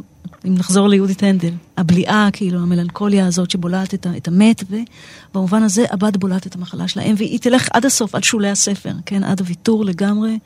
אם 0.47 0.55
נחזור 0.55 0.89
ליהודית 0.89 1.23
הנדל, 1.23 1.53
הבליעה, 1.77 2.29
כאילו, 2.33 2.61
המלנכוליה 2.61 3.27
הזאת 3.27 3.51
שבולעת 3.51 3.95
את, 3.95 4.07
ה, 4.07 4.17
את 4.17 4.29
המת, 4.29 4.65
ובמובן 4.71 5.63
הזה 5.63 5.85
הבת 5.91 6.17
בולעת 6.17 6.47
את 6.47 6.55
המחלה 6.55 6.89
שלהם, 6.89 7.15
והיא 7.19 7.41
תלך 7.41 7.69
עד 7.73 7.87
הסוף, 7.87 8.15
עד 8.15 8.25
שולי 8.25 8.51
הספר, 8.51 8.93
כן? 9.07 9.25
עד 9.25 9.41
הוויתור 9.41 9.85
לגמרי 9.85 10.39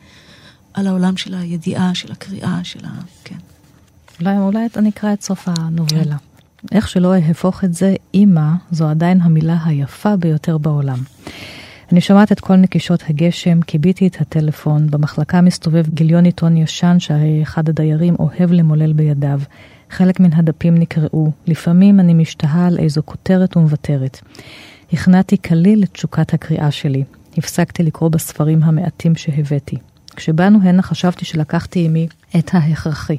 על 0.74 0.86
העולם 0.86 1.16
של 1.16 1.34
הידיעה, 1.34 1.94
של 1.94 2.12
הקריאה, 2.12 2.60
של 2.62 2.84
ה... 2.84 2.90
כן. 3.24 3.38
אולי, 4.20 4.38
אולי 4.38 4.66
אני 4.76 4.88
אקרא 4.88 5.12
את 5.12 5.22
סוף 5.22 5.48
הנובלה. 5.48 6.16
איך 6.72 6.88
שלא 6.88 7.14
אהפוך 7.14 7.64
את 7.64 7.74
זה, 7.74 7.94
אימא 8.14 8.50
זו 8.72 8.88
עדיין 8.88 9.20
המילה 9.20 9.56
היפה 9.64 10.16
ביותר 10.16 10.58
בעולם. 10.58 10.98
אני 11.92 12.00
שומעת 12.00 12.32
את 12.32 12.40
כל 12.40 12.56
נקישות 12.56 13.02
הגשם, 13.08 13.60
כיביתי 13.60 14.06
את 14.06 14.20
הטלפון, 14.20 14.86
במחלקה 14.90 15.40
מסתובב 15.40 15.84
גיליון 15.88 16.24
עיתון 16.24 16.56
ישן 16.56 16.96
שאחד 16.98 17.68
הדיירים 17.68 18.16
אוהב 18.18 18.52
למולל 18.52 18.92
בידיו. 18.92 19.40
חלק 19.90 20.20
מן 20.20 20.32
הדפים 20.32 20.74
נקראו, 20.74 21.30
לפעמים 21.46 22.00
אני 22.00 22.14
משתהה 22.14 22.66
על 22.66 22.78
איזו 22.78 23.02
כותרת 23.04 23.56
ומוותרת. 23.56 24.20
הכנעתי 24.92 25.36
כליל 25.42 25.82
את 25.82 25.92
תשוקת 25.92 26.34
הקריאה 26.34 26.70
שלי. 26.70 27.04
הפסקתי 27.38 27.82
לקרוא 27.82 28.08
בספרים 28.08 28.62
המעטים 28.62 29.14
שהבאתי. 29.14 29.76
כשבאנו 30.16 30.58
הנה 30.62 30.82
חשבתי 30.82 31.24
שלקחתי 31.24 31.78
עימי 31.78 32.08
את 32.38 32.50
ההכרחי. 32.54 33.16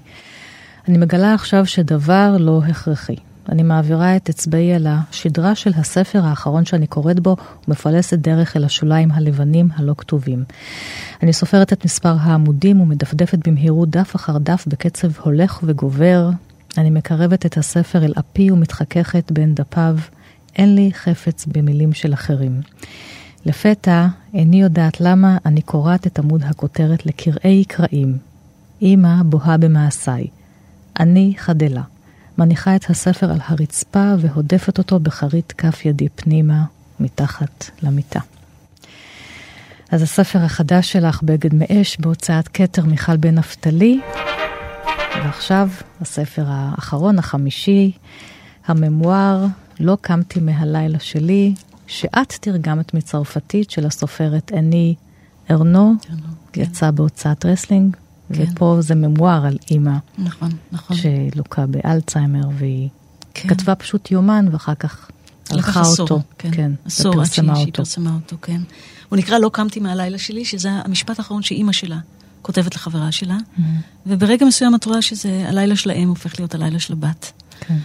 אני 0.87 0.97
מגלה 0.97 1.33
עכשיו 1.33 1.65
שדבר 1.65 2.35
לא 2.39 2.61
הכרחי. 2.67 3.15
אני 3.49 3.63
מעבירה 3.63 4.15
את 4.15 4.29
אצבעי 4.29 4.73
על 4.73 4.87
השדרה 4.89 5.55
של 5.55 5.71
הספר 5.75 6.25
האחרון 6.25 6.65
שאני 6.65 6.87
קוראת 6.87 7.19
בו 7.19 7.35
ומפלסת 7.67 8.17
דרך 8.17 8.57
אל 8.57 8.63
השוליים 8.63 9.11
הלבנים 9.11 9.69
הלא 9.75 9.93
כתובים. 9.97 10.43
אני 11.23 11.33
סופרת 11.33 11.73
את 11.73 11.85
מספר 11.85 12.15
העמודים 12.19 12.81
ומדפדפת 12.81 13.47
במהירות 13.47 13.89
דף 13.89 14.15
אחר 14.15 14.37
דף 14.37 14.63
בקצב 14.67 15.07
הולך 15.19 15.59
וגובר. 15.63 16.29
אני 16.77 16.89
מקרבת 16.89 17.45
את 17.45 17.57
הספר 17.57 18.05
אל 18.05 18.13
אפי 18.19 18.51
ומתחככת 18.51 19.31
בין 19.31 19.55
דפיו. 19.55 19.97
אין 20.55 20.75
לי 20.75 20.91
חפץ 20.93 21.45
במילים 21.45 21.93
של 21.93 22.13
אחרים. 22.13 22.61
לפתע, 23.45 24.07
איני 24.33 24.61
יודעת 24.61 25.01
למה 25.01 25.37
אני 25.45 25.61
קורעת 25.61 26.07
את 26.07 26.19
עמוד 26.19 26.43
הכותרת 26.43 27.05
לקרעי 27.05 27.65
קרעים. 27.65 28.17
אמא 28.81 29.23
בוהה 29.23 29.57
במעשיי. 29.57 30.27
אני 30.99 31.33
חדלה. 31.37 31.81
מניחה 32.37 32.75
את 32.75 32.89
הספר 32.89 33.31
על 33.31 33.39
הרצפה 33.47 34.13
והודפת 34.19 34.77
אותו 34.77 34.99
בחרית 34.99 35.51
כף 35.51 35.85
ידי 35.85 36.09
פנימה, 36.09 36.63
מתחת 36.99 37.69
למיטה. 37.83 38.19
אז 39.91 40.01
הספר 40.01 40.39
החדש 40.39 40.91
שלך, 40.91 41.23
בגד 41.23 41.53
מאש, 41.53 41.97
בהוצאת 41.99 42.47
כתר 42.47 42.85
מיכל 42.85 43.17
בן 43.17 43.35
נפתלי, 43.35 43.99
ועכשיו, 45.15 45.69
הספר 46.01 46.43
האחרון, 46.47 47.19
החמישי, 47.19 47.91
הממואר, 48.67 49.45
לא 49.79 49.97
קמתי 50.01 50.39
מהלילה 50.39 50.99
שלי, 50.99 51.53
שאת 51.87 52.37
תרגמת 52.41 52.93
מצרפתית 52.93 53.71
של 53.71 53.85
הסופרת 53.85 54.51
אני 54.53 54.95
ארנו, 55.51 55.93
כן. 56.01 56.61
יצא 56.61 56.91
בהוצאת 56.91 57.45
רסלינג, 57.45 57.97
כן. 58.33 58.45
ופה 58.51 58.77
זה 58.79 58.95
ממואר 58.95 59.45
על 59.45 59.57
אימא 59.71 59.97
נכון, 60.17 60.49
נכון. 60.71 60.97
שלוקה 60.97 61.65
באלצהיימר, 61.65 62.49
והיא 62.57 62.89
כן. 63.33 63.49
כתבה 63.49 63.75
פשוט 63.75 64.11
יומן, 64.11 64.45
ואחר 64.51 64.75
כך 64.75 65.09
לקח 65.51 65.67
ערכה 65.67 65.81
עשור, 65.81 66.03
אותו. 66.03 66.21
כן, 66.37 66.49
כן, 66.51 66.71
עשור 66.85 67.21
עד 67.21 67.25
שהיא 67.25 67.49
אותו. 67.49 67.71
פרסמה 67.71 68.13
אותו, 68.13 68.37
כן. 68.41 68.61
הוא 69.09 69.17
נקרא 69.17 69.37
לא 69.37 69.49
קמתי 69.53 69.79
מהלילה 69.79 70.17
שלי, 70.17 70.45
שזה 70.45 70.69
המשפט 70.71 71.19
האחרון 71.19 71.43
שאימא 71.43 71.71
שלה 71.71 71.99
כותבת 72.41 72.75
לחברה 72.75 73.11
שלה, 73.11 73.37
Mm-hmm. 73.37 73.61
וברגע 74.07 74.45
מסוים 74.45 74.75
את 74.75 74.85
רואה 74.85 75.01
שזה 75.01 75.45
הלילה 75.47 75.75
של 75.75 75.89
האם 75.89 76.09
הופך 76.09 76.39
להיות 76.39 76.55
הלילה 76.55 76.79
של 76.79 76.93
הבת. 76.93 77.31
כן. 77.59 77.77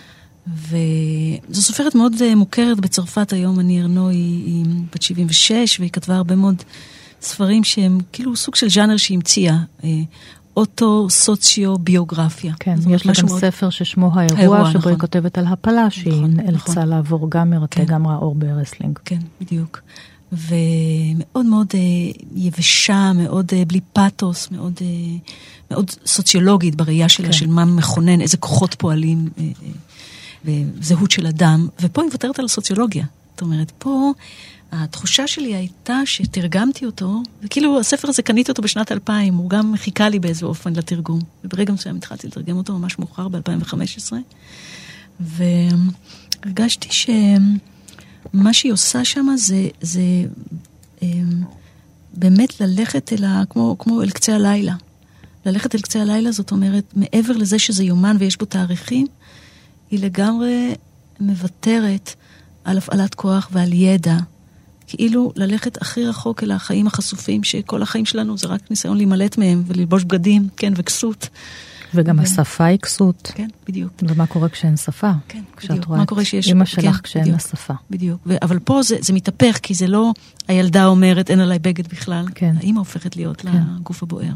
וזו 0.47 1.63
סופרת 1.63 1.95
מאוד 1.95 2.15
אה, 2.23 2.35
מוכרת 2.35 2.81
בצרפת 2.81 3.33
היום, 3.33 3.61
אני 3.61 3.83
ארנו, 3.83 4.09
היא, 4.09 4.47
היא 4.47 4.65
בת 4.95 5.03
76, 5.03 5.81
והיא 5.81 5.91
כתבה 5.91 6.17
הרבה 6.17 6.37
מאוד 6.37 6.63
ספרים 7.23 7.65
שהם 7.65 8.01
כאילו 8.13 8.37
סוג 8.37 8.55
של 8.55 8.71
ז'אנר 8.71 8.97
שהיא 8.97 9.17
המציאה, 9.17 9.57
אה, 9.85 9.91
אוטו-סוציו-ביוגרפיה. 10.57 12.55
כן, 12.61 12.77
יש 12.91 13.07
לה 13.07 13.13
גם 13.19 13.27
מאוד- 13.27 13.41
ספר 13.41 13.71
ששמו 13.71 14.11
האירוע, 14.15 14.39
האירוע, 14.39 14.71
שבו 14.71 14.79
נכון. 14.79 14.93
היא 14.93 14.99
כותבת 15.01 15.39
על 15.39 15.47
הפלה, 15.47 15.91
שהיא 15.91 16.13
נכון, 16.13 16.31
נאלצה 16.37 16.71
נכון. 16.71 16.89
לעבור 16.89 17.31
גם 17.31 17.51
מרתק, 17.51 17.77
כן. 17.77 17.85
גם 17.85 18.07
ראה 18.07 18.17
אור 18.17 18.35
ברסלינג. 18.35 18.99
כן, 19.05 19.19
בדיוק. 19.41 19.81
ומאוד 20.33 21.47
מאוד 21.47 21.67
אה, 21.75 21.81
יבשה, 22.35 23.13
מאוד 23.15 23.51
אה, 23.53 23.63
בלי 23.65 23.81
פאתוס, 23.93 24.51
מאוד, 24.51 24.73
אה, 24.81 24.87
מאוד 25.71 25.91
סוציולוגית 26.07 26.75
בראייה 26.75 27.09
שלה, 27.09 27.27
כן. 27.27 27.33
של 27.33 27.47
מה 27.47 27.65
מכונן, 27.65 28.21
איזה 28.21 28.37
כוחות 28.37 28.75
פועלים, 28.79 29.29
אה, 29.39 29.45
אה, 30.49 30.63
וזהות 30.79 31.11
של 31.11 31.27
אדם. 31.27 31.69
ופה 31.81 32.03
היא 32.03 32.07
מוותרת 32.09 32.39
על 32.39 32.45
הסוציולוגיה. 32.45 33.05
זאת 33.33 33.43
אומרת, 33.43 33.73
פה 33.79 34.13
התחושה 34.73 35.27
שלי 35.27 35.55
הייתה 35.55 36.01
שתרגמתי 36.05 36.87
אותו, 36.87 37.23
וכאילו 37.43 37.81
הספר 37.81 38.09
הזה 38.09 38.23
קניתי 38.23 38.51
אותו 38.51 38.62
בשנת 38.62 38.93
2000, 38.93 39.35
הוא 39.35 39.51
גם 39.51 39.75
חיכה 39.77 40.09
לי 40.09 40.19
באיזה 40.19 40.47
אופן 40.47 40.73
לתרגום. 40.73 41.21
וברגע 41.45 41.73
מסוים 41.73 41.97
התחלתי 41.97 42.27
לתרגם 42.27 42.57
אותו 42.57 42.79
ממש 42.79 42.99
מאוחר, 42.99 43.29
ב-2015. 43.29 44.12
והרגשתי 45.21 46.89
שמה 46.91 48.53
שהיא 48.53 48.73
עושה 48.73 49.05
שם 49.05 49.27
זה, 49.37 49.69
זה 49.81 50.01
אמ, 51.03 51.43
באמת 52.14 52.61
ללכת 52.61 53.12
אל 53.12 53.25
ה... 53.25 53.43
כמו, 53.51 53.77
כמו 53.79 54.03
אל 54.03 54.11
קצה 54.11 54.35
הלילה. 54.35 54.75
ללכת 55.47 55.75
אל 55.75 55.81
קצה 55.81 56.03
הלילה, 56.03 56.33
זאת 56.33 56.51
אומרת, 56.51 56.85
מעבר 56.97 57.33
לזה 57.37 57.59
שזה 57.59 57.85
יומן 57.85 58.17
ויש 58.19 58.39
בו 58.39 58.45
תאריכים, 58.45 59.07
היא 59.91 60.01
לגמרי 60.01 60.75
מוותרת 61.21 62.14
על 62.64 62.79
הפעלת 62.79 63.14
כוח 63.14 63.49
ועל 63.53 63.73
ידע. 63.73 64.17
כאילו 64.87 65.32
ללכת 65.37 65.82
הכי 65.82 66.07
רחוק 66.07 66.43
אל 66.43 66.51
החיים 66.51 66.87
החשופים, 66.87 67.45
שכל 67.45 67.82
החיים 67.82 68.05
שלנו 68.05 68.39
זה 68.39 68.49
רק 68.49 68.61
ניסיון 68.70 68.97
להימלט 68.97 69.39
מהם 69.39 69.62
וללבוש 69.66 70.05
בגדים, 70.05 70.49
כן, 70.57 70.72
וכסות. 70.76 71.28
וגם 71.95 72.16
כן. 72.16 72.22
השפה 72.22 72.64
היא 72.64 72.78
כסות. 72.78 73.32
כן, 73.34 73.49
בדיוק. 73.68 73.93
ומה 74.03 74.26
קורה 74.26 74.49
כשאין 74.49 74.76
שפה? 74.76 75.11
כן, 75.28 75.43
כשאת 75.57 75.70
בדיוק. 75.70 75.87
רואה 75.87 75.99
מה 75.99 76.07
קורה 76.07 76.24
שיש... 76.24 76.49
אימא 76.49 76.64
כן, 76.64 76.82
שלך 76.82 77.01
כשאין 77.03 77.32
לה. 77.32 77.39
שפה. 77.39 77.74
בדיוק. 77.91 78.20
ו- 78.26 78.37
אבל 78.43 78.59
פה 78.59 78.82
זה, 78.82 78.97
זה 79.01 79.12
מתהפך, 79.12 79.59
כי 79.62 79.74
זה 79.74 79.87
לא 79.87 80.12
הילדה 80.49 80.87
אומרת, 80.87 81.30
אין 81.30 81.41
עליי 81.41 81.59
בגד 81.59 81.89
בכלל. 81.89 82.26
כן. 82.34 82.55
האימא 82.59 82.78
הופכת 82.78 83.16
להיות 83.16 83.41
כן. 83.41 83.62
לגוף 83.80 84.03
הבוער. 84.03 84.32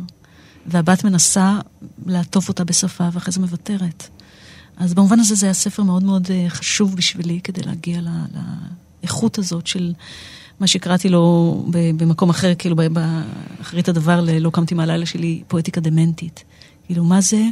והבת 0.67 1.05
מנסה 1.05 1.59
לעטוף 2.07 2.49
אותה 2.49 2.65
בשפה, 2.65 3.09
ואחרי 3.13 3.33
זה 3.33 3.41
מוותרת. 3.41 4.09
אז 4.77 4.95
במובן 4.95 5.21
הזה 5.21 5.35
זה 5.35 5.47
היה 5.47 5.53
ספר 5.55 5.83
מאוד 5.83 6.03
מאוד 6.03 6.27
אה, 6.31 6.47
חשוב 6.49 6.97
בשבילי, 6.97 7.41
כדי 7.45 7.63
להגיע 7.63 8.01
ל- 8.01 8.09
לאיכות 9.03 9.39
הזאת 9.39 9.67
של 9.67 9.93
מה 10.61 10.67
שקראתי 10.67 11.09
לו 11.09 11.55
במקום 11.97 12.31
אחר, 12.31 12.53
כאילו 12.59 12.77
באחרית 12.77 13.89
הדבר, 13.89 14.25
לא 14.41 14.51
קמתי 14.51 14.75
מהלילה 14.75 15.07
שלי, 15.07 15.43
פואטיקה 15.49 15.81
דמנטית. 15.81 16.45
כאילו, 16.87 17.05
מה 17.05 17.21
זה 17.21 17.45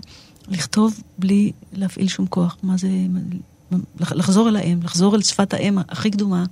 לכתוב 0.48 1.00
בלי 1.18 1.52
להפעיל 1.72 2.08
שום 2.08 2.26
כוח? 2.26 2.56
מה 2.62 2.76
זה 2.76 2.88
לח- 4.00 4.12
לחזור 4.12 4.48
אל 4.48 4.56
האם, 4.56 4.78
לחזור 4.82 5.14
אל 5.14 5.22
שפת 5.22 5.54
האם 5.54 5.78
הכי 5.88 6.10
קדומה, 6.10 6.44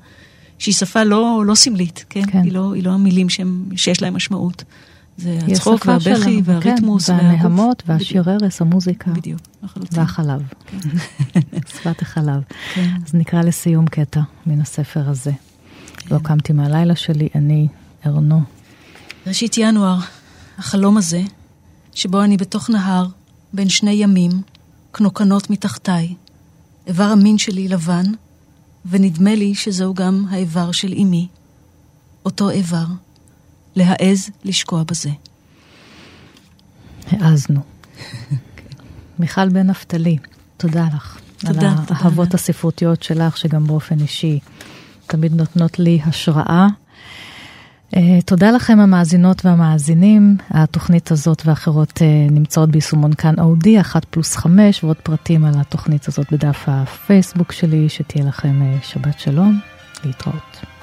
שהיא 0.58 0.74
שפה 0.74 1.04
לא, 1.04 1.42
לא 1.46 1.54
סמלית, 1.54 2.04
כן? 2.10 2.22
כן. 2.30 2.42
היא, 2.42 2.52
לא, 2.52 2.74
היא 2.74 2.84
לא 2.84 2.90
המילים 2.90 3.28
שהם, 3.28 3.64
שיש 3.76 4.02
להם 4.02 4.16
משמעות. 4.16 4.64
זה 5.18 5.38
הצחוק 5.48 5.86
והבכי 5.86 6.04
שלנו, 6.16 6.44
והריתמוס. 6.44 7.10
כן. 7.10 7.16
והנהמות 7.16 7.82
והשיר 7.86 8.30
ערש, 8.30 8.60
המוזיקה. 8.60 9.10
בדיוק, 9.10 9.40
לחלוטין. 9.62 9.98
והחלב. 9.98 10.42
שפת 11.74 12.02
החלב. 12.02 12.40
כן. 12.74 12.90
אז 13.06 13.14
נקרא 13.14 13.42
לסיום 13.42 13.86
קטע 13.86 14.20
מן 14.46 14.60
הספר 14.60 15.08
הזה. 15.08 15.32
לא 16.10 16.18
קמתי 16.18 16.52
מהלילה 16.52 16.96
שלי, 16.96 17.28
אני 17.34 17.68
ארנו. 18.06 18.42
ראשית 19.26 19.58
ינואר, 19.58 19.98
החלום 20.58 20.96
הזה, 20.96 21.22
שבו 21.94 22.22
אני 22.22 22.36
בתוך 22.36 22.70
נהר, 22.70 23.06
בין 23.52 23.68
שני 23.68 23.90
ימים, 23.90 24.30
קנוקנות 24.90 25.50
מתחתיי. 25.50 26.14
איבר 26.86 27.04
המין 27.04 27.38
שלי 27.38 27.68
לבן, 27.68 28.04
ונדמה 28.86 29.34
לי 29.34 29.54
שזהו 29.54 29.94
גם 29.94 30.26
האיבר 30.30 30.72
של 30.72 30.92
אמי. 30.92 31.28
אותו 32.24 32.50
איבר, 32.50 32.86
להעז 33.76 34.30
לשקוע 34.44 34.82
בזה. 34.82 35.10
העזנו. 37.10 37.60
מיכל 39.18 39.48
בן 39.48 39.66
נפתלי, 39.66 40.18
תודה 40.56 40.88
לך. 40.96 41.18
תודה, 41.38 41.52
על 41.52 41.76
תודה 41.76 42.00
האהבות. 42.00 42.34
הספרותיות 42.34 43.02
שלך, 43.02 43.36
שגם 43.36 43.66
באופן 43.66 44.00
אישי 44.00 44.38
תמיד 45.06 45.34
נותנות 45.34 45.78
לי 45.78 46.00
השראה. 46.04 46.66
אה, 47.96 48.18
תודה 48.24 48.50
לכם 48.50 48.80
המאזינות 48.80 49.44
והמאזינים. 49.44 50.36
התוכנית 50.50 51.10
הזאת 51.10 51.42
ואחרות 51.44 52.02
אה, 52.02 52.26
נמצאות 52.30 52.70
ביישומון 52.70 53.14
כאן 53.14 53.34
אודי, 53.38 53.80
אחת 53.80 54.04
פלוס 54.04 54.36
חמש, 54.36 54.84
ועוד 54.84 54.96
פרטים 54.96 55.44
על 55.44 55.54
התוכנית 55.56 56.08
הזאת 56.08 56.32
בדף 56.32 56.64
הפייסבוק 56.66 57.52
שלי, 57.52 57.88
שתהיה 57.88 58.24
לכם 58.24 58.62
אה, 58.62 58.78
שבת 58.82 59.20
שלום, 59.20 59.60
להתראות. 60.04 60.75